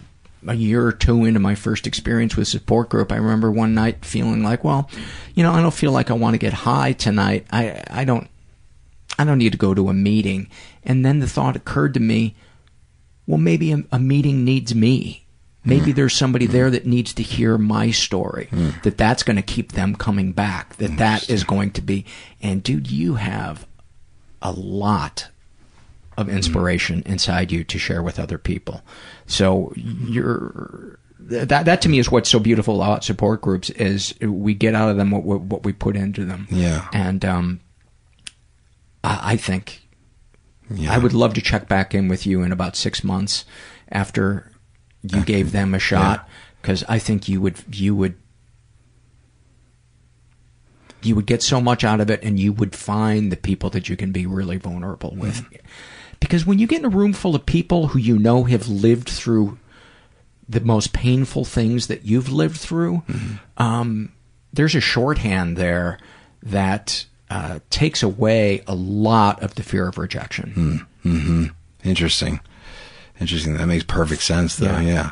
[0.47, 3.11] a year or two into my first experience with support group.
[3.11, 4.89] I remember one night feeling like, well,
[5.35, 7.45] you know, I don't feel like I want to get high tonight.
[7.51, 8.27] I I don't.
[9.19, 10.47] I don't need to go to a meeting.
[10.83, 12.35] And then the thought occurred to me,
[13.27, 15.25] well, maybe a, a meeting needs me.
[15.63, 15.95] Maybe hmm.
[15.95, 16.53] there's somebody hmm.
[16.53, 18.47] there that needs to hear my story.
[18.49, 18.69] Hmm.
[18.83, 20.75] That that's going to keep them coming back.
[20.77, 22.05] That that is going to be.
[22.41, 23.67] And dude, you have
[24.41, 25.29] a lot
[26.17, 28.81] of inspiration inside you to share with other people.
[29.27, 34.53] So you're that that to me is what's so beautiful about support groups is we
[34.53, 36.47] get out of them what what, what we put into them.
[36.49, 36.87] Yeah.
[36.93, 37.59] And um,
[39.03, 39.80] I, I think
[40.73, 40.93] Yeah.
[40.93, 43.45] I would love to check back in with you in about six months
[43.89, 44.51] after
[45.01, 46.29] you gave them a shot
[46.61, 48.15] because I think you would you would
[51.01, 53.89] you would get so much out of it and you would find the people that
[53.89, 55.43] you can be really vulnerable with.
[56.19, 59.09] Because when you get in a room full of people who you know have lived
[59.09, 59.57] through
[60.47, 63.01] the most painful things that you've lived through,
[63.57, 64.11] um,
[64.53, 65.97] there's a shorthand there
[66.43, 70.85] that uh, takes away a lot of the fear of rejection.
[71.05, 71.45] Mm-hmm.
[71.83, 72.41] Interesting.
[73.19, 73.55] Interesting.
[73.55, 74.77] That makes perfect sense, though.
[74.79, 74.81] Yeah.
[74.81, 75.11] Yeah.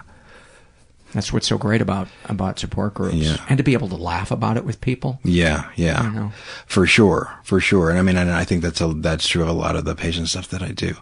[1.14, 3.38] That's what's so great about about support groups, Yeah.
[3.50, 5.20] and to be able to laugh about it with people.
[5.24, 6.30] Yeah, yeah,
[6.68, 7.90] for sure, for sure.
[7.90, 9.96] And I mean, and I think that's a that's true of a lot of the
[9.96, 10.94] patient stuff that I do,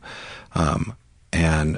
[0.56, 0.95] um,
[1.34, 1.77] and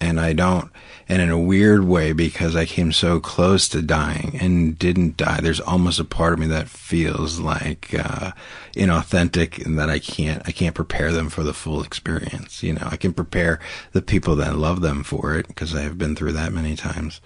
[0.00, 0.70] and I don't,
[1.08, 5.40] and in a weird way, because I came so close to dying and didn't die.
[5.40, 8.32] There's almost a part of me that feels like uh,
[8.74, 12.62] inauthentic, and that I can't I can't prepare them for the full experience.
[12.62, 13.60] You know, I can prepare
[13.92, 17.20] the people that love them for it because I have been through that many times.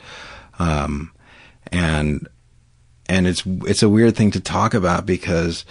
[0.59, 1.13] Um,
[1.71, 2.29] and
[3.09, 5.65] and it's it's a weird thing to talk about because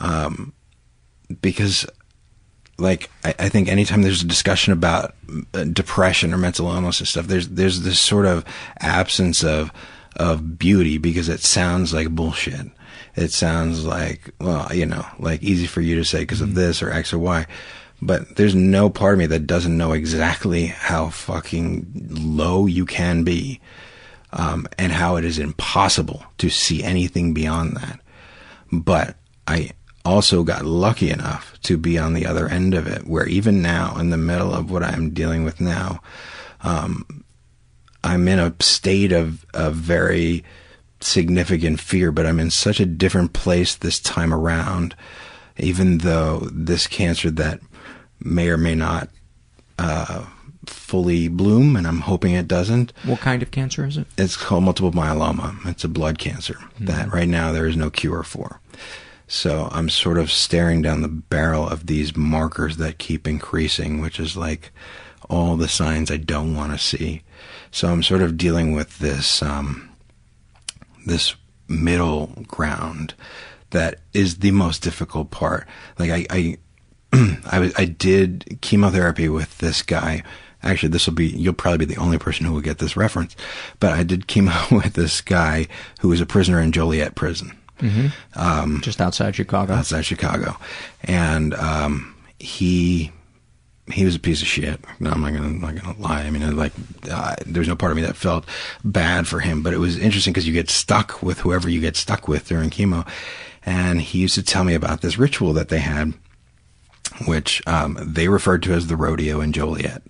[0.00, 0.52] um
[1.40, 1.86] because
[2.78, 5.14] like I, I think anytime there's a discussion about
[5.52, 8.44] uh, depression or mental illness and stuff there's there's this sort of
[8.80, 9.70] absence of
[10.16, 12.66] of beauty because it sounds like bullshit.
[13.16, 16.82] It sounds like well you know like easy for you to say because of this
[16.82, 17.46] or x or y.
[18.02, 23.24] But there's no part of me that doesn't know exactly how fucking low you can
[23.24, 23.60] be
[24.32, 28.00] um, and how it is impossible to see anything beyond that.
[28.70, 29.70] But I
[30.04, 33.96] also got lucky enough to be on the other end of it, where even now,
[33.98, 36.00] in the middle of what I'm dealing with now,
[36.62, 37.24] um,
[38.02, 40.44] I'm in a state of, of very
[41.00, 44.94] significant fear, but I'm in such a different place this time around,
[45.56, 47.60] even though this cancer that
[48.20, 49.08] may or may not
[49.78, 50.26] uh,
[50.66, 52.92] fully bloom, and I'm hoping it doesn't.
[53.04, 54.06] What kind of cancer is it?
[54.16, 55.66] It's called multiple myeloma.
[55.66, 58.60] It's a blood cancer that right now there is no cure for.
[59.26, 64.20] So I'm sort of staring down the barrel of these markers that keep increasing, which
[64.20, 64.70] is like
[65.30, 67.22] all the signs I don't want to see.
[67.70, 69.90] So I'm sort of dealing with this um,
[71.06, 71.34] this
[71.68, 73.14] middle ground
[73.70, 75.66] that is the most difficult part.
[75.98, 76.58] Like I I
[77.50, 80.22] I, was, I did chemotherapy with this guy.
[80.62, 83.36] Actually, this will be you'll probably be the only person who will get this reference.
[83.80, 85.66] But I did chemo with this guy
[86.00, 88.06] who was a prisoner in Joliet prison, Mm-hmm.
[88.38, 89.74] um, Just outside Chicago.
[89.74, 90.56] outside Chicago,
[91.02, 93.10] and um, he
[93.92, 94.80] he was a piece of shit.
[95.00, 96.22] No, I'm not gonna I'm not gonna lie.
[96.22, 96.72] I mean, like,
[97.10, 98.46] uh, there's no part of me that felt
[98.84, 101.96] bad for him, but it was interesting because you get stuck with whoever you get
[101.96, 103.06] stuck with during chemo.
[103.66, 106.14] And he used to tell me about this ritual that they had,
[107.26, 110.02] which um, they referred to as the rodeo in Joliet,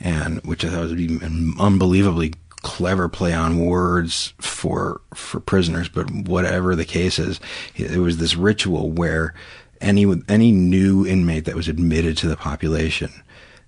[0.00, 2.34] and which I thought was an unbelievably
[2.64, 5.88] clever play on words for for prisoners.
[5.88, 7.38] But whatever the case is,
[7.76, 9.34] it was this ritual where
[9.80, 13.12] any any new inmate that was admitted to the population,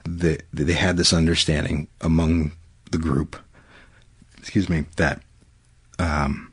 [0.08, 2.52] they they had this understanding among
[2.90, 3.36] the group.
[4.38, 5.22] Excuse me, that
[5.98, 6.52] um,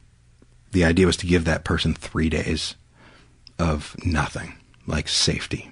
[0.71, 2.75] the idea was to give that person three days
[3.57, 4.53] of nothing,
[4.85, 5.71] like safety,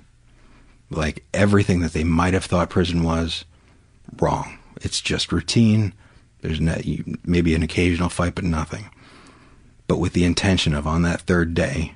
[0.89, 3.43] like everything that they might have thought prison was
[4.19, 4.57] wrong.
[4.81, 5.93] It's just routine.
[6.41, 8.89] There's maybe an occasional fight, but nothing.
[9.87, 11.95] But with the intention of on that third day,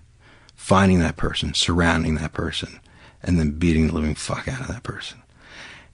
[0.55, 2.79] finding that person, surrounding that person,
[3.23, 5.21] and then beating the living fuck out of that person.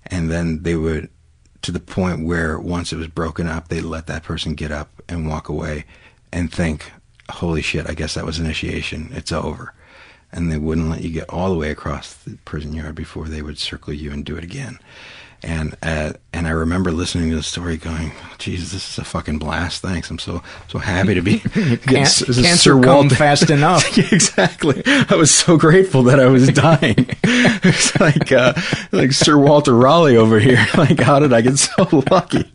[0.06, 1.10] And then they would,
[1.62, 4.90] to the point where once it was broken up, they'd let that person get up
[5.08, 5.86] and walk away
[6.32, 6.92] and think,
[7.30, 9.10] holy shit, I guess that was initiation.
[9.14, 9.74] It's over.
[10.32, 13.42] And they wouldn't let you get all the way across the prison yard before they
[13.42, 14.80] would circle you and do it again.
[15.44, 19.40] And uh, and I remember listening to the story, going, "Jesus, this is a fucking
[19.40, 19.82] blast!
[19.82, 21.42] Thanks, I'm so so happy to be
[21.90, 23.98] Yes, this is cancer come fast enough.
[23.98, 24.84] exactly.
[24.86, 27.08] I was so grateful that I was dying.
[27.24, 28.54] it's like uh,
[28.92, 30.64] like Sir Walter Raleigh over here.
[30.78, 32.46] Like, how did I get so lucky?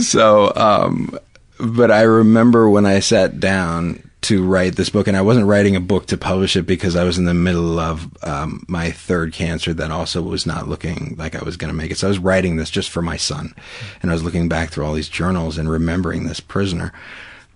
[0.00, 1.18] so, um,
[1.58, 5.76] but I remember when I sat down to write this book, and I wasn't writing
[5.76, 9.32] a book to publish it because I was in the middle of um, my third
[9.32, 11.98] cancer that also was not looking like I was going to make it.
[11.98, 13.54] So I was writing this just for my son,
[14.02, 16.92] and I was looking back through all these journals and remembering this prisoner,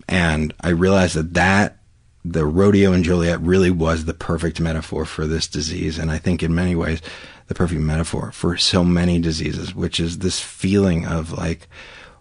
[0.08, 1.76] and I realized that that
[2.24, 6.42] the rodeo and Joliet really was the perfect metaphor for this disease, and I think
[6.42, 7.00] in many ways
[7.48, 11.66] the perfect metaphor for so many diseases, which is this feeling of like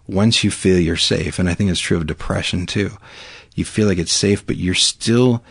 [0.08, 2.90] once you feel you're safe, and I think it's true of depression too,
[3.54, 5.42] you feel like it's safe, but you're still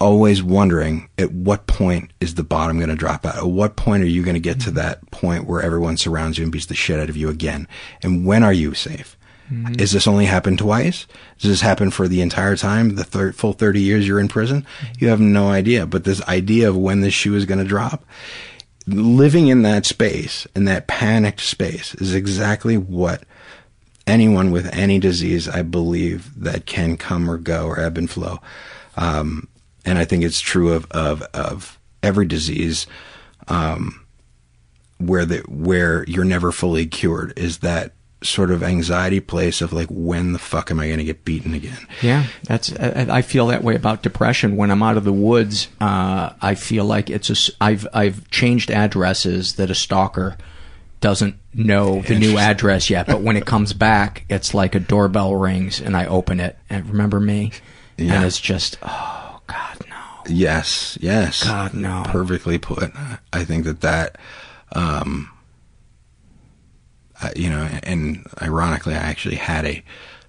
[0.00, 3.36] always wondering at what point is the bottom going to drop out?
[3.36, 6.44] At what point are you going to get to that point where everyone surrounds you
[6.44, 7.66] and beats the shit out of you again?
[8.02, 9.16] And when are you safe?
[9.50, 9.80] Mm-hmm.
[9.80, 11.06] Is this only happened twice?
[11.38, 14.66] Does this happen for the entire time, the thir- full 30 years you're in prison?
[14.98, 15.86] You have no idea.
[15.86, 18.04] But this idea of when this shoe is going to drop,
[18.86, 23.22] living in that space, in that panicked space, is exactly what
[24.08, 28.40] anyone with any disease, I believe, that can come or go or ebb and flow.
[28.96, 29.48] Um,
[29.84, 32.86] and I think it's true of of, of every disease
[33.48, 34.04] um,
[34.98, 39.88] where the where you're never fully cured is that sort of anxiety place of like
[39.88, 41.86] when the fuck am I going to get beaten again?
[42.02, 44.56] Yeah, that's I, feel that way about depression.
[44.56, 48.70] When I'm out of the woods, uh, I feel like it's a I've I've changed
[48.70, 50.36] addresses that a stalker
[51.00, 55.34] doesn't know the new address yet, but when it comes back, it's like a doorbell
[55.34, 57.52] rings and I open it and remember me,
[57.96, 58.14] yeah.
[58.14, 59.96] and it's just oh God, no.
[60.28, 61.44] Yes, yes.
[61.44, 62.02] God, no.
[62.06, 62.90] Perfectly put.
[63.32, 64.18] I think that that,
[64.72, 65.30] um,
[67.34, 69.82] you know, and ironically, I actually had a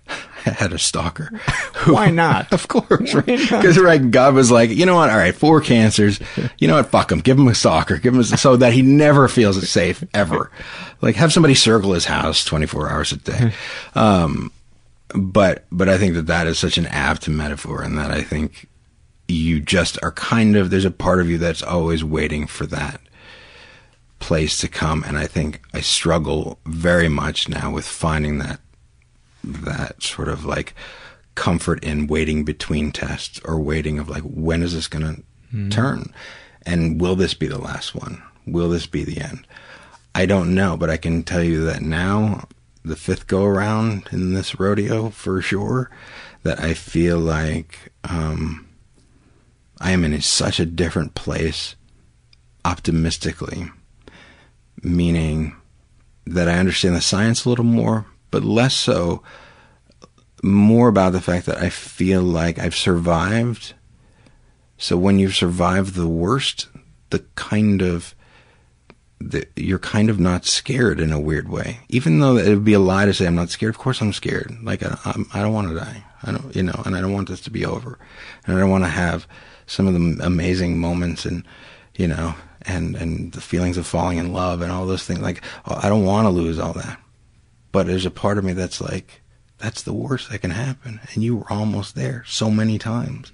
[0.44, 1.30] had a stalker.
[1.86, 2.52] Why not?
[2.53, 3.26] of course, right?
[3.26, 5.10] Because right, God was like, you know what?
[5.10, 6.19] All right, four cancers.
[6.57, 6.88] You know what?
[6.88, 7.19] Fuck him.
[7.19, 7.98] Give him a stalker.
[7.98, 10.52] Give him a, so that he never feels safe ever.
[11.02, 13.53] Like have somebody circle his house twenty four hours a day.
[13.95, 14.52] Um,
[15.15, 18.68] but but I think that that is such an apt metaphor, and that I think
[19.27, 22.99] you just are kind of there's a part of you that's always waiting for that
[24.18, 28.60] place to come and I think I struggle very much now with finding that
[29.44, 30.74] that sort of like
[31.36, 35.24] comfort in waiting between tests or waiting of like when is this going to
[35.56, 35.72] mm.
[35.72, 36.14] turn?
[36.66, 38.22] And will this be the last one?
[38.45, 39.45] Will this be the end?
[40.14, 42.48] I don't know but I can tell you that now
[42.84, 45.91] the fifth go around in this rodeo for sure
[46.44, 48.66] that I feel like um
[49.82, 51.76] I am in such a different place
[52.66, 53.72] optimistically,
[54.84, 55.56] meaning
[56.26, 59.23] that I understand the science a little more, but less so,
[60.43, 63.73] more about the fact that I feel like I've survived.
[64.77, 66.68] So when you've survived the worst,
[67.10, 68.15] the kind of
[69.19, 72.73] the, you're kind of not scared in a weird way, even though it would be
[72.73, 73.76] a lie to say I'm not scared.
[73.76, 74.57] Of course, I'm scared.
[74.64, 76.03] Like I, I'm, I don't want to die.
[76.23, 77.99] I don't, you know, and I don't want this to be over,
[78.45, 79.27] and I don't want to have
[79.69, 81.43] some of the amazing moments and
[81.95, 82.34] you know
[82.64, 85.89] and and the feelings of falling in love and all those things like oh, I
[85.89, 86.99] don't want to lose all that
[87.72, 89.22] but there's a part of me that's like
[89.58, 91.02] that's the worst that can happen.
[91.14, 93.32] And you were almost there so many times.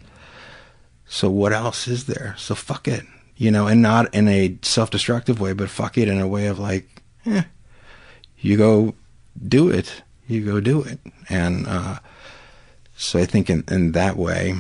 [1.05, 2.35] So what else is there?
[2.37, 3.03] So fuck it.
[3.37, 6.57] You know and not in a self-destructive way but fuck it in a way of
[6.57, 7.43] like eh,
[8.37, 8.95] you go
[9.47, 10.03] do it.
[10.27, 10.99] You go do it.
[11.29, 11.99] And uh,
[12.97, 14.55] so i think in, in that way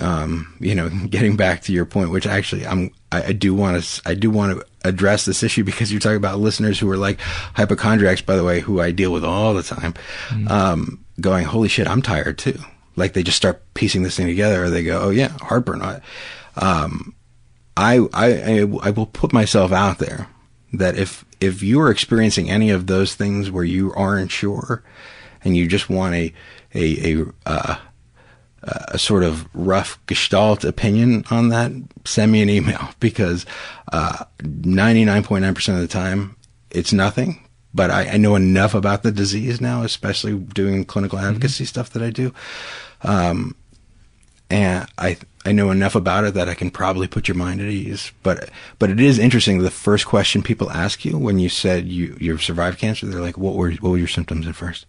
[0.00, 3.82] um, you know, getting back to your point, which actually I'm, I, I do want
[3.82, 6.96] to, I do want to address this issue because you're talking about listeners who are
[6.96, 7.20] like
[7.54, 9.94] hypochondriacs, by the way, who I deal with all the time,
[10.28, 10.48] mm-hmm.
[10.48, 12.58] um, going, holy shit, I'm tired too.
[12.96, 16.02] Like they just start piecing this thing together or they go, oh yeah, heartburn.
[16.56, 17.14] Um,
[17.76, 20.28] I, I, I will put myself out there
[20.72, 24.82] that if, if you are experiencing any of those things where you aren't sure
[25.44, 26.32] and you just want a,
[26.74, 27.76] a, a, uh,
[28.88, 31.72] a sort of rough gestalt opinion on that,
[32.04, 33.46] send me an email because
[33.92, 36.36] uh, 99.9% of the time
[36.70, 37.44] it's nothing.
[37.74, 41.28] But I, I, know enough about the disease now, especially doing clinical mm-hmm.
[41.28, 41.68] advocacy mm-hmm.
[41.68, 42.32] stuff that I do.
[43.02, 43.54] Um,
[44.50, 47.68] and I I know enough about it that I can probably put your mind at
[47.68, 48.12] ease.
[48.22, 49.58] But but it is interesting.
[49.58, 53.38] The first question people ask you when you said you you've survived cancer, they're like,
[53.38, 54.86] "What were what were your symptoms at first?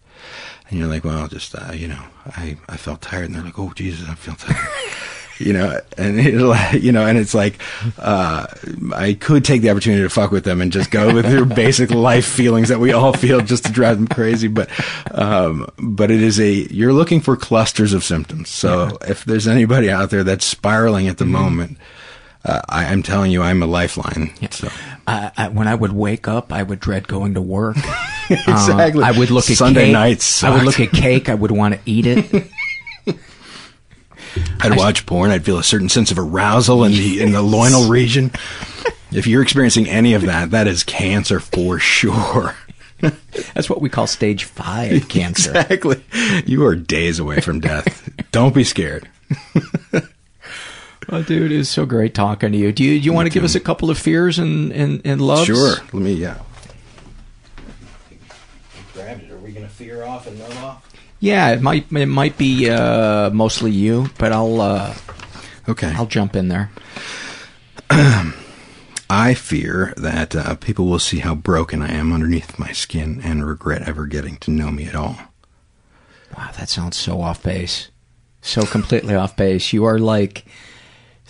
[0.70, 3.58] And you're like, well, just uh, you know, I I felt tired, and they're like,
[3.58, 4.68] oh Jesus, I feel tired.
[5.40, 7.58] you know, and it, you know, and it's like,
[7.98, 8.46] uh,
[8.94, 11.90] I could take the opportunity to fuck with them and just go with their basic
[11.90, 14.48] life feelings that we all feel just to drive them crazy.
[14.48, 14.68] But,
[15.12, 18.50] um, but it is a, you're looking for clusters of symptoms.
[18.50, 19.10] So yeah.
[19.10, 21.32] if there's anybody out there that's spiraling at the mm-hmm.
[21.32, 21.78] moment,
[22.44, 24.32] uh, I, am telling you, I'm a lifeline.
[24.40, 24.50] Yeah.
[24.50, 24.68] So.
[25.06, 27.76] Uh, I, when I would wake up, I would dread going to work.
[28.30, 29.02] exactly.
[29.02, 29.92] Uh, I would look at Sunday cake.
[29.92, 30.42] nights.
[30.42, 31.28] I would look at cake.
[31.28, 32.50] I would want to eat it.
[34.60, 35.30] I'd watch porn.
[35.30, 38.30] I'd feel a certain sense of arousal in the in the loinal region.
[39.12, 42.54] If you're experiencing any of that, that is cancer for sure.
[43.00, 45.50] That's what we call stage five cancer.
[45.50, 46.04] Exactly.
[46.46, 48.08] You are days away from death.
[48.30, 49.08] Don't be scared.
[51.10, 52.72] Oh, dude, it's so great talking to you.
[52.72, 55.20] Do you, do you want to give us a couple of fears and, and, and
[55.20, 55.46] loves?
[55.46, 55.74] Sure.
[55.92, 56.38] Let me, yeah.
[58.94, 59.32] grabbed it.
[59.32, 60.86] Are we gonna fear off and run off?
[61.18, 64.94] Yeah, it might it might be uh, mostly you, but I'll uh,
[65.70, 65.92] Okay.
[65.94, 66.70] I'll jump in there.
[69.10, 73.46] I fear that uh, people will see how broken I am underneath my skin and
[73.46, 75.16] regret ever getting to know me at all.
[76.36, 77.88] Wow, that sounds so off base.
[78.40, 79.72] So completely off base.
[79.72, 80.44] You are like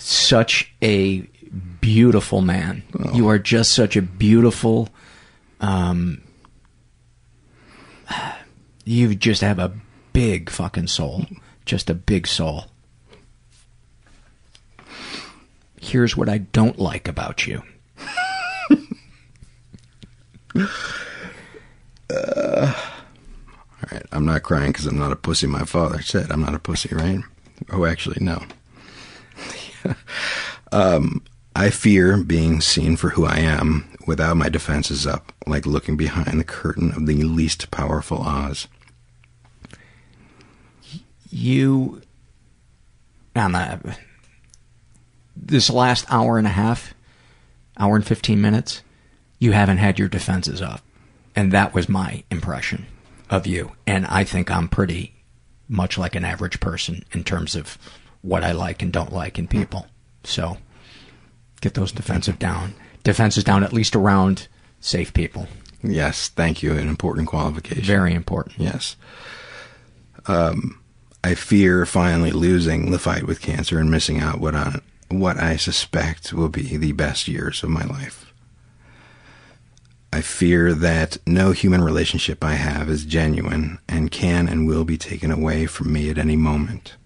[0.01, 1.21] such a
[1.81, 2.83] beautiful man.
[3.15, 4.89] You are just such a beautiful
[5.61, 6.23] um
[8.85, 9.73] you just have a
[10.13, 11.27] big fucking soul.
[11.65, 12.65] Just a big soul.
[15.81, 17.63] Here's what I don't like about you.
[22.13, 25.47] Uh, all right, I'm not crying because I'm not a pussy.
[25.47, 27.21] My father said I'm not a pussy, right?
[27.71, 28.43] Oh, actually, no.
[30.73, 31.23] um,
[31.55, 36.39] I fear being seen for who I am without my defenses up, like looking behind
[36.39, 38.69] the curtain of the least powerful Oz.
[41.31, 42.03] You
[43.37, 43.97] on the
[45.37, 46.95] this last hour and a half,
[47.79, 48.83] hour and 15 minutes,
[49.39, 50.83] you haven't had your defenses up.
[51.35, 52.87] And that was my impression
[53.31, 53.73] of you.
[53.87, 55.15] And I think I'm pretty
[55.69, 57.79] much like an average person in terms of
[58.23, 59.87] what I like and don't like in people.
[60.25, 60.59] So
[61.61, 62.75] get those defensive down.
[63.03, 64.49] Defenses down at least around
[64.81, 65.49] safe people.
[65.83, 66.73] Yes, thank you.
[66.73, 67.85] An important qualification.
[67.85, 68.59] Very important.
[68.59, 68.97] Yes.
[70.27, 70.81] Um,
[71.25, 75.57] I fear finally losing the fight with cancer and missing out what on what I
[75.57, 78.33] suspect will be the best years of my life.
[80.13, 84.99] I fear that no human relationship I have is genuine and can and will be
[84.99, 86.97] taken away from me at any moment.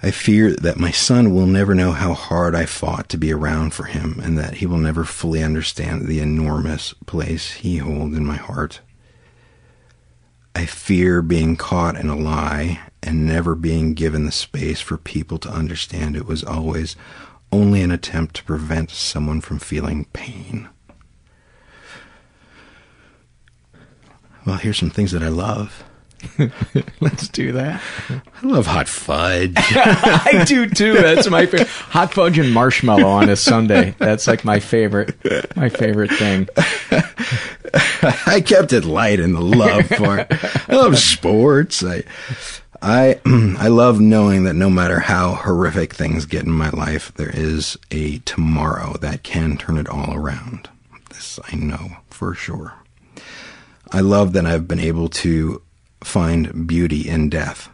[0.00, 3.74] I fear that my son will never know how hard I fought to be around
[3.74, 8.24] for him and that he will never fully understand the enormous place he holds in
[8.24, 8.80] my heart.
[10.54, 15.38] I fear being caught in a lie and never being given the space for people
[15.38, 16.94] to understand it was always
[17.50, 20.68] only an attempt to prevent someone from feeling pain.
[24.46, 25.84] Well, here's some things that I love.
[27.00, 27.80] Let's do that.
[28.10, 29.54] I love hot fudge.
[29.56, 30.94] I do too.
[30.94, 31.68] That's my favorite.
[31.68, 33.94] Hot fudge and marshmallow on a sundae.
[33.98, 35.16] That's like my favorite,
[35.56, 36.48] my favorite thing.
[38.26, 40.26] I kept it light in the love part.
[40.68, 41.84] I love sports.
[41.84, 42.02] I,
[42.82, 43.20] I,
[43.58, 47.76] I love knowing that no matter how horrific things get in my life, there is
[47.90, 50.68] a tomorrow that can turn it all around.
[51.10, 52.74] This I know for sure.
[53.90, 55.62] I love that I've been able to
[56.02, 57.68] find beauty in death,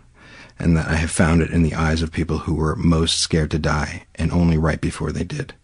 [0.59, 3.51] and that I have found it in the eyes of people who were most scared
[3.53, 5.55] to die, and only right before they did.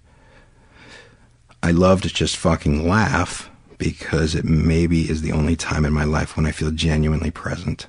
[1.63, 6.05] I love to just fucking laugh because it maybe is the only time in my
[6.05, 7.87] life when I feel genuinely present.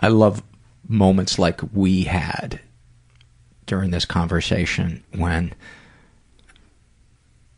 [0.00, 0.42] I love
[0.88, 2.60] moments like we had
[3.66, 5.54] during this conversation when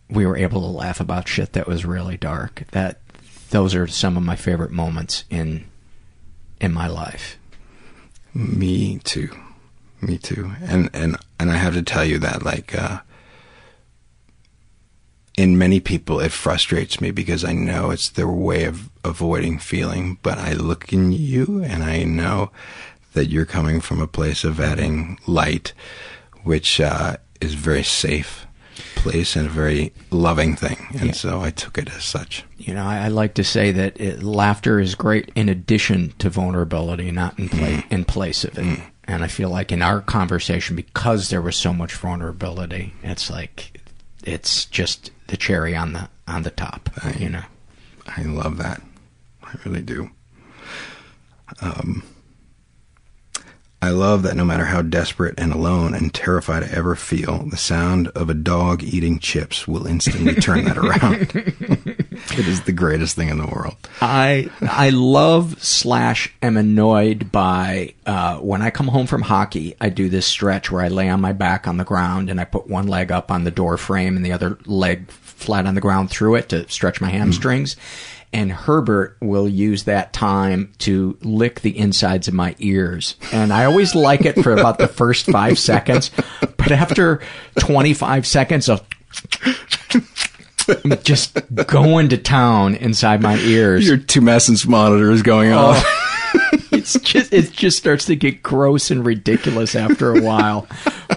[0.09, 2.65] we were able to laugh about shit that was really dark.
[2.73, 3.01] That
[3.51, 5.67] those are some of my favorite moments in
[6.61, 7.39] in my life.
[8.35, 9.31] Me too.
[10.01, 10.53] Me too.
[10.63, 13.01] And and and I have to tell you that like uh
[15.37, 20.19] in many people it frustrates me because I know it's their way of avoiding feeling,
[20.23, 22.51] but I look in you and I know
[23.13, 25.73] that you're coming from a place of adding light,
[26.43, 28.46] which uh, is very safe
[28.97, 30.77] place and a very loving thing.
[30.91, 31.13] And Yeah.
[31.13, 32.45] so I took it as such.
[32.59, 36.29] You know, I, I like to say that it, laughter is great in addition to
[36.31, 38.81] vulnerability, not in pla- in place of it.
[39.09, 43.81] And I feel like in our conversation, because there was so much vulnerability, it's like
[44.25, 46.91] it's just the cherry on the on the top.
[47.19, 47.45] you know,
[48.09, 48.83] I love that.
[49.45, 50.11] I really do.
[51.61, 52.03] Um,
[53.83, 57.59] I love that no matter how desperate and alone and terrified I ever feel, the
[57.59, 61.31] sound of a dog eating chips will instantly turn that around.
[62.39, 63.77] it is the greatest thing in the world.
[64.01, 69.77] I I love slash am annoyed by uh, when I come home from hockey.
[69.81, 72.45] I do this stretch where I lay on my back on the ground and I
[72.45, 75.81] put one leg up on the door frame and the other leg flat on the
[75.83, 77.77] ground through it to stretch my hamstrings.
[78.37, 83.17] And Herbert will use that time to lick the insides of my ears.
[83.33, 86.11] And I always like it for about the first five seconds.
[86.41, 87.23] But after
[87.59, 88.87] 25 seconds of
[91.03, 93.89] just going to town inside my ears.
[93.89, 95.83] Your tumescence monitor is going off.
[95.83, 96.06] Oh.
[96.95, 100.67] It's just it just starts to get gross and ridiculous after a while.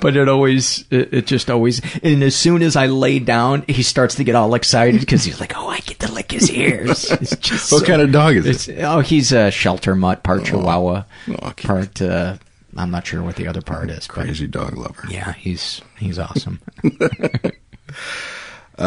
[0.01, 3.83] But it always it, it just always and as soon as I lay down, he
[3.83, 7.09] starts to get all excited because he's like, "Oh, I get to lick his ears.
[7.11, 10.45] It's just What so- kind of dog is it's, Oh, he's a shelter mutt, part
[10.45, 11.03] Chihuahua,
[11.41, 12.01] Oh, part.
[12.01, 12.37] Uh,
[12.77, 14.07] I'm not sure what the other part is.
[14.07, 15.03] But Crazy dog lover.
[15.09, 16.59] yeah, he's he's awesome.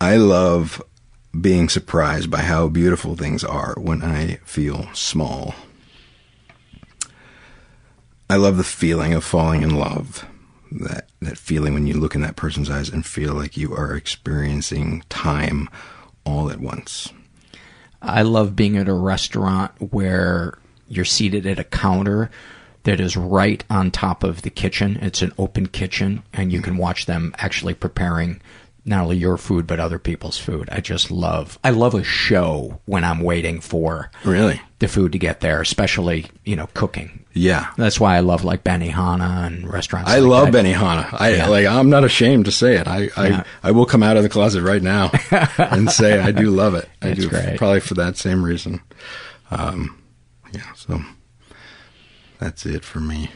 [0.00, 0.82] I love
[1.40, 5.54] being surprised by how beautiful things are when I feel small.
[8.28, 10.26] I love the feeling of falling in love.
[10.70, 13.94] That that feeling when you look in that person's eyes and feel like you are
[13.94, 15.68] experiencing time
[16.24, 17.12] all at once.
[18.02, 20.58] I love being at a restaurant where
[20.88, 22.30] you're seated at a counter
[22.82, 24.98] that is right on top of the kitchen.
[25.00, 28.40] It's an open kitchen, and you can watch them actually preparing
[28.86, 30.68] not only your food but other people's food.
[30.70, 31.58] I just love.
[31.64, 34.60] I love a show when I'm waiting for Really?
[34.78, 37.24] the food to get there, especially you know cooking.
[37.32, 37.70] Yeah.
[37.76, 40.08] That's why I love like Benihana and restaurants.
[40.10, 40.64] I like love that.
[40.64, 41.08] Benihana.
[41.20, 41.48] I Yeah.
[41.48, 41.66] like.
[41.66, 42.86] I'm not ashamed to say it.
[42.86, 43.44] I, I, Yeah.
[43.62, 45.10] I will come out of the closet right now
[45.58, 46.88] and say I do love it.
[47.02, 47.56] I That's do great.
[47.58, 48.80] probably for that same reason.
[49.50, 49.98] Um,
[50.52, 50.72] yeah.
[50.76, 51.02] So
[52.38, 53.30] that's it for me.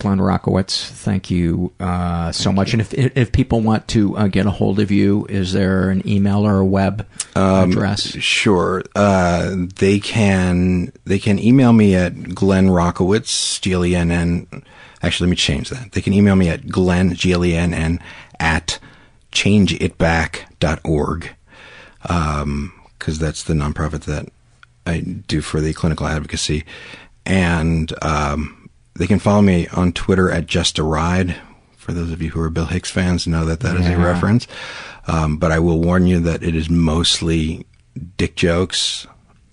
[0.00, 2.72] Glenn Rockowitz, thank you uh, so much.
[2.72, 6.02] And if if people want to uh, get a hold of you, is there an
[6.08, 7.06] email or a web
[7.36, 8.02] Um, address?
[8.18, 8.82] Sure.
[8.96, 14.46] Uh, they can they can email me at Glenn Rockowitz, G L E N N.
[15.02, 15.92] Actually, let me change that.
[15.92, 18.00] They can email me at Glenn G L E N N
[18.40, 18.78] at
[19.32, 21.30] changeitback.org.
[22.08, 24.28] Um, cause that's the nonprofit that
[24.86, 26.64] I do for the clinical advocacy.
[27.26, 28.59] And, um,
[28.94, 31.36] they can follow me on Twitter at Just a Ride.
[31.76, 34.46] For those of you who are Bill Hicks fans, know that that is a reference.
[35.06, 37.66] Um, but I will warn you that it is mostly
[38.16, 39.06] dick jokes.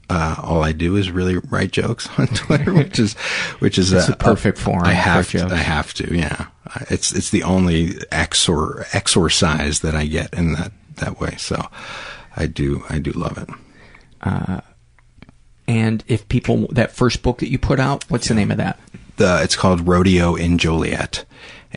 [0.10, 3.14] Uh, all I do is really write jokes on Twitter, which is,
[3.60, 4.84] which is It's uh, the perfect form.
[4.84, 5.50] I for have, jokes.
[5.50, 6.48] to, I have to, yeah.
[6.90, 11.36] It's it's the only exor exorcise that I get in that that way.
[11.38, 11.66] So
[12.36, 13.50] I do I do love it.
[15.68, 18.80] And if people that first book that you put out, what's the name of that?
[19.18, 21.26] The it's called Rodeo in Joliet,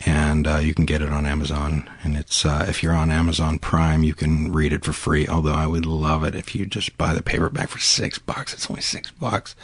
[0.05, 1.89] and uh, you can get it on Amazon.
[2.03, 5.27] And it's uh, if you're on Amazon Prime, you can read it for free.
[5.27, 8.53] Although I would love it if you just buy the paperback for six bucks.
[8.53, 9.55] It's only six bucks.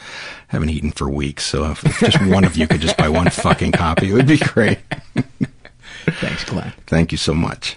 [0.48, 3.08] I haven't eaten for weeks, so if, if just one of you could just buy
[3.08, 4.78] one fucking copy, it would be great.
[6.04, 6.72] Thanks, Glenn.
[6.86, 7.76] Thank you so much.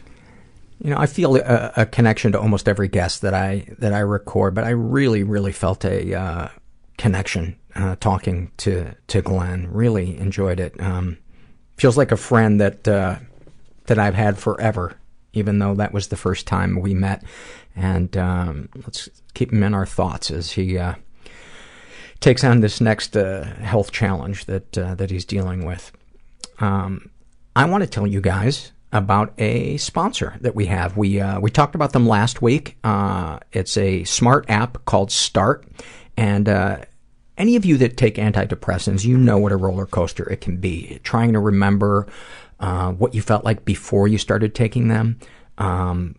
[0.84, 4.00] You know, I feel a, a connection to almost every guest that I that I
[4.00, 6.48] record, but I really, really felt a uh,
[6.98, 7.56] connection
[8.00, 9.72] talking to to Glenn.
[9.72, 10.80] Really enjoyed it.
[10.80, 11.18] Um,
[11.78, 13.18] feels like a friend that uh,
[13.86, 14.98] that I've had forever,
[15.34, 17.24] even though that was the first time we met.
[17.76, 20.96] And um, let's keep him in our thoughts as he uh,
[22.20, 25.92] takes on this next uh, health challenge that uh, that he's dealing with.
[26.60, 27.10] Um,
[27.56, 30.98] I want to tell you guys about a sponsor that we have.
[30.98, 32.78] We uh, we talked about them last week.
[32.84, 35.66] Uh, it's a smart app called Start,
[36.16, 36.86] and uh,
[37.42, 41.00] any of you that take antidepressants, you know what a roller coaster it can be.
[41.04, 42.08] Trying to remember
[42.60, 45.20] uh, what you felt like before you started taking them.
[45.58, 46.16] Um,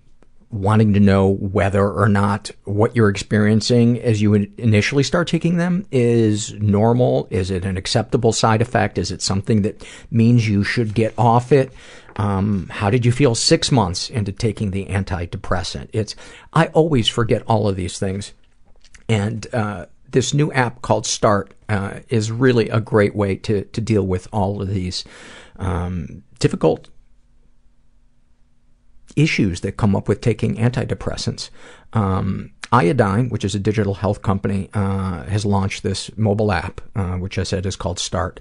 [0.50, 5.56] wanting to know whether or not what you're experiencing as you in- initially start taking
[5.56, 7.26] them is normal.
[7.30, 8.98] Is it an acceptable side effect?
[8.98, 11.72] Is it something that means you should get off it?
[12.16, 15.88] Um, how did you feel six months into taking the antidepressant?
[15.94, 16.14] It's,
[16.52, 18.34] I always forget all of these things.
[19.08, 23.80] And, uh, this new app called Start, uh, is really a great way to, to
[23.80, 25.04] deal with all of these,
[25.56, 26.88] um, difficult
[29.16, 31.50] issues that come up with taking antidepressants.
[31.92, 37.16] Um, Iodine, which is a digital health company, uh, has launched this mobile app, uh,
[37.16, 38.40] which I said is called Start.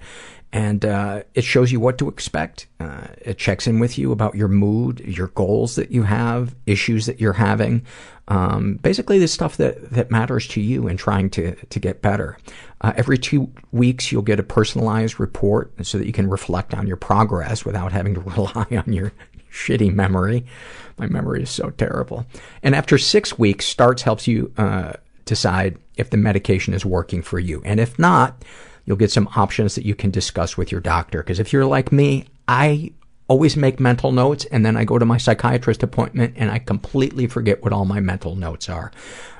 [0.54, 2.66] And uh, it shows you what to expect.
[2.78, 7.06] Uh, it checks in with you about your mood, your goals that you have, issues
[7.06, 7.84] that you're having.
[8.28, 12.38] Um, basically, the stuff that, that matters to you in trying to, to get better.
[12.82, 16.86] Uh, every two weeks, you'll get a personalized report so that you can reflect on
[16.86, 19.12] your progress without having to rely on your
[19.52, 20.44] shitty memory.
[20.98, 22.26] My memory is so terrible.
[22.62, 27.38] And after six weeks, Starts helps you uh, decide if the medication is working for
[27.38, 27.62] you.
[27.64, 28.44] And if not,
[28.84, 31.18] you'll get some options that you can discuss with your doctor.
[31.18, 32.92] Because if you're like me, I
[33.28, 37.26] always make mental notes and then I go to my psychiatrist appointment and I completely
[37.26, 38.92] forget what all my mental notes are.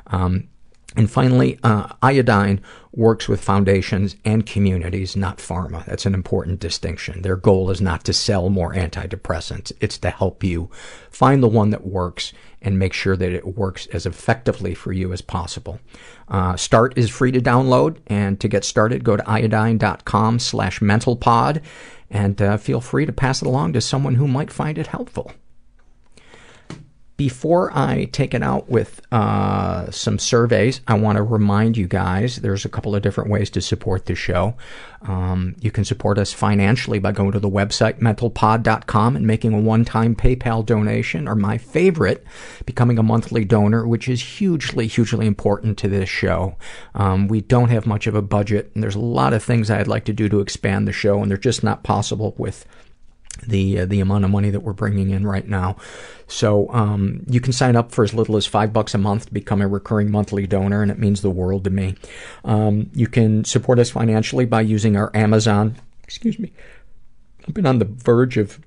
[0.07, 0.49] Um,
[0.97, 2.61] and finally, uh, iodine
[2.95, 5.85] works with foundations and communities, not pharma.
[5.87, 7.23] That's an important distinction.
[7.23, 9.73] Their goal is not to sell more antidepressants.
[9.81, 10.71] It's to help you
[11.11, 15.13] find the one that works and make sure that it works as effectively for you
[15.13, 15.81] as possible.
[16.29, 21.63] Uh, Start is free to download, and to get started, go to iodine.com slash mentalpod,
[22.11, 25.33] and uh, feel free to pass it along to someone who might find it helpful.
[27.17, 32.37] Before I take it out with uh, some surveys, I want to remind you guys
[32.37, 34.55] there's a couple of different ways to support the show.
[35.03, 39.61] Um, you can support us financially by going to the website mentalpod.com and making a
[39.61, 42.25] one-time PayPal donation, or my favorite,
[42.67, 46.57] becoming a monthly donor, which is hugely, hugely important to this show.
[46.95, 49.89] Um, we don't have much of a budget, and there's a lot of things I'd
[49.89, 52.65] like to do to expand the show, and they're just not possible with
[53.43, 55.77] the uh, the amount of money that we're bringing in right now.
[56.27, 59.35] So um, you can sign up for as little as five bucks a month to
[59.35, 61.97] become a recurring monthly donor, and it means the world to me.
[62.45, 65.77] Um, you can support us financially by using our Amazon.
[66.05, 66.53] Excuse me.
[67.47, 68.61] I've been on the verge of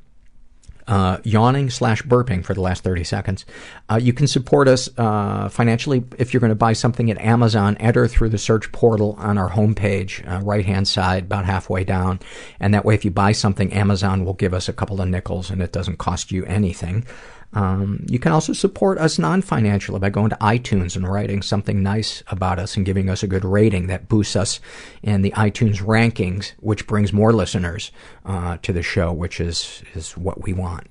[0.88, 3.46] uh, yawning slash burping for the last 30 seconds.
[3.90, 7.76] Uh, you can support us uh, financially if you're going to buy something at Amazon.
[7.78, 12.20] Enter through the search portal on our homepage, uh, right hand side, about halfway down.
[12.60, 15.50] And that way, if you buy something, Amazon will give us a couple of nickels
[15.50, 17.06] and it doesn't cost you anything.
[17.54, 22.22] Um, you can also support us non-financially by going to iTunes and writing something nice
[22.28, 24.60] about us and giving us a good rating that boosts us
[25.02, 27.92] in the iTunes rankings, which brings more listeners
[28.26, 30.88] uh, to the show, which is is what we want.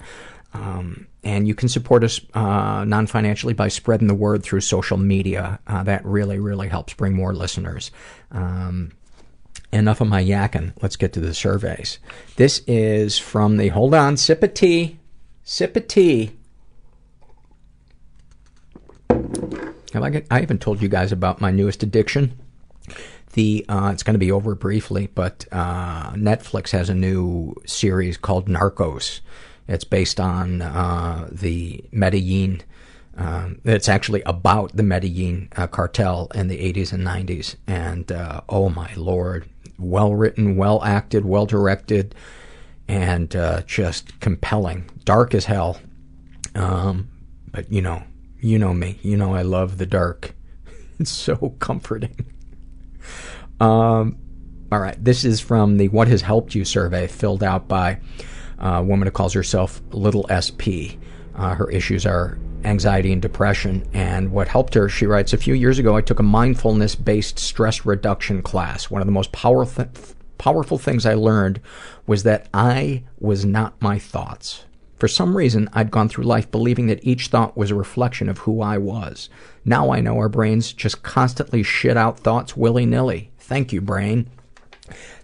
[0.54, 5.58] Um, and you can support us uh, non-financially by spreading the word through social media.
[5.66, 7.90] Uh, that really, really helps bring more listeners.
[8.30, 8.92] Um,
[9.72, 10.72] enough of my yakking.
[10.80, 11.98] Let's get to the surveys.
[12.36, 14.98] This is from the hold on sip of tea,
[15.42, 16.36] sip of tea.
[20.02, 22.38] I haven't told you guys about my newest addiction.
[23.34, 28.16] The uh, it's going to be over briefly, but uh, Netflix has a new series
[28.16, 29.20] called Narcos.
[29.66, 32.62] It's based on uh, the Medellin.
[33.16, 38.40] Um, it's actually about the Medellin uh, cartel in the 80s and 90s, and uh,
[38.48, 39.48] oh my lord,
[39.78, 42.14] well written, well acted, well directed,
[42.88, 44.90] and uh, just compelling.
[45.04, 45.80] Dark as hell,
[46.54, 47.08] um,
[47.50, 48.02] but you know,
[48.44, 48.98] you know me.
[49.02, 50.34] You know I love the dark.
[51.00, 52.24] It's so comforting.
[53.58, 54.16] Um,
[54.70, 57.98] all right, this is from the What Has Helped You survey filled out by
[58.60, 60.94] a woman who calls herself Little SP.
[61.34, 63.84] Uh, her issues are anxiety and depression.
[63.92, 67.40] And what helped her, she writes, a few years ago I took a mindfulness based
[67.40, 68.88] stress reduction class.
[68.88, 69.86] One of the most powerful,
[70.38, 71.60] powerful things I learned
[72.06, 74.64] was that I was not my thoughts.
[75.04, 78.38] For some reason, I'd gone through life believing that each thought was a reflection of
[78.38, 79.28] who I was.
[79.62, 83.30] Now I know our brains just constantly shit out thoughts willy nilly.
[83.38, 84.30] Thank you, brain.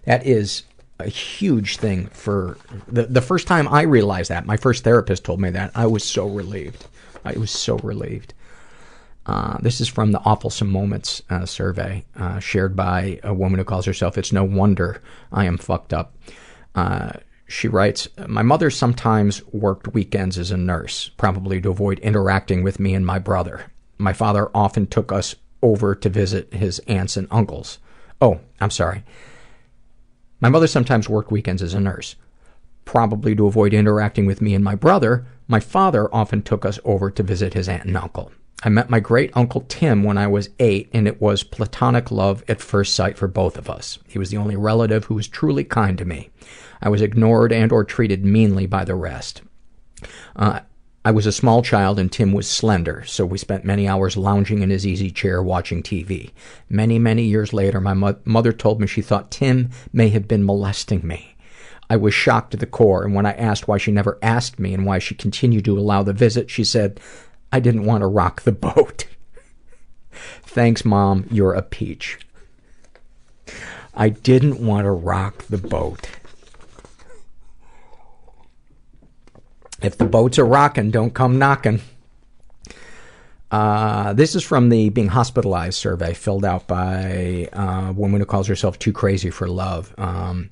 [0.05, 0.65] That is
[0.99, 4.45] a huge thing for the the first time I realized that.
[4.45, 5.71] My first therapist told me that.
[5.73, 6.85] I was so relieved.
[7.25, 8.35] I was so relieved.
[9.25, 13.65] Uh, this is from the Awfulsome Moments uh, survey, uh, shared by a woman who
[13.65, 15.01] calls herself It's No Wonder
[15.31, 16.13] I Am Fucked Up.
[17.51, 22.79] She writes, My mother sometimes worked weekends as a nurse, probably to avoid interacting with
[22.79, 23.65] me and my brother.
[23.97, 27.77] My father often took us over to visit his aunts and uncles.
[28.21, 29.03] Oh, I'm sorry.
[30.39, 32.15] My mother sometimes worked weekends as a nurse.
[32.85, 37.11] Probably to avoid interacting with me and my brother, my father often took us over
[37.11, 38.31] to visit his aunt and uncle.
[38.63, 42.45] I met my great uncle Tim when I was eight, and it was platonic love
[42.47, 43.99] at first sight for both of us.
[44.07, 46.29] He was the only relative who was truly kind to me.
[46.81, 49.41] I was ignored and or treated meanly by the rest.
[50.35, 50.61] Uh,
[51.03, 54.61] I was a small child and Tim was slender, so we spent many hours lounging
[54.61, 56.31] in his easy chair watching TV.
[56.69, 60.45] Many, many years later, my mo- mother told me she thought Tim may have been
[60.45, 61.35] molesting me.
[61.89, 64.73] I was shocked to the core, and when I asked why she never asked me
[64.73, 66.99] and why she continued to allow the visit, she said,
[67.51, 69.07] I didn't want to rock the boat.
[70.43, 72.19] Thanks, Mom, you're a peach.
[73.93, 76.07] I didn't want to rock the boat.
[79.81, 81.81] If the boats are rocking, don't come knocking.
[83.49, 88.47] Uh, this is from the being hospitalized survey filled out by a woman who calls
[88.47, 89.93] herself Too Crazy for Love.
[89.97, 90.51] Um,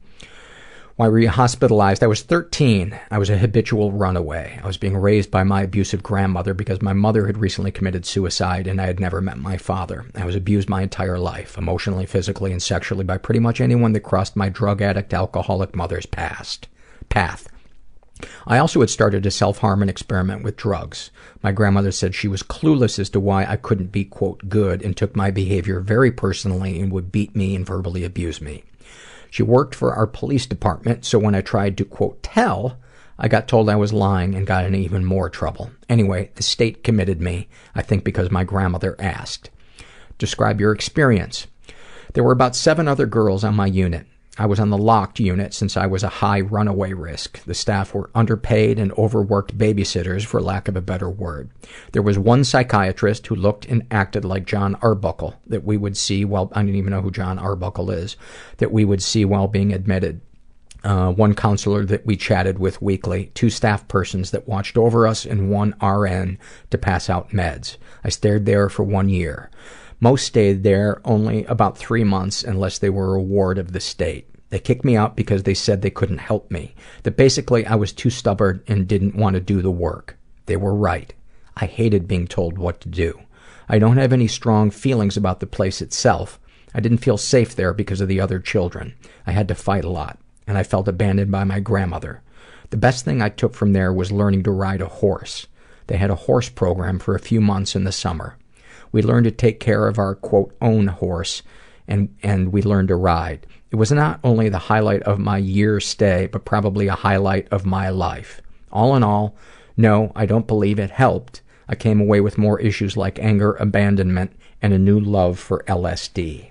[0.98, 2.04] why were you hospitalized?
[2.04, 3.00] I was 13.
[3.10, 4.60] I was a habitual runaway.
[4.62, 8.68] I was being raised by my abusive grandmother because my mother had recently committed suicide
[8.68, 10.04] and I had never met my father.
[10.14, 14.02] I was abused my entire life, emotionally, physically, and sexually by pretty much anyone that
[14.02, 16.68] crossed my drug addict, alcoholic mother's past
[17.08, 17.48] path.
[18.46, 21.12] I also had started to self-harm and experiment with drugs.
[21.41, 24.96] My grandmother said she was clueless as to why I couldn't be, quote, good and
[24.96, 28.64] took my behavior very personally and would beat me and verbally abuse me.
[29.30, 32.78] She worked for our police department, so when I tried to, quote, tell,
[33.18, 35.72] I got told I was lying and got in even more trouble.
[35.88, 39.50] Anyway, the state committed me, I think because my grandmother asked.
[40.18, 41.48] Describe your experience.
[42.14, 44.08] There were about seven other girls on my unit.
[44.40, 47.44] I was on the locked unit since I was a high runaway risk.
[47.44, 51.49] The staff were underpaid and overworked babysitters, for lack of a better word.
[51.91, 56.24] There was one psychiatrist who looked and acted like John Arbuckle that we would see
[56.24, 58.16] while, I don't even know who John Arbuckle is,
[58.57, 60.22] that we would see while being admitted.
[60.86, 65.26] Uh, one counselor that we chatted with weekly, two staff persons that watched over us,
[65.26, 66.40] and one RN
[66.70, 67.76] to pass out meds.
[68.06, 69.52] I stayed there for one year.
[70.02, 74.30] Most stayed there only about three months unless they were a ward of the state.
[74.50, 76.74] They kicked me out because they said they couldn't help me.
[77.04, 80.18] That basically I was too stubborn and didn't want to do the work.
[80.46, 81.14] They were right.
[81.58, 83.20] I hated being told what to do.
[83.68, 86.40] I don't have any strong feelings about the place itself.
[86.74, 88.96] I didn't feel safe there because of the other children.
[89.28, 90.18] I had to fight a lot,
[90.48, 92.22] and I felt abandoned by my grandmother.
[92.72, 95.46] The best thing I took from there was learning to ride a horse.
[95.88, 98.38] They had a horse program for a few months in the summer.
[98.91, 101.44] We learned to take care of our quote own horse
[101.88, 103.45] and and we learned to ride.
[103.72, 107.66] It was not only the highlight of my year stay, but probably a highlight of
[107.66, 108.41] my life.
[108.72, 109.36] All in all,
[109.76, 111.41] no, I don't believe it helped.
[111.68, 116.49] I came away with more issues like anger, abandonment, and a new love for LSD.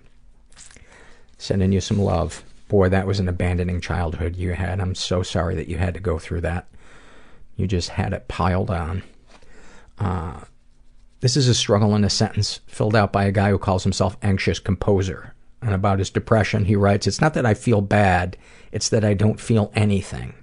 [1.39, 2.45] Sending you some love.
[2.69, 4.81] Boy, that was an abandoning childhood you had.
[4.81, 6.69] I'm so sorry that you had to go through that.
[7.57, 9.03] You just had it piled on.
[9.99, 10.41] Uh,
[11.21, 14.17] this is a struggle in a sentence filled out by a guy who calls himself
[14.23, 15.35] Anxious Composer.
[15.61, 18.37] And about his depression, he writes, It's not that I feel bad,
[18.71, 20.35] it's that I don't feel anything.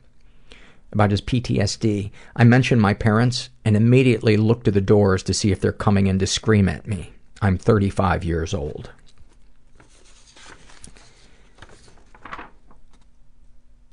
[0.92, 5.52] About his PTSD, I mention my parents and immediately look to the doors to see
[5.52, 7.14] if they're coming in to scream at me.
[7.42, 8.92] I'm 35 years old.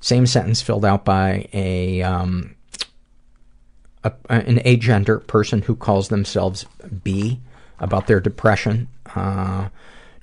[0.00, 2.56] Same sentence filled out by a um,
[4.04, 6.66] a, an agender person who calls themselves
[7.02, 7.40] B
[7.78, 8.88] about their depression.
[9.14, 9.68] Uh,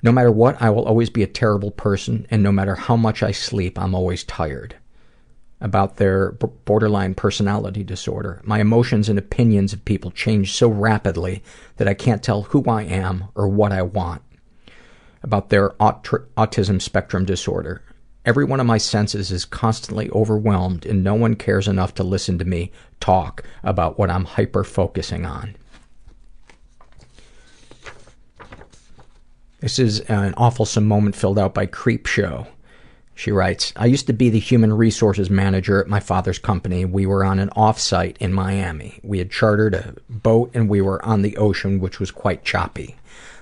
[0.02, 3.22] no matter what, I will always be a terrible person, and no matter how much
[3.22, 4.76] I sleep, I'm always tired.
[5.60, 8.40] About their b- borderline personality disorder.
[8.44, 11.42] My emotions and opinions of people change so rapidly
[11.76, 14.22] that I can't tell who I am or what I want.
[15.22, 16.02] About their aut-
[16.34, 17.82] autism spectrum disorder.
[18.24, 22.38] Every one of my senses is constantly overwhelmed, and no one cares enough to listen
[22.38, 22.70] to me
[23.00, 25.56] talk about what I'm hyper focusing on.
[29.60, 32.46] This is an awfulsome moment filled out by Creep Show.
[33.14, 36.86] She writes, I used to be the human resources manager at my father's company.
[36.86, 39.00] We were on an off-site in Miami.
[39.02, 42.96] We had chartered a boat and we were on the ocean, which was quite choppy.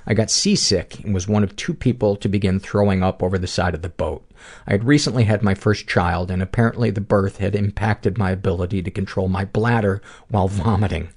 [0.05, 3.47] I got seasick and was one of two people to begin throwing up over the
[3.47, 4.28] side of the boat.
[4.66, 8.83] I had recently had my first child, and apparently the birth had impacted my ability
[8.83, 11.09] to control my bladder while vomiting.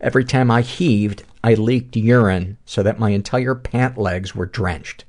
[0.00, 5.04] Every time I heaved, I leaked urine so that my entire pant legs were drenched.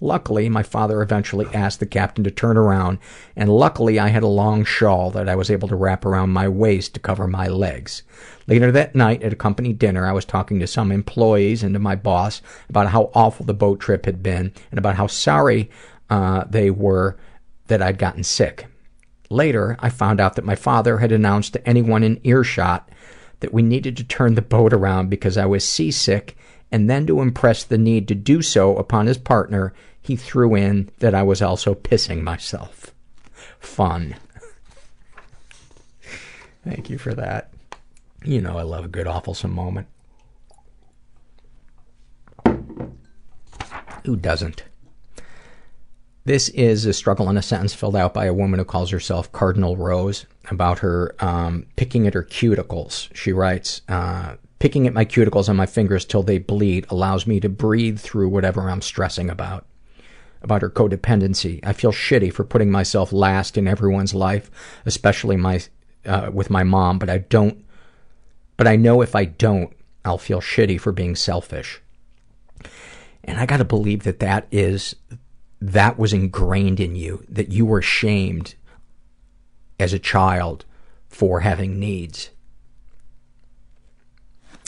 [0.00, 2.98] Luckily, my father eventually asked the captain to turn around,
[3.36, 6.48] and luckily I had a long shawl that I was able to wrap around my
[6.48, 8.02] waist to cover my legs.
[8.46, 11.78] Later that night at a company dinner, I was talking to some employees and to
[11.78, 15.70] my boss about how awful the boat trip had been and about how sorry
[16.10, 17.16] uh, they were
[17.66, 18.66] that I'd gotten sick.
[19.30, 22.88] Later, I found out that my father had announced to anyone in earshot
[23.40, 26.36] that we needed to turn the boat around because I was seasick,
[26.70, 30.90] and then to impress the need to do so upon his partner, he threw in
[30.98, 32.94] that I was also pissing myself.
[33.58, 34.16] Fun.
[36.64, 37.50] Thank you for that.
[38.24, 39.88] You know I love a good awfulsome moment.
[44.04, 44.64] Who doesn't?
[46.24, 49.30] This is a struggle in a sentence filled out by a woman who calls herself
[49.32, 53.14] Cardinal Rose about her um, picking at her cuticles.
[53.14, 57.40] She writes, uh, Picking at my cuticles on my fingers till they bleed allows me
[57.40, 59.66] to breathe through whatever I'm stressing about.
[60.40, 61.60] About her codependency.
[61.62, 64.50] I feel shitty for putting myself last in everyone's life,
[64.86, 65.60] especially my
[66.06, 67.64] uh, with my mom, but I don't
[68.56, 69.72] but I know if I don't,
[70.04, 71.80] I'll feel shitty for being selfish.
[73.24, 74.94] And I gotta believe that that is,
[75.70, 78.54] that was ingrained in you, that you were shamed
[79.80, 80.66] as a child
[81.08, 82.30] for having needs.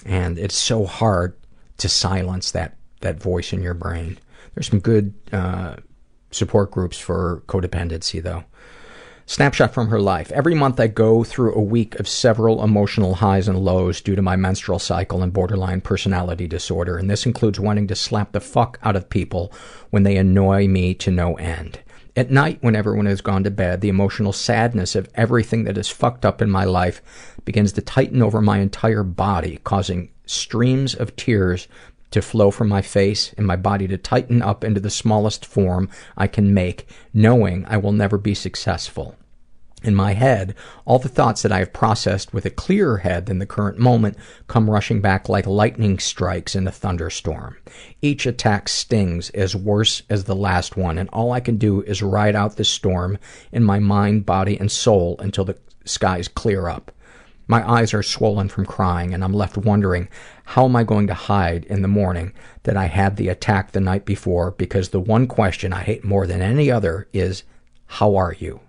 [0.06, 1.36] And it's so hard
[1.78, 4.18] to silence that, that voice in your brain.
[4.55, 5.77] There's some good uh,
[6.31, 8.44] support groups for codependency, though.
[9.28, 10.30] Snapshot from her life.
[10.30, 14.22] Every month I go through a week of several emotional highs and lows due to
[14.22, 18.78] my menstrual cycle and borderline personality disorder, and this includes wanting to slap the fuck
[18.84, 19.52] out of people
[19.90, 21.80] when they annoy me to no end.
[22.14, 25.88] At night, when everyone has gone to bed, the emotional sadness of everything that is
[25.88, 27.02] fucked up in my life
[27.44, 31.66] begins to tighten over my entire body, causing streams of tears
[32.10, 35.88] to flow from my face and my body to tighten up into the smallest form
[36.16, 39.16] I can make, knowing I will never be successful.
[39.82, 40.54] In my head,
[40.84, 44.16] all the thoughts that I have processed with a clearer head than the current moment
[44.48, 47.56] come rushing back like lightning strikes in a thunderstorm.
[48.00, 52.02] Each attack stings as worse as the last one, and all I can do is
[52.02, 53.18] ride out the storm
[53.52, 56.90] in my mind, body, and soul until the skies clear up.
[57.48, 60.09] My eyes are swollen from crying, and I'm left wondering
[60.44, 62.32] how am I going to hide in the morning
[62.64, 66.27] that I had the attack the night before because the one question I hate more
[66.27, 67.44] than any other is,
[67.86, 68.60] How are you?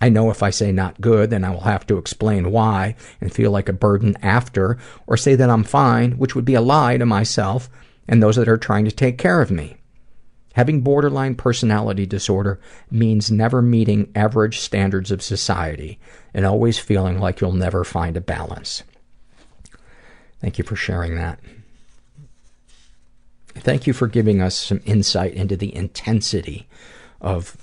[0.00, 3.32] I know if I say not good, then I will have to explain why and
[3.32, 4.76] feel like a burden after,
[5.06, 7.70] or say that I'm fine, which would be a lie to myself
[8.08, 9.76] and those that are trying to take care of me.
[10.54, 12.60] Having borderline personality disorder
[12.90, 15.98] means never meeting average standards of society
[16.34, 18.82] and always feeling like you'll never find a balance.
[20.40, 21.38] Thank you for sharing that.
[23.54, 26.66] Thank you for giving us some insight into the intensity
[27.20, 27.56] of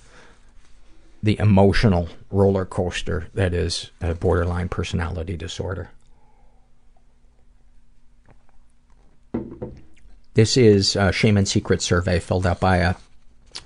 [1.22, 5.92] the emotional roller coaster that is a borderline personality disorder.
[10.34, 12.96] This is a Shame and Secret survey filled out by a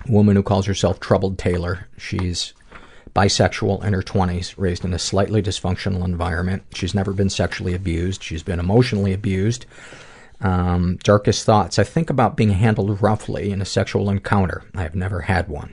[0.08, 1.86] woman who calls herself Troubled Taylor.
[1.96, 2.52] She's
[3.16, 6.62] bisexual in her 20s, raised in a slightly dysfunctional environment.
[6.74, 8.22] She's never been sexually abused.
[8.22, 9.64] She's been emotionally abused.
[10.42, 11.78] Um, darkest thoughts.
[11.78, 14.64] I think about being handled roughly in a sexual encounter.
[14.74, 15.72] I have never had one.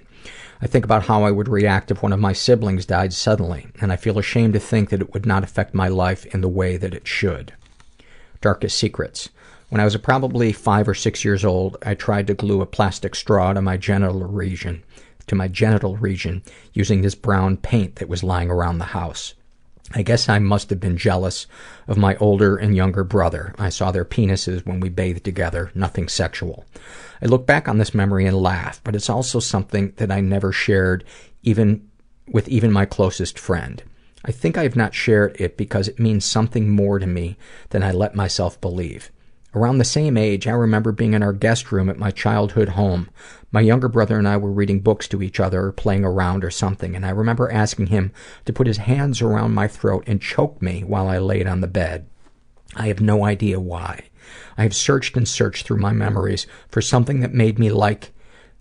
[0.61, 3.91] I think about how I would react if one of my siblings died suddenly, and
[3.91, 6.77] I feel ashamed to think that it would not affect my life in the way
[6.77, 7.51] that it should.
[8.39, 9.27] Darkest secrets.
[9.67, 13.15] When I was probably five or six years old, I tried to glue a plastic
[13.15, 14.83] straw to my genital region,
[15.27, 16.43] to my genital region,
[16.73, 19.33] using this brown paint that was lying around the house.
[19.93, 21.45] I guess I must have been jealous
[21.87, 23.53] of my older and younger brother.
[23.59, 26.65] I saw their penises when we bathed together, nothing sexual.
[27.21, 30.51] I look back on this memory and laugh, but it's also something that I never
[30.51, 31.03] shared
[31.43, 31.87] even
[32.27, 33.83] with even my closest friend.
[34.25, 37.37] I think I have not shared it because it means something more to me
[37.69, 39.11] than I let myself believe.
[39.53, 43.09] Around the same age, I remember being in our guest room at my childhood home.
[43.53, 46.49] My younger brother and I were reading books to each other or playing around or
[46.49, 48.11] something, and I remember asking him
[48.45, 51.67] to put his hands around my throat and choke me while I laid on the
[51.67, 52.07] bed.
[52.75, 54.09] I have no idea why.
[54.57, 58.11] I have searched and searched through my memories for something that made me like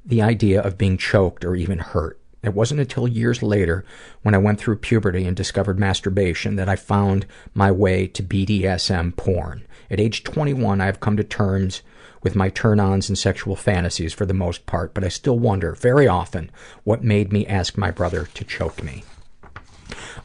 [0.05, 2.21] the idea of being choked or even hurt.
[2.43, 3.87] It wasn't until years later,
[4.21, 7.25] when I went through puberty and discovered masturbation, that I found
[7.55, 9.67] my way to BDSM porn.
[9.91, 11.81] At age 21, I have come to terms
[12.23, 16.07] with my turn-ons and sexual fantasies for the most part, but I still wonder, very
[16.07, 16.51] often,
[16.85, 19.05] what made me ask my brother to choke me.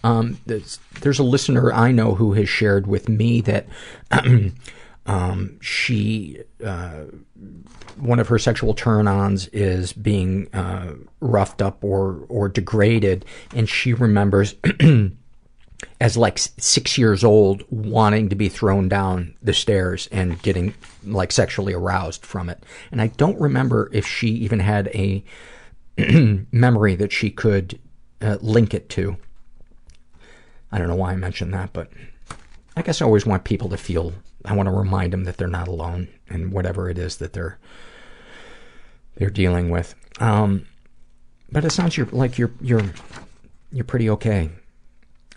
[0.04, 3.68] Um, there's, there's a listener I know who has shared with me that
[5.06, 7.06] um, she, uh,
[7.98, 13.26] one of her sexual turn-ons is being uh, roughed up or or degraded,
[13.56, 14.56] and she remembers
[16.00, 20.74] as like six years old wanting to be thrown down the stairs and getting
[21.04, 22.64] like sexually aroused from it.
[22.92, 25.24] And I don't remember if she even had a
[26.52, 27.80] memory that she could
[28.22, 29.18] uh, link it to.
[30.72, 31.90] I don't know why I mentioned that, but
[32.76, 34.14] I guess I always want people to feel,
[34.46, 37.58] I want to remind them that they're not alone in whatever it is that they're,
[39.16, 39.96] they're dealing with.
[40.20, 40.66] Um,
[41.52, 42.84] but it sounds like you're, you're,
[43.72, 44.50] you're pretty okay.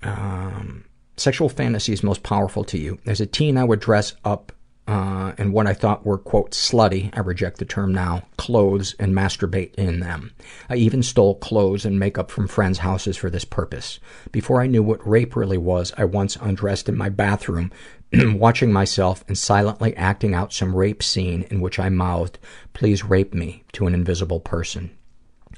[0.03, 0.85] Um,
[1.17, 2.99] sexual fantasies most powerful to you.
[3.07, 4.53] As a teen, I would dress up
[4.91, 9.15] uh, in what I thought were, quote, slutty, I reject the term now, clothes and
[9.15, 10.33] masturbate in them.
[10.69, 14.01] I even stole clothes and makeup from friends' houses for this purpose.
[14.33, 17.71] Before I knew what rape really was, I once undressed in my bathroom,
[18.13, 22.41] watching myself and silently acting out some rape scene in which I mouthed,
[22.73, 24.91] please rape me, to an invisible person.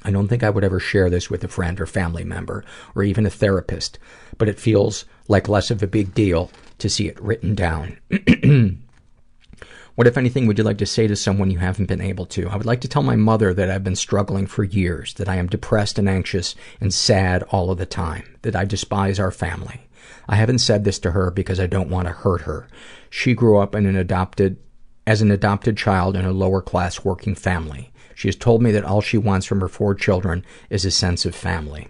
[0.03, 2.63] I don't think I would ever share this with a friend or family member,
[2.95, 3.99] or even a therapist,
[4.37, 7.97] but it feels like less of a big deal to see it written down.
[9.95, 12.49] What, if anything, would you like to say to someone you haven't been able to?
[12.49, 15.35] I would like to tell my mother that I've been struggling for years, that I
[15.35, 19.81] am depressed and anxious and sad all of the time, that I despise our family.
[20.27, 22.67] I haven't said this to her because I don't want to hurt her.
[23.11, 24.57] She grew up in an adopted,
[25.05, 27.92] as an adopted child in a lower class working family.
[28.15, 31.25] She has told me that all she wants from her four children is a sense
[31.25, 31.87] of family.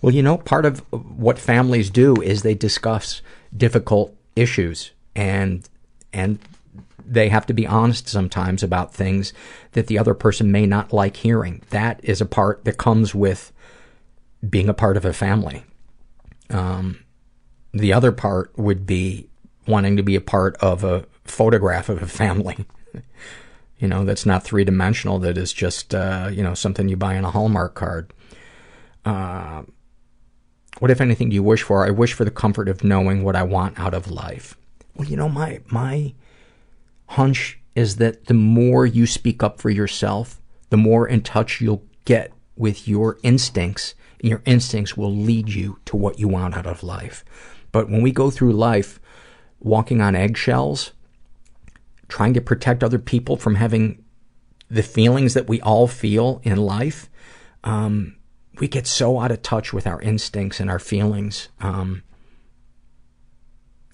[0.00, 3.22] Well, you know, part of what families do is they discuss
[3.56, 5.68] difficult issues and,
[6.12, 6.38] and
[7.06, 9.32] they have to be honest sometimes about things
[9.72, 11.62] that the other person may not like hearing.
[11.70, 13.52] That is a part that comes with
[14.48, 15.64] being a part of a family.
[16.50, 17.04] Um,
[17.72, 19.28] the other part would be
[19.66, 22.64] wanting to be a part of a photograph of a family.
[23.78, 27.14] you know, that's not three dimensional, that is just, uh, you know, something you buy
[27.14, 28.12] in a Hallmark card.
[29.04, 29.62] Uh,
[30.78, 31.86] what, if anything, do you wish for?
[31.86, 34.56] I wish for the comfort of knowing what I want out of life.
[34.96, 36.14] Well, you know, my, my
[37.06, 40.40] hunch is that the more you speak up for yourself,
[40.70, 45.78] the more in touch you'll get with your instincts, and your instincts will lead you
[45.84, 47.24] to what you want out of life.
[47.72, 49.00] But when we go through life
[49.60, 50.92] walking on eggshells,
[52.14, 54.00] trying to protect other people from having
[54.70, 57.10] the feelings that we all feel in life,
[57.64, 58.14] um,
[58.60, 61.48] we get so out of touch with our instincts and our feelings.
[61.60, 62.04] Um,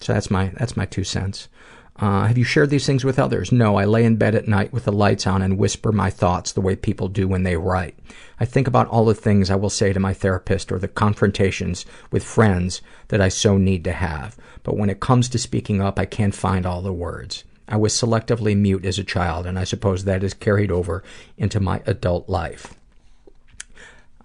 [0.03, 1.49] so that's my that's my two cents.
[1.97, 3.53] Uh, have you shared these things with others?
[3.53, 6.53] No, I lay in bed at night with the lights on and whisper my thoughts
[6.53, 7.99] the way people do when they write.
[8.39, 11.87] I think about all the things I will say to my therapist or the confrontations
[12.11, 14.37] with friends that I so need to have.
[14.63, 17.45] But when it comes to speaking up, I can't find all the words.
[17.71, 21.05] I was selectively mute as a child, and I suppose that is carried over
[21.39, 22.75] into my adult life.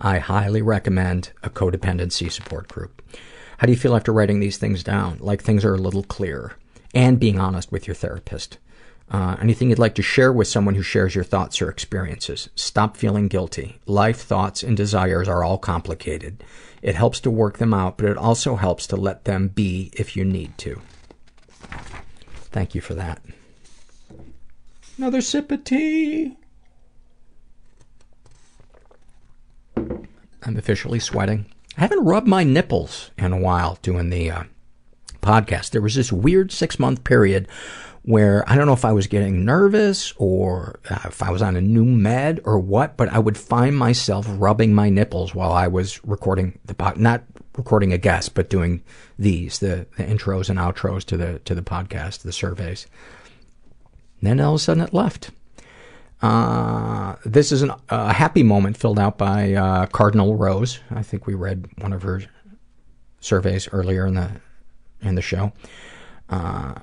[0.01, 3.01] I highly recommend a codependency support group.
[3.59, 5.17] How do you feel after writing these things down?
[5.21, 6.53] Like things are a little clearer
[6.93, 8.57] and being honest with your therapist.
[9.09, 12.49] Uh, anything you'd like to share with someone who shares your thoughts or experiences?
[12.55, 13.77] Stop feeling guilty.
[13.85, 16.43] Life, thoughts, and desires are all complicated.
[16.81, 20.15] It helps to work them out, but it also helps to let them be if
[20.15, 20.81] you need to.
[22.51, 23.21] Thank you for that.
[24.97, 26.37] Another sip of tea.
[29.77, 31.47] I'm officially sweating.
[31.77, 34.43] I haven't rubbed my nipples in a while doing the uh,
[35.21, 35.71] podcast.
[35.71, 37.47] There was this weird six month period
[38.03, 41.55] where I don't know if I was getting nervous or uh, if I was on
[41.55, 45.67] a new med or what, but I would find myself rubbing my nipples while I
[45.67, 47.23] was recording the pod, not
[47.57, 48.83] recording a guest, but doing
[49.17, 52.85] these, the, the intros and outros to the, to the podcast, the surveys.
[54.21, 55.31] Then all of a sudden it left.
[56.21, 60.79] Uh, this is a happy moment filled out by uh, Cardinal Rose.
[60.89, 62.23] I think we read one of her
[63.19, 64.31] surveys earlier in the
[65.01, 65.51] in the show.
[66.29, 66.75] Uh,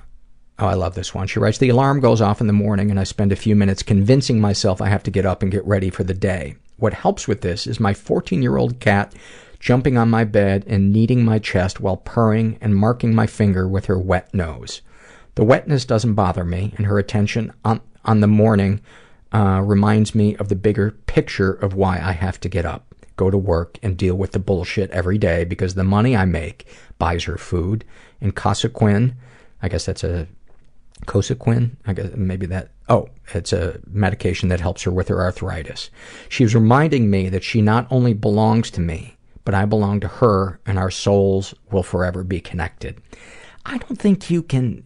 [0.59, 1.27] oh, I love this one.
[1.27, 3.83] She writes, The alarm goes off in the morning and I spend a few minutes
[3.83, 6.55] convincing myself I have to get up and get ready for the day.
[6.77, 9.13] What helps with this is my 14 year old cat
[9.59, 13.85] jumping on my bed and kneading my chest while purring and marking my finger with
[13.85, 14.81] her wet nose.
[15.35, 18.81] The wetness doesn't bother me, and her attention on, on the morning
[19.31, 23.31] uh, reminds me of the bigger picture of why I have to get up, go
[23.31, 26.67] to work, and deal with the bullshit every day because the money I make
[26.99, 27.83] buys her food,
[28.21, 29.15] and Cosequin,
[29.61, 30.27] I guess that's a
[31.07, 35.89] Cosequin, I guess maybe that, oh, it's a medication that helps her with her arthritis.
[36.29, 40.59] She's reminding me that she not only belongs to me, but I belong to her
[40.65, 43.01] and our souls will forever be connected.
[43.65, 44.83] I don't think you can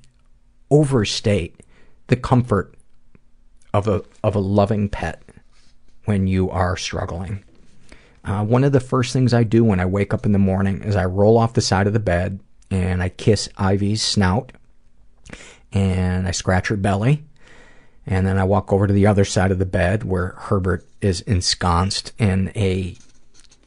[0.70, 1.62] overstate
[2.08, 2.76] the comfort
[3.74, 5.22] of a, of a loving pet
[6.06, 7.44] when you are struggling.
[8.24, 10.82] Uh, one of the first things I do when I wake up in the morning
[10.84, 12.40] is I roll off the side of the bed
[12.70, 14.52] and I kiss Ivy's snout
[15.72, 17.24] and I scratch her belly.
[18.06, 21.22] And then I walk over to the other side of the bed where Herbert is
[21.22, 22.96] ensconced in a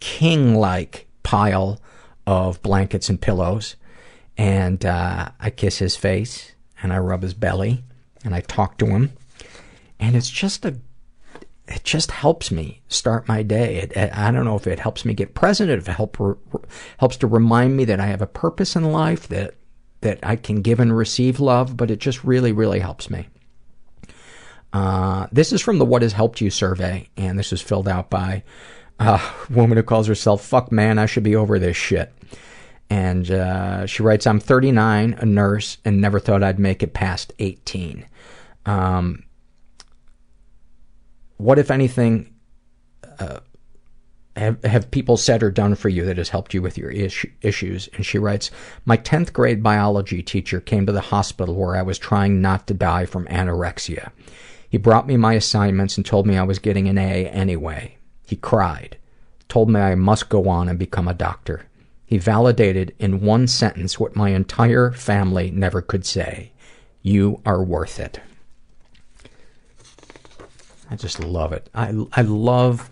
[0.00, 1.78] king like pile
[2.26, 3.76] of blankets and pillows.
[4.38, 6.49] And uh, I kiss his face
[6.82, 7.84] and I rub his belly
[8.24, 9.12] and I talk to him.
[9.98, 10.76] And it's just a
[11.70, 13.76] it just helps me start my day.
[13.76, 16.16] It, I don't know if it helps me get present, it help,
[16.98, 19.54] helps to remind me that I have a purpose in life, that,
[20.00, 23.28] that I can give and receive love, but it just really, really helps me.
[24.72, 28.10] Uh, this is from the What Has Helped You survey, and this was filled out
[28.10, 28.42] by
[28.98, 32.12] a woman who calls herself Fuck Man, I Should Be Over This Shit.
[32.90, 37.32] And uh, she writes, I'm 39, a nurse, and never thought I'd make it past
[37.38, 38.04] 18.
[38.66, 39.22] Um,
[41.36, 42.34] what, if anything,
[43.20, 43.38] uh,
[44.34, 47.26] have, have people said or done for you that has helped you with your is-
[47.42, 47.88] issues?
[47.94, 48.50] And she writes,
[48.84, 52.74] My 10th grade biology teacher came to the hospital where I was trying not to
[52.74, 54.10] die from anorexia.
[54.68, 57.98] He brought me my assignments and told me I was getting an A anyway.
[58.26, 58.98] He cried,
[59.48, 61.66] told me I must go on and become a doctor.
[62.10, 66.50] He validated in one sentence what my entire family never could say.
[67.02, 68.18] You are worth it.
[70.90, 71.70] I just love it.
[71.72, 72.90] I, I love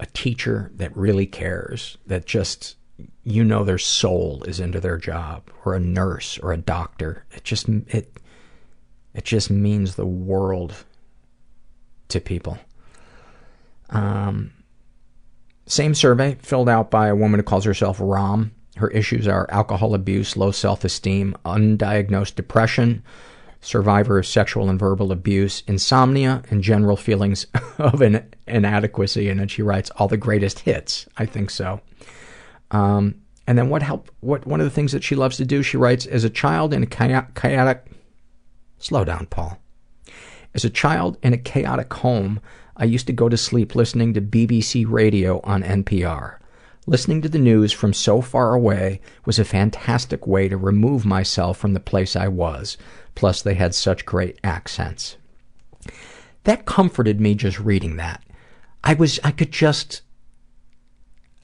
[0.00, 2.76] a teacher that really cares, that just,
[3.22, 7.26] you know their soul is into their job, or a nurse, or a doctor.
[7.32, 8.20] It just, it,
[9.12, 10.74] it just means the world
[12.08, 12.56] to people.
[13.90, 14.52] Um,
[15.72, 18.52] same survey filled out by a woman who calls herself Rom.
[18.76, 23.02] Her issues are alcohol abuse, low self-esteem, undiagnosed depression,
[23.62, 27.46] survivor of sexual and verbal abuse, insomnia, and general feelings
[27.78, 29.30] of in- inadequacy.
[29.30, 31.06] And then she writes, all the greatest hits.
[31.16, 31.80] I think so.
[32.70, 33.14] Um,
[33.46, 34.10] and then what help?
[34.20, 35.62] What one of the things that she loves to do?
[35.62, 37.86] She writes, as a child in a chaotic.
[38.78, 39.58] Slow down, Paul.
[40.54, 42.40] As a child in a chaotic home,
[42.82, 46.38] I used to go to sleep listening to BBC radio on NPR.
[46.84, 51.58] Listening to the news from so far away was a fantastic way to remove myself
[51.58, 52.76] from the place I was.
[53.14, 55.16] Plus, they had such great accents.
[56.42, 58.20] That comforted me just reading that.
[58.82, 60.02] I was, I could just,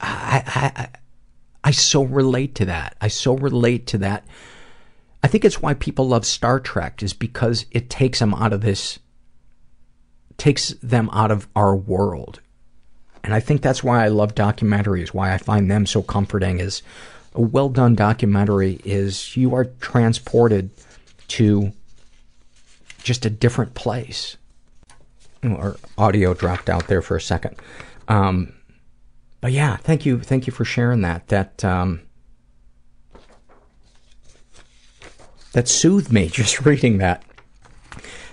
[0.00, 0.88] I, I,
[1.62, 2.96] I, so relate to that.
[3.00, 4.26] I so relate to that.
[5.22, 8.60] I think it's why people love Star Trek is because it takes them out of
[8.60, 8.98] this,
[10.38, 12.40] takes them out of our world.
[13.22, 16.82] And I think that's why I love documentaries, why I find them so comforting is
[17.34, 20.70] a well done documentary is you are transported
[21.28, 21.72] to
[23.02, 24.36] just a different place.
[25.42, 27.56] Our audio dropped out there for a second.
[28.08, 28.54] Um,
[29.40, 31.28] but yeah, thank you, thank you for sharing that.
[31.28, 32.00] That um,
[35.52, 37.22] that soothed me just reading that.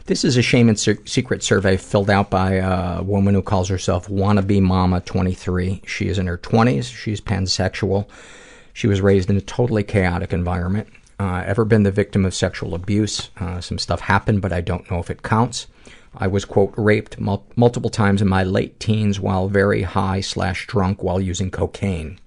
[0.08, 4.08] This is a shame and secret survey filled out by a woman who calls herself
[4.08, 5.82] Wannabe Mama 23.
[5.88, 6.94] She is in her 20s.
[6.96, 8.08] She's pansexual.
[8.72, 10.90] She was raised in a totally chaotic environment.
[11.20, 13.32] Uh, ever been the victim of sexual abuse?
[13.40, 15.66] Uh, some stuff happened, but I don't know if it counts.
[16.16, 20.68] I was, quote, raped mul- multiple times in my late teens while very high slash
[20.68, 22.20] drunk while using cocaine.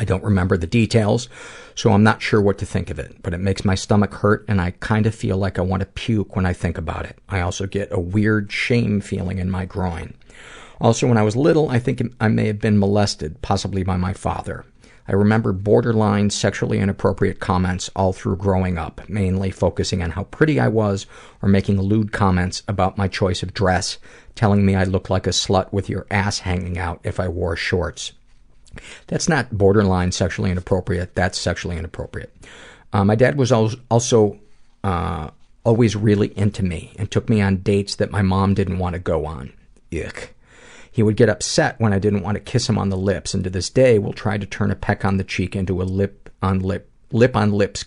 [0.00, 1.28] I don't remember the details,
[1.74, 4.46] so I'm not sure what to think of it, but it makes my stomach hurt
[4.48, 7.18] and I kind of feel like I want to puke when I think about it.
[7.28, 10.14] I also get a weird shame feeling in my groin.
[10.80, 14.14] Also, when I was little, I think I may have been molested, possibly by my
[14.14, 14.64] father.
[15.06, 20.58] I remember borderline sexually inappropriate comments all through growing up, mainly focusing on how pretty
[20.58, 21.04] I was
[21.42, 23.98] or making lewd comments about my choice of dress,
[24.34, 27.54] telling me I looked like a slut with your ass hanging out if I wore
[27.54, 28.12] shorts.
[29.08, 31.14] That's not borderline sexually inappropriate.
[31.14, 32.34] That's sexually inappropriate.
[32.92, 34.38] Uh, my dad was also
[34.84, 35.30] uh,
[35.64, 39.00] always really into me and took me on dates that my mom didn't want to
[39.00, 39.52] go on.
[39.90, 40.28] Yuck.
[40.92, 43.44] He would get upset when I didn't want to kiss him on the lips, and
[43.44, 46.30] to this day will try to turn a peck on the cheek into a lip
[46.42, 47.84] on lip, lip on lips,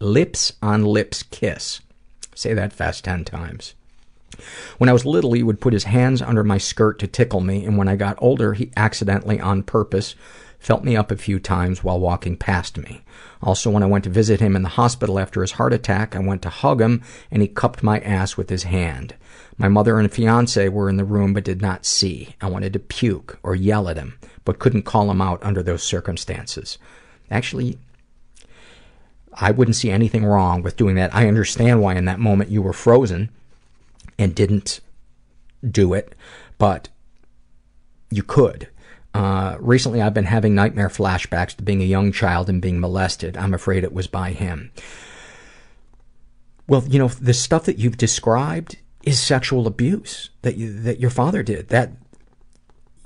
[0.00, 1.80] lips on lips kiss.
[2.34, 3.74] Say that fast ten times.
[4.78, 7.64] When I was little, he would put his hands under my skirt to tickle me,
[7.64, 10.14] and when I got older, he accidentally, on purpose,
[10.58, 13.02] felt me up a few times while walking past me.
[13.42, 16.20] Also, when I went to visit him in the hospital after his heart attack, I
[16.20, 19.14] went to hug him, and he cupped my ass with his hand.
[19.56, 22.34] My mother and fiance were in the room but did not see.
[22.40, 25.82] I wanted to puke or yell at him, but couldn't call him out under those
[25.82, 26.78] circumstances.
[27.30, 27.78] Actually,
[29.32, 31.14] I wouldn't see anything wrong with doing that.
[31.14, 33.30] I understand why in that moment you were frozen
[34.18, 34.80] and didn't
[35.68, 36.14] do it,
[36.58, 36.88] but
[38.10, 38.68] you could.
[39.14, 43.36] Uh, recently, I've been having nightmare flashbacks to being a young child and being molested.
[43.36, 44.70] I'm afraid it was by him.
[46.66, 51.10] Well, you know, the stuff that you've described is sexual abuse that you, that your
[51.10, 51.68] father did.
[51.68, 51.92] That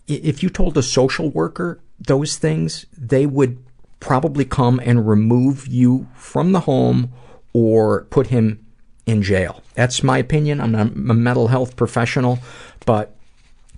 [0.09, 3.62] if you told a social worker those things, they would
[4.01, 7.12] probably come and remove you from the home
[7.52, 8.66] or put him
[9.07, 9.62] in jail.
[9.74, 10.61] That's my opinion.
[10.61, 12.39] I'm a mental health professional,
[12.87, 13.16] but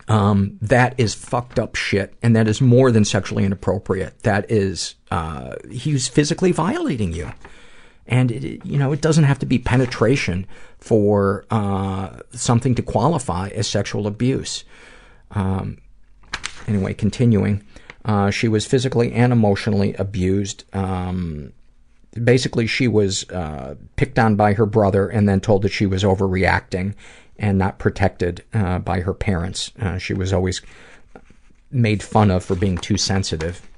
[0.08, 4.20] um, that is fucked up shit, and that is more than sexually inappropriate.
[4.22, 7.32] That is, uh, he's physically violating you.
[8.06, 10.46] And, it, you know, it doesn't have to be penetration
[10.78, 14.64] for uh, something to qualify as sexual abuse.
[15.30, 15.78] Um,
[16.66, 17.64] anyway, continuing.
[18.04, 20.64] Uh, she was physically and emotionally abused.
[20.74, 21.54] Um,
[22.22, 26.04] basically, she was uh, picked on by her brother and then told that she was
[26.04, 26.94] overreacting
[27.38, 29.72] and not protected uh, by her parents.
[29.80, 30.62] Uh, she was always
[31.70, 33.68] made fun of for being too sensitive.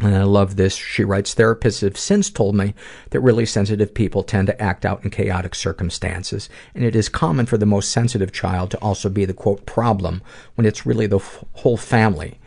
[0.00, 0.76] And I love this.
[0.76, 2.74] She writes, therapists have since told me
[3.10, 7.46] that really sensitive people tend to act out in chaotic circumstances, and it is common
[7.46, 10.20] for the most sensitive child to also be the quote problem
[10.54, 12.38] when it's really the f- whole family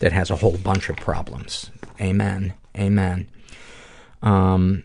[0.00, 1.70] that has a whole bunch of problems.
[1.98, 2.52] Amen.
[2.76, 3.26] Amen.
[4.22, 4.84] Um,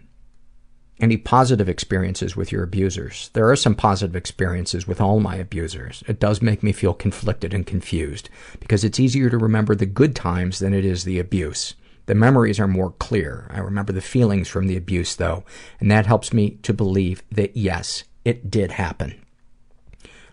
[1.00, 3.30] any positive experiences with your abusers?
[3.34, 6.04] There are some positive experiences with all my abusers.
[6.08, 8.30] It does make me feel conflicted and confused
[8.60, 11.74] because it's easier to remember the good times than it is the abuse.
[12.06, 13.48] The memories are more clear.
[13.50, 15.46] I remember the feelings from the abuse, though,
[15.80, 19.20] and that helps me to believe that yes, it did happen.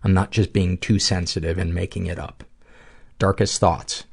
[0.03, 2.45] I'm not just being too sensitive and making it up.
[3.19, 4.05] Darkest thoughts.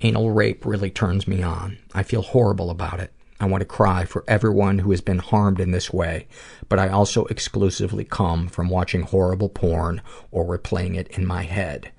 [0.00, 1.78] Anal rape really turns me on.
[1.94, 3.12] I feel horrible about it.
[3.40, 6.28] I want to cry for everyone who has been harmed in this way,
[6.68, 11.90] but I also exclusively come from watching horrible porn or replaying it in my head.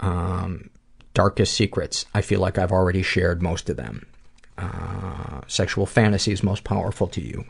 [0.00, 0.70] Um,
[1.12, 2.06] darkest secrets.
[2.14, 4.06] I feel like I've already shared most of them.
[4.56, 7.44] Uh, sexual fantasies most powerful to you.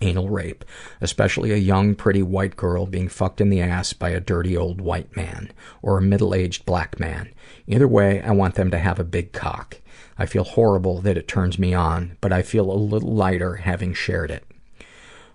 [0.00, 0.64] Anal rape,
[1.00, 4.80] especially a young, pretty white girl being fucked in the ass by a dirty old
[4.80, 5.50] white man
[5.82, 7.30] or a middle-aged black man.
[7.66, 9.80] Either way, I want them to have a big cock.
[10.18, 13.94] I feel horrible that it turns me on, but I feel a little lighter having
[13.94, 14.44] shared it.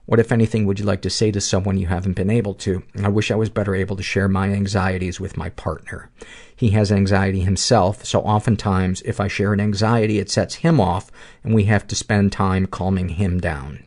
[0.05, 2.83] What, if anything, would you like to say to someone you haven't been able to?
[3.01, 6.09] I wish I was better able to share my anxieties with my partner.
[6.53, 11.09] He has anxiety himself, so oftentimes if I share an anxiety, it sets him off,
[11.41, 13.85] and we have to spend time calming him down.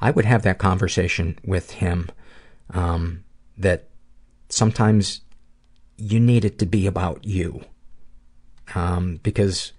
[0.00, 2.08] I would have that conversation with him
[2.72, 3.22] um,
[3.58, 3.88] that
[4.48, 5.20] sometimes
[5.98, 7.64] you need it to be about you.
[8.74, 9.72] Um, because,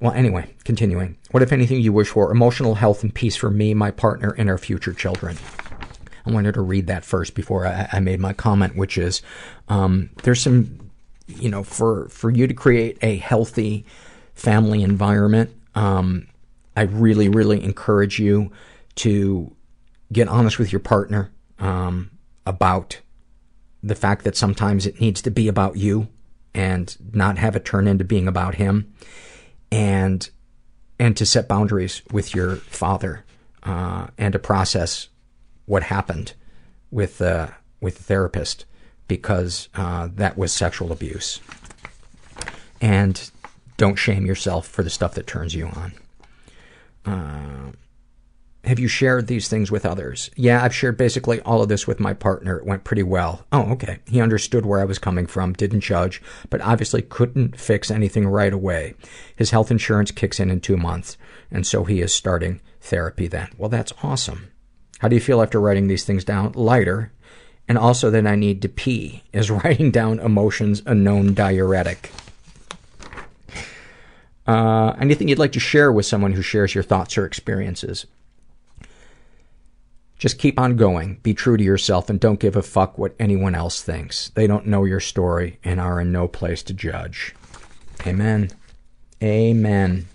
[0.00, 1.18] well, anyway, continuing.
[1.30, 2.30] What, if anything, you wish for?
[2.30, 5.36] Emotional health and peace for me, my partner, and our future children.
[6.24, 9.22] I wanted to read that first before I, I made my comment, which is
[9.68, 10.90] um, there's some,
[11.26, 13.84] you know, for, for you to create a healthy
[14.34, 16.26] family environment, um,
[16.76, 18.50] I really, really encourage you
[18.96, 19.54] to
[20.12, 22.10] get honest with your partner um,
[22.46, 23.00] about
[23.82, 26.08] the fact that sometimes it needs to be about you
[26.54, 28.92] and not have it turn into being about him
[29.70, 30.30] and
[30.98, 33.24] and to set boundaries with your father
[33.62, 35.08] uh, and to process
[35.66, 36.34] what happened
[36.90, 37.48] with uh,
[37.80, 38.64] with the therapist
[39.08, 41.40] because uh, that was sexual abuse.
[42.80, 43.30] And
[43.76, 45.92] don't shame yourself for the stuff that turns you on.
[47.04, 47.72] Uh,
[48.64, 50.30] have you shared these things with others?
[50.36, 52.58] Yeah, I've shared basically all of this with my partner.
[52.58, 53.44] It went pretty well.
[53.50, 53.98] Oh, okay.
[54.06, 58.52] He understood where I was coming from, didn't judge, but obviously couldn't fix anything right
[58.52, 58.94] away.
[59.34, 61.16] His health insurance kicks in in two months,
[61.50, 63.48] and so he is starting therapy then.
[63.58, 64.52] Well, that's awesome.
[65.00, 66.52] How do you feel after writing these things down?
[66.52, 67.10] Lighter.
[67.66, 69.24] And also that I need to pee.
[69.32, 72.10] Is writing down emotions a known diuretic?
[74.46, 78.06] Uh, anything you'd like to share with someone who shares your thoughts or experiences?
[80.22, 81.18] Just keep on going.
[81.24, 84.28] Be true to yourself and don't give a fuck what anyone else thinks.
[84.36, 87.34] They don't know your story and are in no place to judge.
[88.06, 88.48] Amen.
[89.20, 90.06] Amen.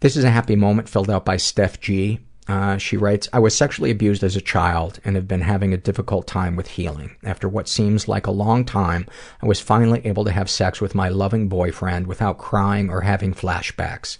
[0.00, 2.18] This is a happy moment filled out by Steph G.
[2.48, 5.76] Uh, she writes, I was sexually abused as a child and have been having a
[5.76, 7.14] difficult time with healing.
[7.22, 9.06] After what seems like a long time,
[9.40, 13.32] I was finally able to have sex with my loving boyfriend without crying or having
[13.32, 14.18] flashbacks.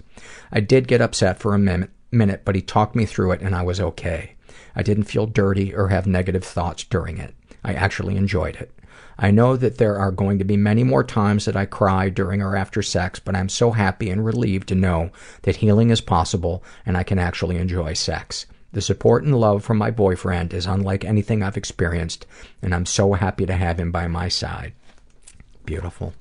[0.53, 3.55] I did get upset for a minute, minute, but he talked me through it and
[3.55, 4.35] I was okay.
[4.75, 7.35] I didn't feel dirty or have negative thoughts during it.
[7.65, 8.73] I actually enjoyed it.
[9.19, 12.41] I know that there are going to be many more times that I cry during
[12.41, 15.11] or after sex, but I'm so happy and relieved to know
[15.43, 18.47] that healing is possible and I can actually enjoy sex.
[18.73, 22.27] The support and love from my boyfriend is unlike anything I've experienced,
[22.63, 24.75] and I'm so happy to have him by my side.
[25.65, 26.13] Beautiful.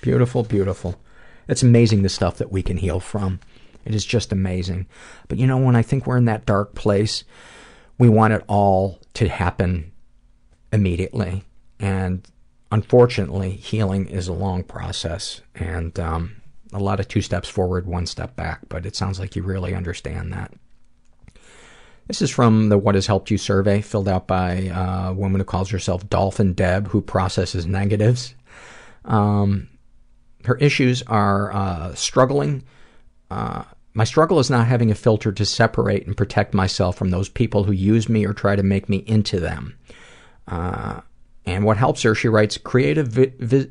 [0.00, 1.00] Beautiful, beautiful.
[1.48, 3.40] It's amazing the stuff that we can heal from.
[3.88, 4.86] It is just amazing.
[5.28, 7.24] But you know, when I think we're in that dark place,
[7.96, 9.92] we want it all to happen
[10.70, 11.42] immediately.
[11.80, 12.28] And
[12.70, 16.36] unfortunately, healing is a long process and um,
[16.70, 18.60] a lot of two steps forward, one step back.
[18.68, 20.52] But it sounds like you really understand that.
[22.08, 25.46] This is from the What Has Helped You survey, filled out by a woman who
[25.46, 28.34] calls herself Dolphin Deb, who processes negatives.
[29.06, 29.68] Um,
[30.44, 32.64] her issues are uh, struggling.
[33.30, 37.28] Uh, my struggle is not having a filter to separate and protect myself from those
[37.28, 39.76] people who use me or try to make me into them.
[40.46, 41.00] Uh,
[41.46, 43.70] and what helps her, she writes, creative, vi- vi-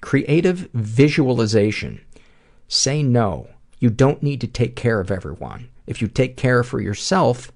[0.00, 2.00] creative visualization.
[2.68, 3.48] Say no.
[3.78, 5.68] You don't need to take care of everyone.
[5.86, 7.52] If you take care for yourself,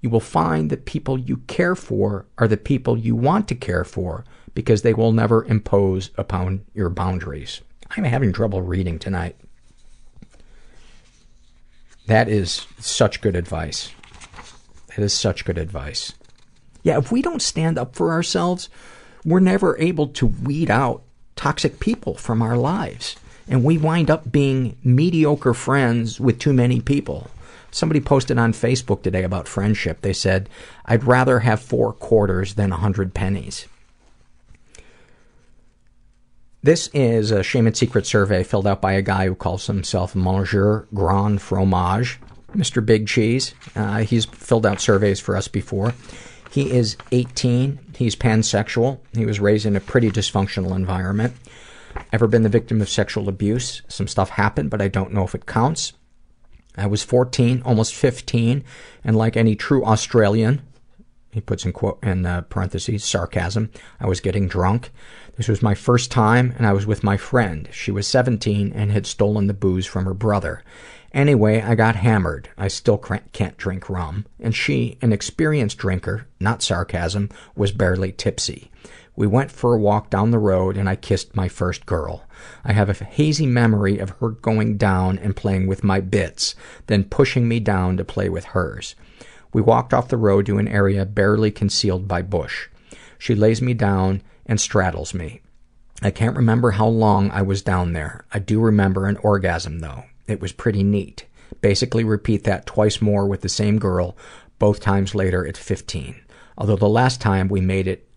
[0.00, 3.84] you will find that people you care for are the people you want to care
[3.84, 4.24] for
[4.54, 7.60] because they will never impose upon your boundaries.
[7.96, 9.36] I'm having trouble reading tonight.
[12.10, 13.92] That is such good advice.
[14.88, 16.12] That is such good advice.
[16.82, 18.68] Yeah, if we don't stand up for ourselves,
[19.24, 21.04] we're never able to weed out
[21.36, 23.14] toxic people from our lives.
[23.46, 27.30] And we wind up being mediocre friends with too many people.
[27.70, 30.00] Somebody posted on Facebook today about friendship.
[30.00, 30.48] They said,
[30.86, 33.68] I'd rather have four quarters than a hundred pennies.
[36.62, 40.14] This is a Shame and Secret survey filled out by a guy who calls himself
[40.14, 42.20] Monsieur Grand Fromage,
[42.54, 42.84] Mr.
[42.84, 43.54] Big Cheese.
[43.74, 45.94] Uh, he's filled out surveys for us before.
[46.50, 47.78] He is 18.
[47.96, 49.00] He's pansexual.
[49.14, 51.34] He was raised in a pretty dysfunctional environment.
[52.12, 53.80] Ever been the victim of sexual abuse?
[53.88, 55.94] Some stuff happened, but I don't know if it counts.
[56.76, 58.64] I was 14, almost 15,
[59.02, 60.60] and like any true Australian,
[61.32, 64.90] he puts in quote in uh, parentheses sarcasm, I was getting drunk.
[65.36, 67.68] This was my first time, and I was with my friend.
[67.72, 70.62] She was 17 and had stolen the booze from her brother.
[71.12, 72.48] Anyway, I got hammered.
[72.56, 74.26] I still can't drink rum.
[74.38, 78.70] And she, an experienced drinker, not sarcasm, was barely tipsy.
[79.16, 82.24] We went for a walk down the road and I kissed my first girl.
[82.64, 86.54] I have a hazy memory of her going down and playing with my bits,
[86.86, 88.94] then pushing me down to play with hers.
[89.52, 92.68] We walked off the road to an area barely concealed by bush.
[93.18, 95.40] She lays me down and straddles me.
[96.02, 98.24] I can't remember how long I was down there.
[98.32, 100.04] I do remember an orgasm though.
[100.26, 101.24] It was pretty neat.
[101.60, 104.16] Basically repeat that twice more with the same girl,
[104.58, 106.20] both times later at 15.
[106.58, 108.08] Although the last time we made it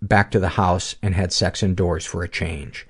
[0.00, 2.86] back to the house and had sex indoors for a change.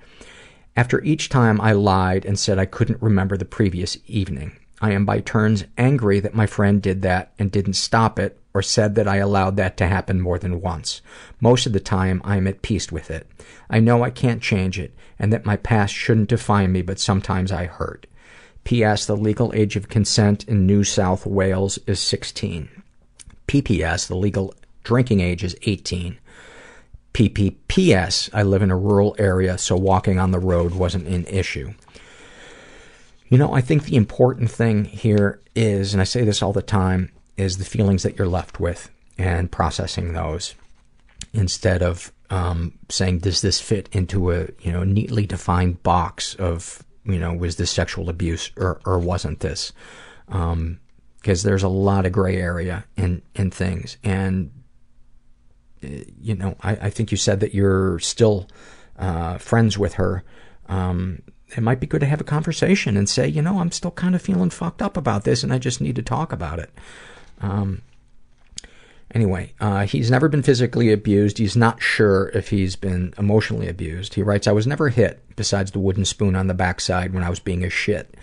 [0.77, 4.57] After each time I lied and said I couldn't remember the previous evening.
[4.81, 8.63] I am by turns angry that my friend did that and didn't stop it or
[8.63, 11.03] said that I allowed that to happen more than once.
[11.41, 13.27] Most of the time, I am at peace with it.
[13.69, 17.53] I know I can't change it and that my past shouldn't define me, but sometimes
[17.53, 18.07] I hurt.
[18.65, 19.07] P.S.
[19.07, 22.69] The legal age of consent in New South Wales is 16.
[23.47, 24.07] P.P.S.
[24.07, 24.55] The legal
[24.85, 26.19] drinking age is 18.
[27.13, 28.31] P.P.P.S.
[28.33, 31.73] I live in a rural area, so walking on the road wasn't an issue.
[33.29, 36.63] You know, I think the important thing here is, and I say this all the
[36.63, 40.55] time, is the feelings that you're left with and processing those
[41.33, 46.83] instead of um, saying, does this fit into a, you know, neatly defined box of,
[47.05, 49.73] you know, was this sexual abuse or, or wasn't this?
[50.29, 50.81] Um,
[51.17, 53.97] because there's a lot of gray area in, in things.
[54.05, 54.51] And,
[55.83, 55.89] uh,
[56.21, 58.49] you know, I, I think you said that you're still
[58.99, 60.23] uh, friends with her.
[60.69, 61.23] Um,
[61.57, 64.15] it might be good to have a conversation and say, you know, I'm still kind
[64.15, 66.71] of feeling fucked up about this and I just need to talk about it.
[67.41, 67.83] Um,
[69.15, 71.39] anyway, uh, he's never been physically abused.
[71.39, 74.15] He's not sure if he's been emotionally abused.
[74.15, 77.31] He writes, I was never hit, besides the wooden spoon on the backside when I
[77.31, 78.15] was being a shit.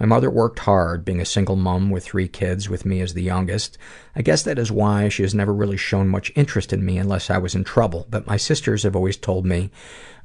[0.00, 3.22] My mother worked hard, being a single mom with three kids, with me as the
[3.22, 3.78] youngest.
[4.16, 7.30] I guess that is why she has never really shown much interest in me unless
[7.30, 8.06] I was in trouble.
[8.10, 9.70] But my sisters have always told me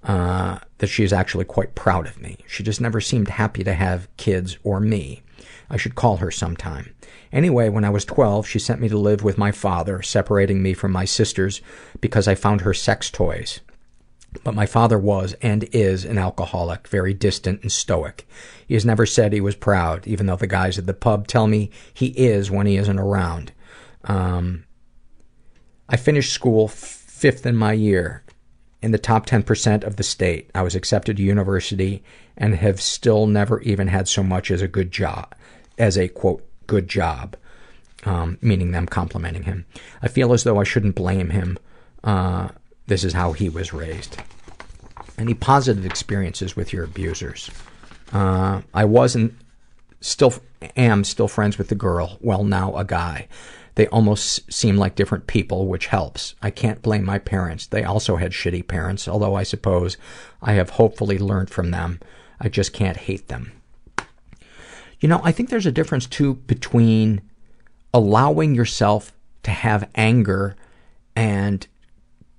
[0.03, 2.38] uh, that she is actually quite proud of me.
[2.48, 5.22] She just never seemed happy to have kids or me.
[5.69, 6.94] I should call her sometime.
[7.31, 10.73] Anyway, when I was 12, she sent me to live with my father, separating me
[10.73, 11.61] from my sisters
[11.99, 13.59] because I found her sex toys.
[14.43, 18.27] But my father was and is an alcoholic, very distant and stoic.
[18.67, 21.47] He has never said he was proud, even though the guys at the pub tell
[21.47, 23.51] me he is when he isn't around.
[24.03, 24.65] Um,
[25.89, 28.23] I finished school fifth in my year
[28.81, 30.51] in the top 10% of the state.
[30.53, 32.03] I was accepted to university
[32.37, 35.33] and have still never even had so much as a good job,
[35.77, 37.35] as a quote, good job,
[38.06, 39.65] um, meaning them complimenting him.
[40.02, 41.57] I feel as though I shouldn't blame him.
[42.03, 42.49] Uh,
[42.88, 44.18] this is how he was raised.
[45.18, 47.49] Any positive experiences with your abusers?
[48.14, 49.34] Uh, I wasn't,
[49.99, 50.34] still
[50.76, 53.27] am still friends with the girl, well now a guy.
[53.76, 56.34] They almost seem like different people, which helps.
[56.41, 57.68] I can't blame my parents.
[57.68, 59.98] They also had shitty parents, although I suppose
[60.41, 61.99] I have hopefully learned from them.
[62.39, 63.52] I just can't hate them.
[64.99, 67.22] You know, I think there's a difference too between
[67.94, 69.14] allowing yourself
[69.44, 70.56] to have anger
[71.15, 71.65] and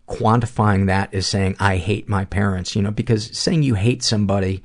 [0.09, 4.63] quantifying that as saying, I hate my parents, you know, because saying you hate somebody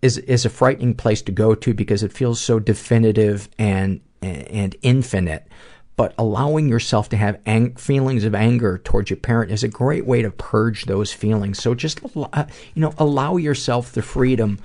[0.00, 4.76] is, is a frightening place to go to because it feels so definitive and, and
[4.82, 5.46] infinite
[5.96, 10.06] but allowing yourself to have ang- feelings of anger towards your parent is a great
[10.06, 11.62] way to purge those feelings.
[11.62, 12.44] So just uh,
[12.74, 14.58] you know, allow yourself the freedom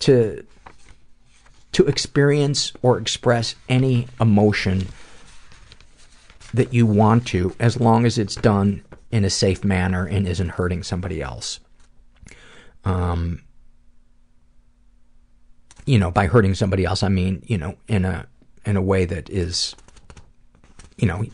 [0.00, 0.44] to
[1.74, 4.88] to experience or express any emotion
[6.52, 10.50] that you want to, as long as it's done in a safe manner and isn't
[10.50, 11.60] hurting somebody else.
[12.84, 13.42] Um,
[15.84, 18.26] you know, by hurting somebody else, I mean, you know, in a
[18.64, 19.74] in a way that is
[20.96, 21.24] you know,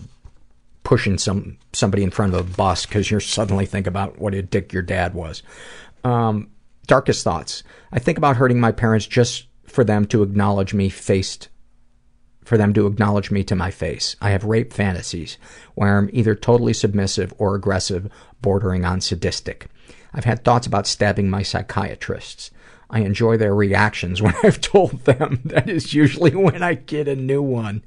[0.84, 4.42] pushing some somebody in front of a bus because you're suddenly think about what a
[4.42, 5.42] dick your dad was.
[6.04, 6.50] Um,
[6.86, 7.62] darkest thoughts.
[7.92, 11.48] I think about hurting my parents just for them to acknowledge me faced
[12.44, 14.16] for them to acknowledge me to my face.
[14.20, 15.38] I have rape fantasies
[15.74, 18.10] where I'm either totally submissive or aggressive,
[18.40, 19.68] bordering on sadistic.
[20.12, 22.51] I've had thoughts about stabbing my psychiatrists.
[22.88, 25.40] I enjoy their reactions when I've told them.
[25.44, 27.84] That is usually when I get a new one.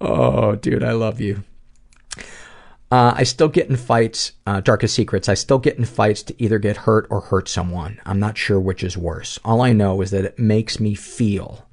[0.00, 1.44] Oh, dude, I love you.
[2.90, 6.42] Uh, I still get in fights, uh, darkest secrets, I still get in fights to
[6.42, 8.00] either get hurt or hurt someone.
[8.06, 9.38] I'm not sure which is worse.
[9.44, 11.66] All I know is that it makes me feel.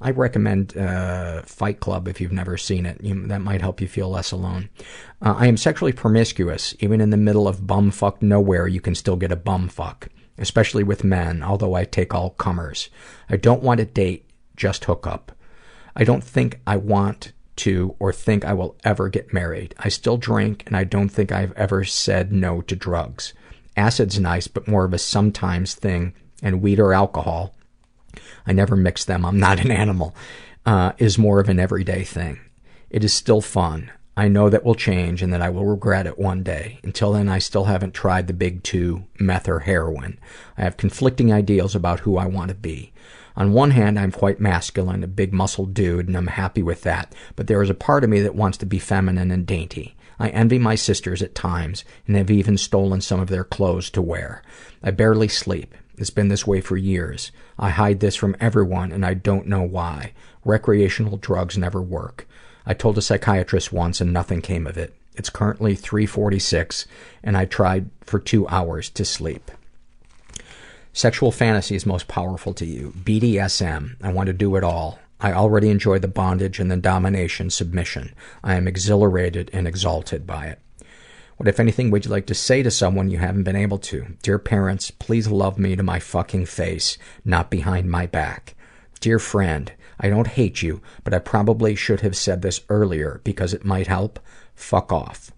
[0.00, 3.00] I recommend uh, Fight Club if you've never seen it.
[3.02, 4.68] You, that might help you feel less alone.
[5.22, 6.74] Uh, I am sexually promiscuous.
[6.80, 10.08] Even in the middle of bumfuck nowhere, you can still get a bumfuck.
[10.38, 12.90] Especially with men, although I take all comers.
[13.30, 15.32] I don't want a date, just hook up.
[15.96, 19.74] I don't think I want to or think I will ever get married.
[19.78, 23.34] I still drink and I don't think I've ever said no to drugs.
[23.76, 27.54] Acid's nice, but more of a sometimes thing, and weed or alcohol,
[28.46, 30.14] I never mix them, I'm not an animal,
[30.64, 32.40] uh, is more of an everyday thing.
[32.90, 33.90] It is still fun.
[34.16, 36.80] I know that will change and that I will regret it one day.
[36.82, 40.18] Until then, I still haven't tried the big two, meth or heroin.
[40.56, 42.92] I have conflicting ideals about who I want to be.
[43.36, 47.14] On one hand, I'm quite masculine, a big muscled dude, and I'm happy with that,
[47.36, 49.94] but there is a part of me that wants to be feminine and dainty.
[50.18, 54.00] I envy my sisters at times, and have even stolen some of their clothes to
[54.00, 54.42] wear.
[54.82, 55.74] I barely sleep.
[55.98, 57.30] It's been this way for years.
[57.58, 60.12] I hide this from everyone, and I don't know why.
[60.44, 62.26] Recreational drugs never work.
[62.64, 64.94] I told a psychiatrist once, and nothing came of it.
[65.14, 66.86] It's currently 3.46,
[67.22, 69.50] and I tried for two hours to sleep.
[70.96, 72.90] Sexual fantasy is most powerful to you.
[73.04, 73.96] BDSM.
[74.02, 74.98] I want to do it all.
[75.20, 78.14] I already enjoy the bondage and the domination submission.
[78.42, 80.58] I am exhilarated and exalted by it.
[81.36, 84.16] What, if anything, would you like to say to someone you haven't been able to?
[84.22, 86.96] Dear parents, please love me to my fucking face,
[87.26, 88.54] not behind my back.
[88.98, 93.52] Dear friend, I don't hate you, but I probably should have said this earlier because
[93.52, 94.18] it might help.
[94.54, 95.30] Fuck off.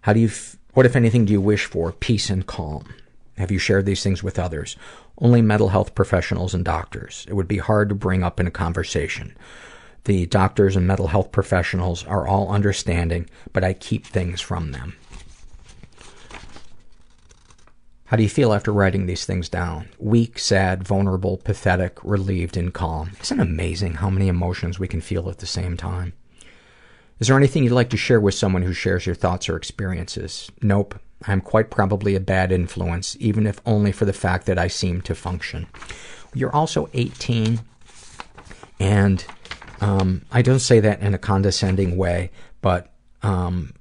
[0.00, 1.92] How do you, f- what, if anything, do you wish for?
[1.92, 2.92] Peace and calm.
[3.38, 4.76] Have you shared these things with others?
[5.18, 7.26] Only mental health professionals and doctors.
[7.28, 9.36] It would be hard to bring up in a conversation.
[10.04, 14.96] The doctors and mental health professionals are all understanding, but I keep things from them.
[18.06, 19.88] How do you feel after writing these things down?
[19.98, 23.10] Weak, sad, vulnerable, pathetic, relieved, and calm.
[23.20, 26.12] Isn't it amazing how many emotions we can feel at the same time?
[27.18, 30.52] Is there anything you'd like to share with someone who shares your thoughts or experiences?
[30.62, 31.00] Nope.
[31.24, 35.00] I'm quite probably a bad influence, even if only for the fact that I seem
[35.02, 35.66] to function.
[36.34, 37.60] You're also 18,
[38.78, 39.24] and
[39.80, 42.30] um, I don't say that in a condescending way,
[42.60, 43.72] but um,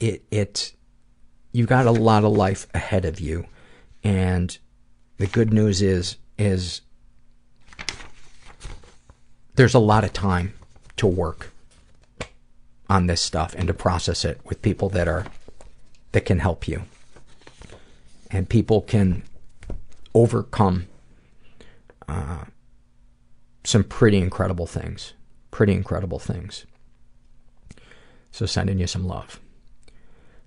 [0.00, 0.72] it it
[1.52, 3.46] you've got a lot of life ahead of you,
[4.02, 4.58] and
[5.18, 6.82] the good news is is
[9.54, 10.52] there's a lot of time
[10.96, 11.52] to work
[12.88, 15.26] on this stuff and to process it with people that are
[16.12, 16.82] that can help you.
[18.30, 19.22] And people can
[20.14, 20.86] overcome
[22.08, 22.44] uh,
[23.64, 25.12] some pretty incredible things.
[25.50, 26.66] Pretty incredible things.
[28.30, 29.40] So sending you some love.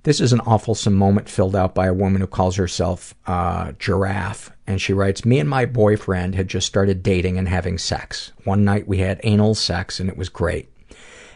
[0.03, 4.51] This is an awfulsome moment filled out by a woman who calls herself uh, Giraffe.
[4.65, 8.31] And she writes, Me and my boyfriend had just started dating and having sex.
[8.45, 10.69] One night we had anal sex and it was great.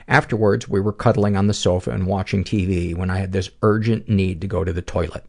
[0.07, 4.09] Afterwards, we were cuddling on the sofa and watching TV when I had this urgent
[4.09, 5.25] need to go to the toilet.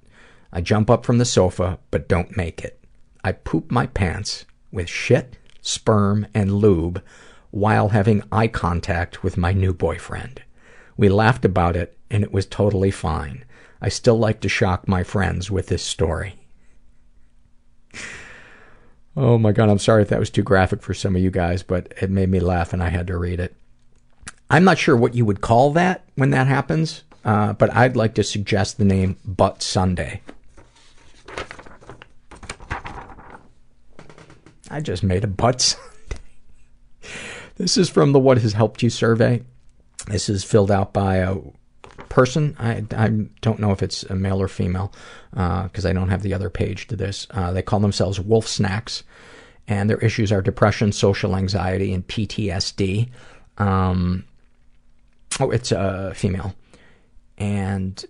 [0.52, 2.80] I jump up from the sofa, but don't make it.
[3.22, 7.02] I poop my pants with shit, sperm, and lube
[7.50, 10.42] while having eye contact with my new boyfriend.
[10.96, 13.44] We laughed about it, and it was totally fine.
[13.80, 16.36] I still like to shock my friends with this story.
[19.16, 21.62] Oh my god, I'm sorry if that was too graphic for some of you guys,
[21.62, 23.54] but it made me laugh and I had to read it.
[24.50, 28.14] I'm not sure what you would call that when that happens, uh, but I'd like
[28.14, 30.20] to suggest the name Butt Sundae.
[34.70, 35.80] I just made a butt sundae.
[37.56, 39.44] This is from the What Has Helped You survey.
[40.08, 41.36] This is filled out by a
[42.08, 42.56] person.
[42.58, 43.08] I, I
[43.42, 44.92] don't know if it's a male or female
[45.30, 47.28] because uh, I don't have the other page to this.
[47.30, 49.04] Uh, they call themselves Wolf Snacks,
[49.68, 53.08] and their issues are depression, social anxiety, and PTSD.
[53.58, 54.24] Um,
[55.40, 56.54] oh, it's a female.
[57.38, 58.04] And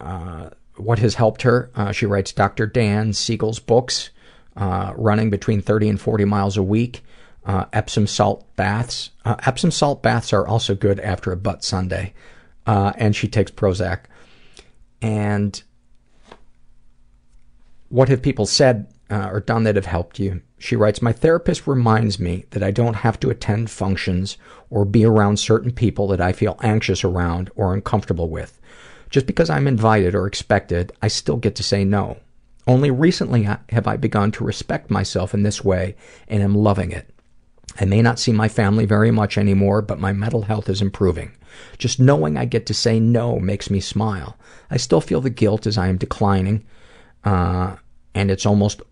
[0.00, 1.70] uh, what has helped her?
[1.74, 2.66] Uh, she writes Dr.
[2.66, 4.10] Dan Siegel's books,
[4.56, 7.02] uh, running between 30 and 40 miles a week,
[7.44, 9.10] uh, Epsom salt baths.
[9.24, 12.12] Uh, Epsom salt baths are also good after a butt sundae.
[12.66, 14.00] Uh, and she takes Prozac.
[15.02, 15.62] And
[17.88, 20.42] what have people said uh, or done that have helped you?
[20.58, 24.36] She writes, My therapist reminds me that I don't have to attend functions
[24.68, 28.60] or be around certain people that I feel anxious around or uncomfortable with.
[29.10, 32.18] Just because I'm invited or expected, I still get to say no.
[32.66, 35.96] Only recently have I begun to respect myself in this way
[36.28, 37.10] and am loving it.
[37.80, 41.32] I may not see my family very much anymore, but my mental health is improving.
[41.78, 44.36] Just knowing I get to say no makes me smile.
[44.70, 46.64] I still feel the guilt as I am declining,
[47.24, 47.76] uh,
[48.14, 48.82] and it's almost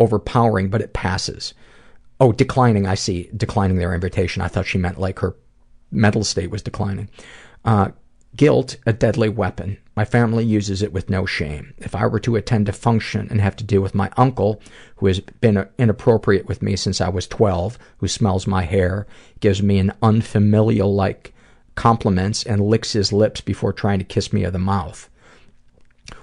[0.00, 1.54] overpowering, but it passes.
[2.18, 3.30] Oh, declining, I see.
[3.36, 4.42] Declining their invitation.
[4.42, 5.36] I thought she meant like her
[5.90, 7.08] mental state was declining.
[7.64, 7.90] Uh,
[8.36, 9.76] guilt, a deadly weapon.
[9.96, 11.74] My family uses it with no shame.
[11.78, 14.60] If I were to attend a function and have to deal with my uncle,
[14.96, 19.06] who has been inappropriate with me since I was 12, who smells my hair,
[19.40, 21.34] gives me an unfamilial like
[21.74, 25.08] compliments, and licks his lips before trying to kiss me on the mouth,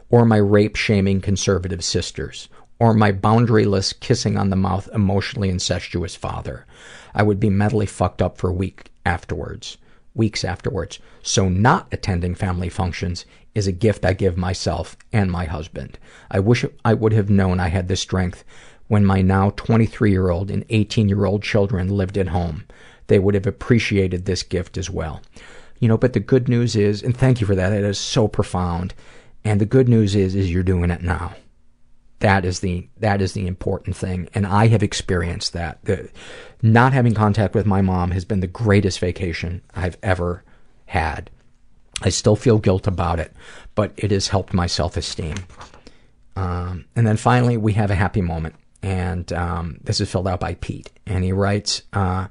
[0.09, 2.47] or my rape shaming conservative sisters,
[2.79, 6.65] or my boundaryless kissing on the mouth emotionally incestuous father,
[7.13, 9.77] I would be mentally fucked up for a week afterwards
[10.17, 10.99] weeks afterwards.
[11.21, 13.25] So not attending family functions
[13.55, 15.97] is a gift I give myself and my husband.
[16.29, 18.43] I wish I would have known I had the strength
[18.87, 22.65] when my now 23 year old and 18 year old children lived at home.
[23.07, 25.21] They would have appreciated this gift as well.
[25.79, 28.27] You know, but the good news is, and thank you for that, it is so
[28.27, 28.93] profound.
[29.45, 31.35] And the good news is, is you're doing it now.
[32.19, 35.83] That is the that is the important thing, and I have experienced that.
[35.83, 36.09] The,
[36.63, 40.43] not having contact with my mom has been the greatest vacation I've ever
[40.87, 41.29] had.
[42.01, 43.33] I still feel guilt about it,
[43.75, 45.35] but it has helped my self-esteem.
[46.35, 50.39] Um, and then finally, we have a happy moment, and um, this is filled out
[50.39, 51.83] by Pete, and he writes.
[51.93, 52.27] Uh,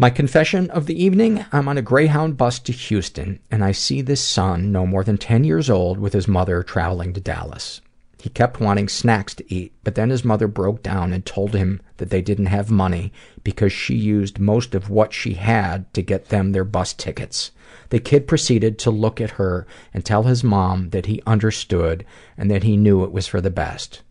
[0.00, 4.00] my confession of the evening I'm on a Greyhound bus to Houston, and I see
[4.00, 7.80] this son, no more than 10 years old, with his mother traveling to Dallas.
[8.20, 11.80] He kept wanting snacks to eat, but then his mother broke down and told him
[11.98, 13.12] that they didn't have money
[13.44, 17.52] because she used most of what she had to get them their bus tickets.
[17.90, 22.04] The kid proceeded to look at her and tell his mom that he understood
[22.36, 24.02] and that he knew it was for the best.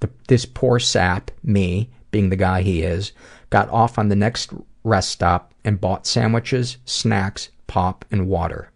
[0.00, 3.12] The, this poor sap, me, being the guy he is,
[3.50, 4.52] got off on the next
[4.84, 8.70] rest stop and bought sandwiches, snacks, pop, and water.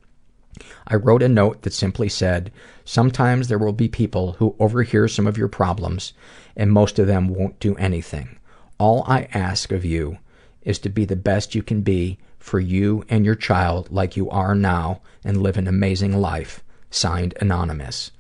[0.87, 2.53] I wrote a note that simply said,
[2.85, 6.13] Sometimes there will be people who overhear some of your problems,
[6.57, 8.39] and most of them won't do anything.
[8.79, 10.19] All I ask of you
[10.63, 14.29] is to be the best you can be for you and your child like you
[14.31, 16.63] are now and live an amazing life.
[16.91, 18.11] Signed, Anonymous.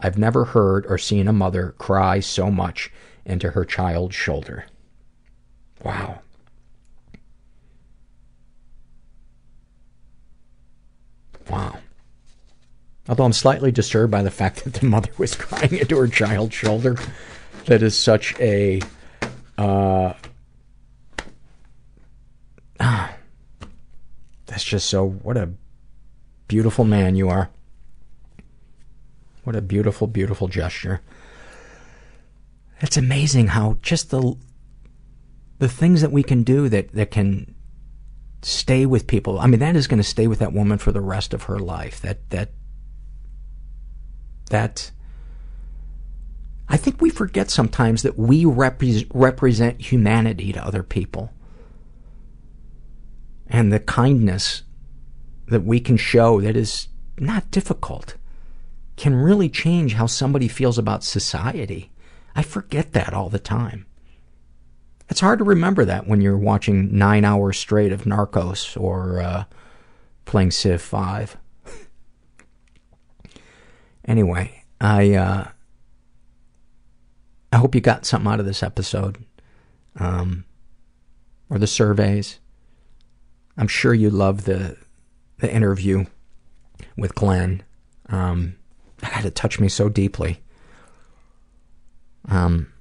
[0.00, 2.90] I've never heard or seen a mother cry so much
[3.24, 4.66] into her child's shoulder.
[5.82, 6.20] Wow.
[11.48, 11.78] Wow.
[13.08, 16.54] Although I'm slightly disturbed by the fact that the mother was crying into her child's
[16.54, 16.96] shoulder.
[17.66, 18.80] That is such a.
[19.58, 20.12] Uh,
[22.80, 23.14] ah,
[24.46, 25.08] that's just so.
[25.08, 25.50] What a
[26.48, 27.50] beautiful man you are.
[29.44, 31.00] What a beautiful, beautiful gesture.
[32.80, 34.36] It's amazing how just the
[35.58, 37.54] the things that we can do that, that can
[38.42, 39.38] stay with people.
[39.38, 41.58] I mean, that is going to stay with that woman for the rest of her
[41.58, 42.00] life.
[42.00, 42.50] That that
[44.50, 44.90] that
[46.68, 51.32] I think we forget sometimes that we repre- represent humanity to other people.
[53.46, 54.62] And the kindness
[55.46, 58.16] that we can show that is not difficult
[58.96, 61.90] can really change how somebody feels about society.
[62.34, 63.86] I forget that all the time.
[65.08, 69.44] It's hard to remember that when you're watching nine hours straight of Narcos or uh,
[70.24, 71.36] playing Civ 5.
[74.06, 75.48] Anyway, I uh,
[77.52, 79.24] I hope you got something out of this episode,
[79.98, 80.44] um,
[81.50, 82.38] or the surveys.
[83.56, 84.76] I'm sure you love the
[85.38, 86.06] the interview
[86.96, 87.62] with Glenn.
[88.08, 88.56] Um,
[88.98, 90.40] that it touched me so deeply.
[92.28, 92.72] Um,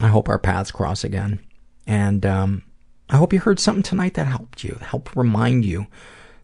[0.00, 1.40] I hope our paths cross again,
[1.86, 2.62] and um,
[3.08, 5.86] I hope you heard something tonight that helped you, helped remind you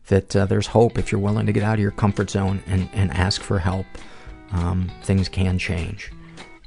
[0.09, 2.89] that uh, there's hope if you're willing to get out of your comfort zone and,
[2.93, 3.87] and ask for help.
[4.53, 6.11] Um, things can change.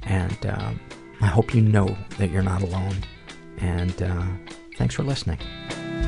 [0.04, 0.80] And um,
[1.22, 2.96] I hope you know that you're not alone.
[3.58, 4.24] And uh,
[4.78, 5.40] thanks for listening.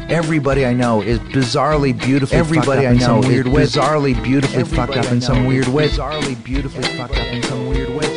[0.09, 3.63] Everybody I know is bizarrely beautifully Everybody I know is weird way.
[3.63, 5.89] bizarrely beautifully Everybody fucked up in some weird way.
[5.89, 8.14] Bizarrely beautifully fucked up in some weird way.